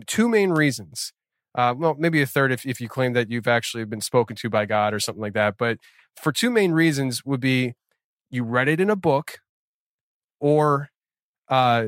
[0.07, 1.13] two main reasons.
[1.53, 4.49] Uh, well, maybe a third if, if you claim that you've actually been spoken to
[4.49, 5.55] by God or something like that.
[5.57, 5.77] But
[6.21, 7.73] for two main reasons would be
[8.29, 9.39] you read it in a book
[10.39, 10.89] or,
[11.49, 11.87] uh,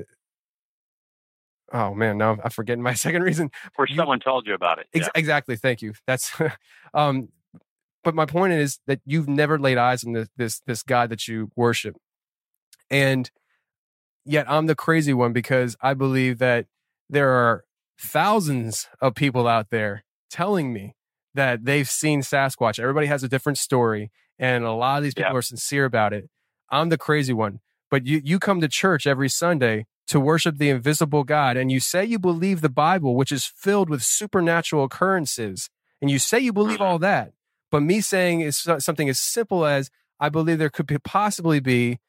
[1.72, 3.52] oh man, now I'm forgetting my second reason.
[3.88, 4.88] you- someone told you about it.
[4.94, 5.11] Ex- Yeah.
[5.19, 5.56] Exactly.
[5.56, 5.94] Thank you.
[6.07, 6.31] That's,
[6.94, 7.30] um,
[8.03, 11.27] but my point is that you've never laid eyes on this, this, this God that
[11.27, 11.95] you worship.
[12.90, 13.31] And
[14.26, 16.65] yet I'm the crazy one because I believe that
[17.10, 17.64] there are
[17.99, 20.95] thousands of people out there telling me
[21.34, 22.80] that they've seen Sasquatch.
[22.80, 25.38] Everybody has a different story, and a lot of these people Yeah.
[25.38, 26.30] are sincere about it.
[26.70, 27.60] I'm the crazy one.
[27.90, 31.80] But you, you come to church every Sunday to worship the invisible God, and you
[31.80, 35.70] say you believe the Bible, which is filled with supernatural occurrences,
[36.02, 36.84] and you say you believe mm-hmm.
[36.84, 37.34] all that.
[37.72, 39.90] But me saying is something as simple as
[40.20, 41.99] I believe there could be, possibly be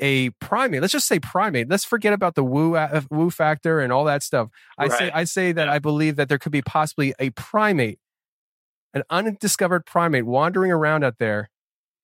[0.00, 0.80] a primate.
[0.80, 1.68] Let's just say primate.
[1.68, 4.48] Let's forget about the woo uh, woo factor and all that stuff.
[4.78, 7.98] I say I say that I believe that there could be possibly a primate,
[8.94, 11.50] an undiscovered primate wandering around out there.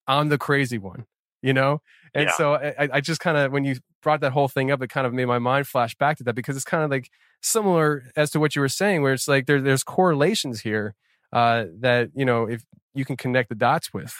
[0.07, 1.05] I'm the crazy one,
[1.41, 1.81] you know.
[2.13, 2.31] And Yeah.
[2.37, 4.89] so I, I- I just kind of when you brought that whole thing up, it
[4.89, 7.09] kind of made my mind flash back to that because it's kind of like
[7.41, 10.95] similar as to what you were saying, where it's like there, there's correlations here
[11.33, 12.63] uh, that you know if
[12.93, 14.15] you can connect the dots with.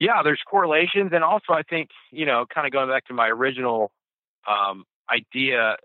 [0.00, 3.28] Yeah, there's correlations, and also I think you know, kind of going back to my
[3.28, 3.90] original
[4.48, 5.76] um, idea,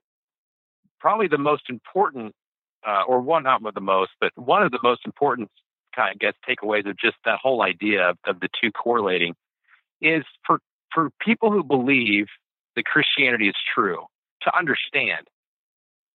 [0.99, 2.33] probably the most important,
[2.85, 5.49] uh, or one not of the most, but one of the most important
[5.95, 9.35] kind of guess takeaways of just that whole idea of, of the two correlating
[10.01, 10.59] is for
[10.93, 12.27] for people who believe
[12.75, 14.05] that Christianity is true
[14.41, 15.27] to understand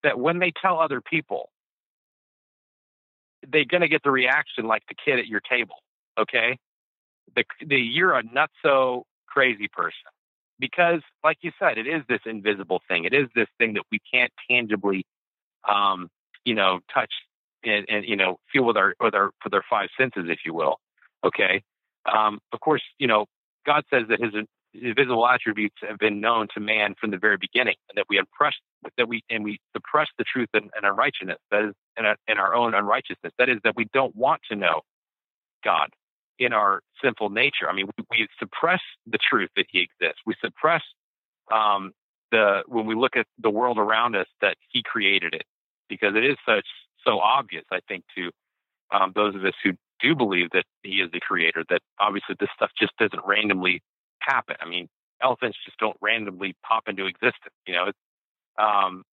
[0.02, 1.50] that when they tell other people,
[3.46, 5.76] they're going to get the reaction like the kid at your table.
[6.18, 6.58] Okay,
[7.34, 10.10] the the you're a not so crazy person
[10.59, 13.05] because, like you said, it is this invisible thing.
[13.05, 15.05] It is this thing that we can't tangibly,
[15.68, 16.09] um,
[16.44, 17.12] you know, touch
[17.64, 20.55] and, and you know feel with our with our with our five senses, if you
[20.55, 20.76] will.
[21.24, 21.62] Okay.
[22.12, 23.26] Um, of course, you know,
[23.66, 24.32] God says that His
[24.74, 28.55] invisible attributes have been known to man from the very beginning, and that we impress
[28.98, 31.38] that we and we suppress the truth in unrighteousness.
[31.51, 33.32] That is in, in our own unrighteousness.
[33.38, 34.82] That is that we don't want to know
[35.64, 35.88] God
[36.39, 37.69] in our sinful nature.
[37.69, 40.20] I mean, we, we suppress the truth that He exists.
[40.27, 40.82] We suppress
[41.52, 41.93] um,
[42.31, 45.44] the when we look at the world around us that He created it
[45.89, 46.66] because it is such
[47.06, 47.65] so obvious.
[47.70, 48.31] I think to
[48.93, 52.51] um, those of us who do believe that He is the Creator, that obviously this
[52.55, 53.82] stuff just doesn't randomly
[54.20, 54.56] happen.
[54.61, 54.89] I mean,
[55.23, 57.55] elephants just don't randomly pop into existence.
[57.66, 59.05] You know, um,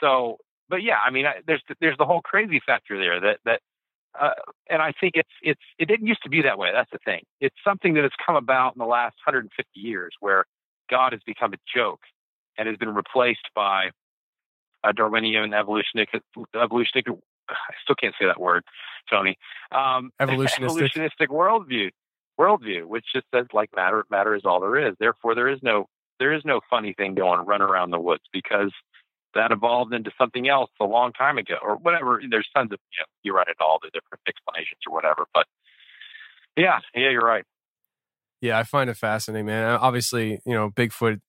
[0.00, 0.38] so.
[0.68, 3.60] But yeah, I mean, I, there's there's the whole crazy factor there that that
[4.18, 4.30] uh,
[4.68, 6.70] and I think it's it's it didn't used to be that way.
[6.72, 7.22] That's the thing.
[7.40, 10.44] It's something that has come about in the last 150 years, where
[10.90, 12.00] God has become a joke
[12.58, 13.90] and has been replaced by
[14.84, 16.22] a Darwinian evolutionistic
[16.54, 17.06] evolutionistic.
[17.48, 18.64] I still can't say that word,
[19.08, 19.36] Tony.
[19.72, 20.88] Um, Evolutionistic.
[20.88, 21.90] evolutionistic worldview,
[22.38, 24.94] worldview, which just says like matter matter is all there is.
[24.98, 25.86] Therefore, there is no
[26.18, 28.72] there is no funny thing going run around the woods because
[29.34, 32.20] that evolved into something else a long time ago or whatever.
[32.28, 35.46] There's tons of you know you run into all the different explanations or whatever, but
[36.56, 37.44] yeah, yeah, you're right.
[38.40, 39.76] Yeah, I find it fascinating, man.
[39.80, 41.20] Obviously, you know, Bigfoot,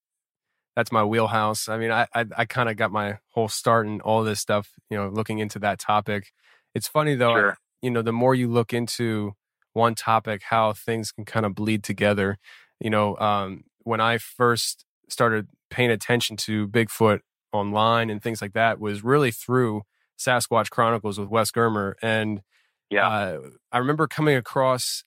[0.75, 1.67] that's my wheelhouse.
[1.67, 4.69] I mean, I I, I kind of got my whole start in all this stuff,
[4.89, 6.31] you know, looking into that topic.
[6.73, 7.57] It's funny though, Sure.
[7.81, 9.33] you know, the more you look into
[9.73, 12.37] one topic, how things can kind of bleed together.
[12.79, 17.19] You know, um, when I first started paying attention to Bigfoot
[17.51, 19.83] online and things like that was really through
[20.17, 21.93] Sasquatch Chronicles with Wes Germer.
[22.01, 22.41] And
[22.89, 23.39] yeah, uh,
[23.71, 25.03] I remember coming across.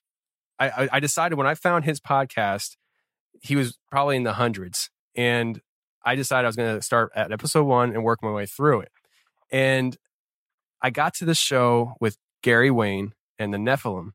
[0.59, 2.77] I, I, I decided when I found his podcast,
[3.41, 5.61] he was probably in the hundreds, and
[6.03, 8.81] I decided I was going to start at episode one and work my way through
[8.81, 8.91] it.
[9.51, 9.97] And
[10.81, 14.11] I got to the show with Gary Wayne and the Nephilim.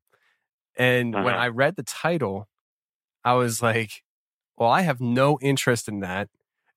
[0.77, 1.25] And uh-huh.
[1.25, 2.49] when I read the title,
[3.25, 4.03] I was like,
[4.57, 6.29] well, I have no interest in that.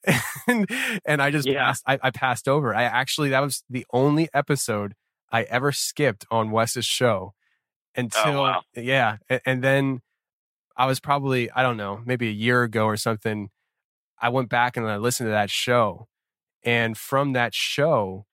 [0.48, 0.70] and,
[1.06, 1.66] and I just yeah.
[1.66, 2.76] passed, I, I passed over.
[2.76, 4.94] I actually, that was the only episode
[5.32, 8.62] I ever skipped on Wes's show oh, until, oh, wow.
[8.76, 9.18] yeah.
[9.30, 10.02] And, and then
[10.76, 13.50] I was probably, I don't know, maybe a year ago or something.
[14.22, 16.08] I went back and I listened to that show.
[16.64, 18.26] And from that show,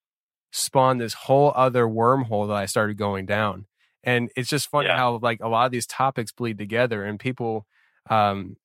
[0.51, 3.65] spawned this whole other wormhole that I started going down.
[4.03, 4.97] And it's just funny yeah.
[4.97, 7.65] how like a lot of these topics bleed together and people
[8.09, 8.57] um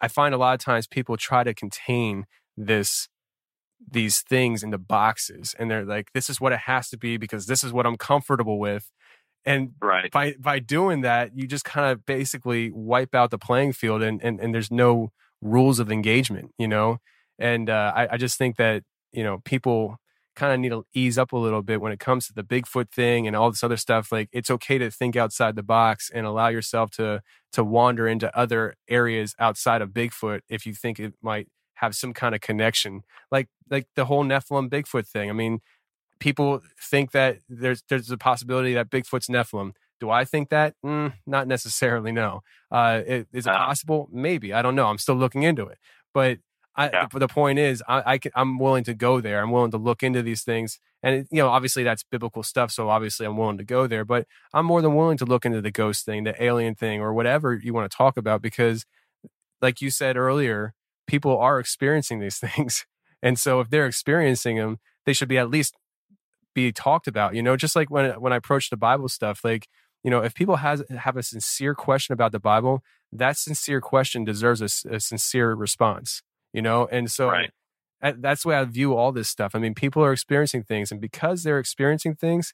[0.00, 2.26] I find a lot of times people try to contain
[2.56, 3.08] this
[3.90, 7.46] these things into boxes and they're like this is what it has to be because
[7.46, 8.90] this is what I'm comfortable with.
[9.44, 10.10] And right.
[10.10, 14.22] by by doing that, you just kind of basically wipe out the playing field and
[14.22, 16.98] and, and there's no rules of engagement, you know?
[17.38, 19.98] And uh, I, I just think that, you know, people
[20.38, 22.90] kind of need to ease up a little bit when it comes to the Bigfoot
[22.90, 24.12] thing and all this other stuff.
[24.12, 28.34] Like it's okay to think outside the box and allow yourself to to wander into
[28.38, 33.02] other areas outside of Bigfoot if you think it might have some kind of connection.
[33.32, 35.28] Like like the whole Nephilim Bigfoot thing.
[35.28, 35.58] I mean,
[36.20, 39.72] people think that there's there's a possibility that Bigfoot's Nephilim.
[40.00, 40.74] Do I think that?
[40.86, 42.12] Mm, not necessarily.
[42.12, 42.42] No.
[42.70, 44.08] Uh, it, is it uh, possible?
[44.12, 44.52] Maybe.
[44.52, 44.86] I don't know.
[44.86, 45.78] I'm still looking into it.
[46.14, 46.38] But
[46.78, 47.06] I, yeah.
[47.10, 49.42] the, the, point is, I, I can, I'm willing to go there.
[49.42, 52.70] I'm willing to look into these things, and you know, obviously that's biblical stuff.
[52.70, 54.04] So obviously, I'm willing to go there.
[54.04, 57.12] But I'm more than willing to look into the ghost thing, the alien thing, or
[57.12, 58.86] whatever you want to talk about, because,
[59.60, 60.72] like you said earlier,
[61.08, 62.86] people are experiencing these things,
[63.24, 65.74] and so if they're experiencing them, they should be at least
[66.54, 67.34] be talked about.
[67.34, 69.66] You know, just like when when I approach the Bible stuff, like
[70.04, 74.24] you know, if people has have a sincere question about the Bible, that sincere question
[74.24, 76.22] deserves a, a sincere response
[76.58, 76.88] you know?
[76.90, 77.52] And so right.
[78.00, 79.52] that's the way I view all this stuff.
[79.54, 82.52] I mean, people are experiencing things, and because they're experiencing things,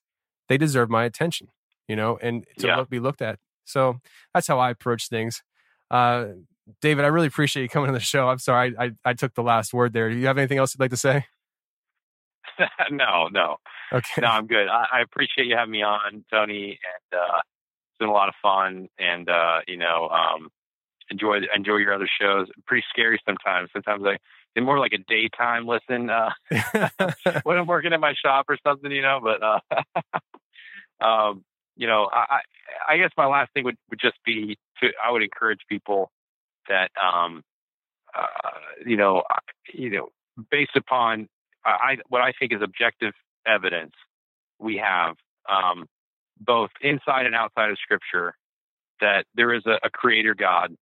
[0.50, 1.48] they deserve my attention,
[1.88, 2.76] you know, and to yeah.
[2.76, 3.38] look, be looked at.
[3.64, 4.00] So
[4.34, 5.42] that's how I approach things.
[5.90, 6.26] Uh,
[6.82, 8.28] David, I really appreciate you coming on the show.
[8.28, 10.10] I'm sorry I, I, I took the last word there.
[10.10, 11.24] Do you have anything else you'd like to say?
[12.90, 13.56] no, no.
[13.90, 14.20] Okay.
[14.20, 14.68] No, I'm good.
[14.68, 18.34] I, I, appreciate you having me on, Tony, and uh, it's been a lot of
[18.42, 18.88] fun.
[18.98, 20.50] And uh, you know, um,
[21.10, 22.48] enjoy enjoy your other shows.
[22.66, 23.70] Pretty scary sometimes.
[23.72, 24.16] Sometimes I
[24.54, 26.30] it's more like a daytime listen uh,
[27.42, 29.20] when I'm working in my shop or something, you know.
[29.22, 31.44] But uh, um,
[31.76, 32.40] you know, I
[32.88, 36.10] I guess my last thing would would just be to I would encourage people
[36.68, 37.42] that um
[38.16, 38.50] uh,
[38.86, 39.22] you know
[39.72, 40.08] you know
[40.50, 41.28] based upon
[41.64, 43.14] I what I think is objective
[43.46, 43.92] evidence
[44.58, 45.16] we have
[45.48, 45.86] um,
[46.40, 48.34] both inside and outside of Scripture
[49.00, 50.74] that there is a, a creator God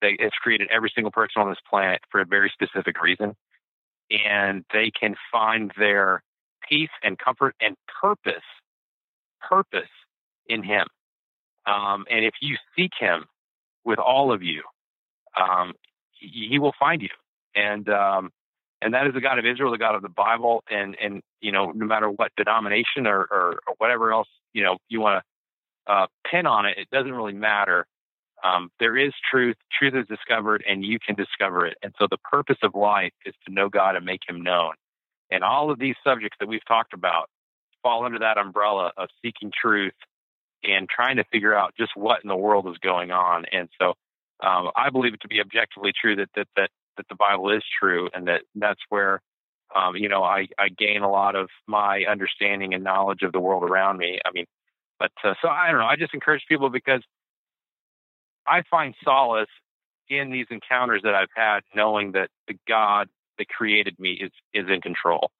[0.00, 3.34] they, it's created every single person on this planet for a very specific reason.
[4.10, 6.22] And they can find their
[6.68, 8.44] peace and comfort and purpose,
[9.40, 9.90] purpose
[10.48, 10.86] in Him.
[11.66, 13.24] Um, and if you seek Him
[13.84, 14.62] with all of you,
[15.36, 15.72] um,
[16.12, 17.08] he, he, will find you.
[17.54, 18.30] And um,
[18.82, 21.52] and that is the God of Israel, the God of the Bible, and and you
[21.52, 25.92] know no matter what denomination or or, or whatever else you know you want to
[25.92, 27.86] uh, pin on it, it doesn't really matter.
[28.44, 29.56] Um, there is truth.
[29.78, 31.76] Truth is discovered, and you can discover it.
[31.82, 34.74] And so the purpose of life is to know God and make Him known.
[35.30, 37.28] And all of these subjects that we've talked about
[37.82, 39.94] fall under that umbrella of seeking truth
[40.62, 43.44] and trying to figure out just what in the world is going on.
[43.52, 43.94] And so
[44.42, 47.62] um, I believe it to be objectively true that that that that the Bible is
[47.78, 49.20] true, and that that's where
[49.74, 53.40] um, you know I, I gain a lot of my understanding and knowledge of the
[53.40, 54.18] world around me.
[54.24, 54.46] I mean,
[54.98, 55.86] but uh, so I don't know.
[55.86, 57.02] I just encourage people because
[58.46, 59.48] I find solace
[60.08, 63.08] in these encounters that I've had, knowing that the God
[63.38, 65.30] that created me is is in control.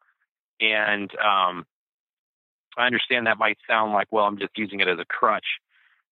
[0.61, 1.67] And um,
[2.77, 5.47] I understand that might sound like, well, I'm just using it as a crutch.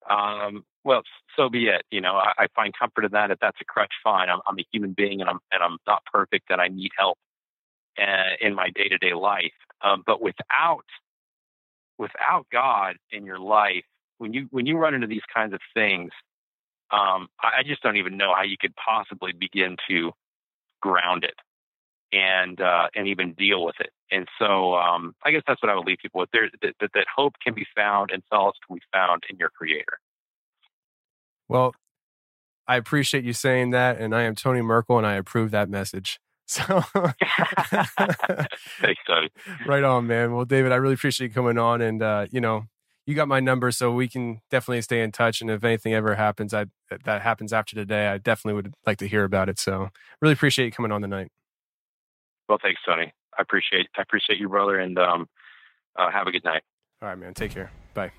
[0.09, 1.03] Um, well,
[1.37, 1.83] so be it.
[1.91, 3.31] You know, I, I, find comfort in that.
[3.31, 4.29] If that's a crutch, fine.
[4.29, 7.17] I'm, I'm, a human being, and I'm and I'm not perfect, and I need help
[7.99, 9.53] uh, in my day to day life.
[9.83, 10.85] Um, but without
[11.97, 13.85] without God in your life,
[14.19, 16.11] when you when you run into these kinds of things,
[16.91, 20.13] um, I just don't even know how you could possibly begin to
[20.81, 21.35] ground it
[22.13, 23.91] and uh, and even deal with it.
[24.11, 26.91] And so um, I guess that's what I would leave people with: there that, that,
[26.95, 29.99] that hope can be found and solace can be found in your Creator.
[31.49, 31.75] Well,
[32.67, 36.21] I appreciate you saying that, and I am Tony Merkel, and I approve that message.
[36.47, 36.63] So,
[38.83, 39.31] Thanks, Tony.
[39.67, 40.35] right on, man.
[40.35, 42.67] Well, David, I really appreciate you coming on, and uh, you know,
[43.07, 45.41] you got my number, so we can definitely stay in touch.
[45.41, 46.67] And if anything ever happens, I
[47.05, 49.59] that happens after today, I definitely would like to hear about it.
[49.59, 49.89] So,
[50.21, 51.29] really appreciate you coming on tonight.
[52.49, 53.13] Well, thanks, Tony.
[53.39, 55.27] I appreciate I appreciate you, brother, and um,
[55.97, 56.63] uh, have a good night.
[57.03, 57.35] All right, man.
[57.35, 57.71] Take care.
[57.93, 58.13] Bye.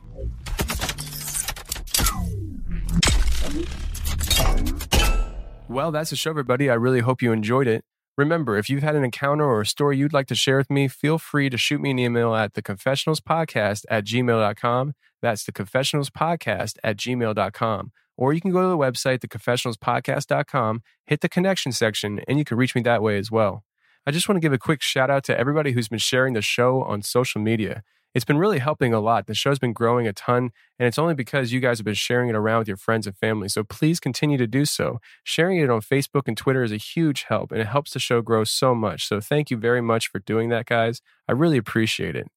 [5.68, 6.70] Well, that's the show, everybody.
[6.70, 7.84] I really hope you enjoyed it.
[8.18, 10.88] Remember, if you've had an encounter or a story you'd like to share with me,
[10.88, 14.94] feel free to shoot me an email at theconfessionalspodcast at gmail.com.
[15.22, 17.92] That's theconfessionalspodcast at gmail.com.
[18.18, 22.58] Or you can go to the website, theconfessionalspodcast.com, hit the connection section, and you can
[22.58, 23.66] reach me that way as well.
[24.08, 26.42] I just want to give a quick shout out to everybody who's been sharing the
[26.42, 27.84] show on social media.
[28.16, 29.28] It's been really helping a lot.
[29.28, 32.30] The show's been growing a ton, and it's only because you guys have been sharing
[32.30, 33.50] it around with your friends and family.
[33.50, 35.00] So please continue to do so.
[35.26, 38.22] Sharing it on Facebook and Twitter is a huge help, and it helps the show
[38.22, 39.08] grow so much.
[39.08, 41.02] So thank you very much for doing that, guys.
[41.28, 42.28] I really appreciate it.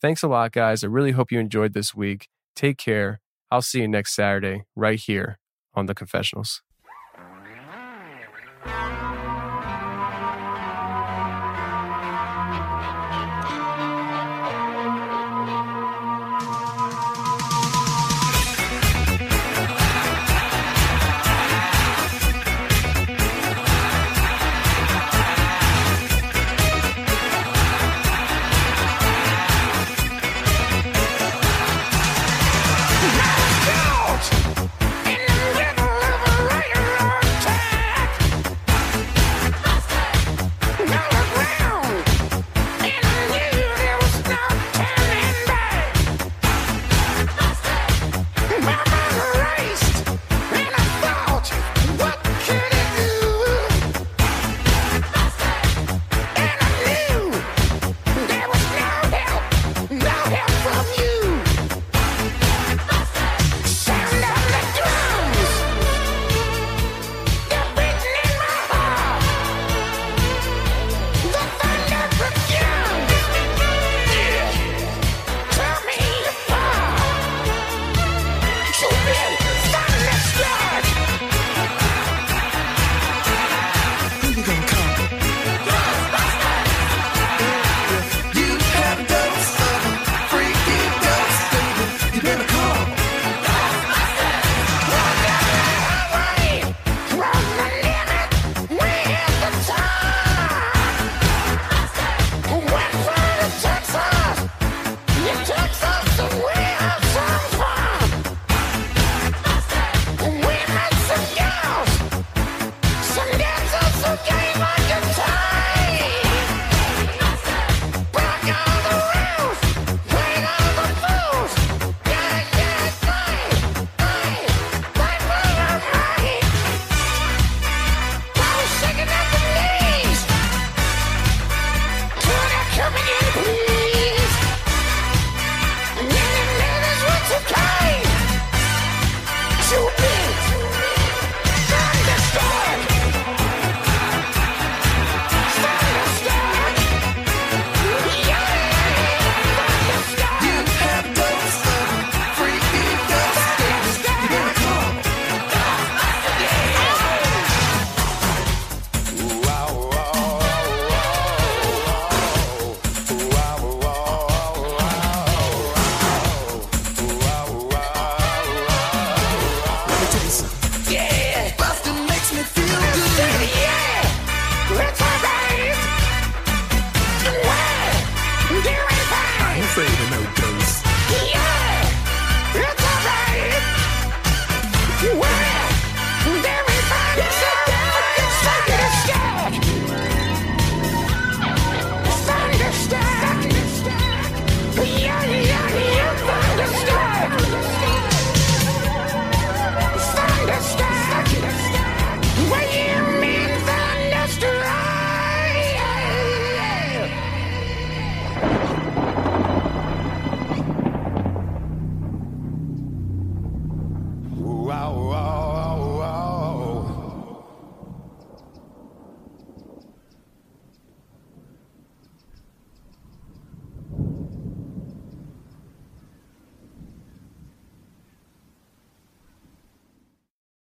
[0.00, 0.84] Thanks a lot, guys.
[0.84, 2.28] I really hope you enjoyed this week.
[2.54, 3.20] Take care.
[3.50, 5.38] I'll see you next Saturday right here
[5.74, 6.62] on The Confessionals.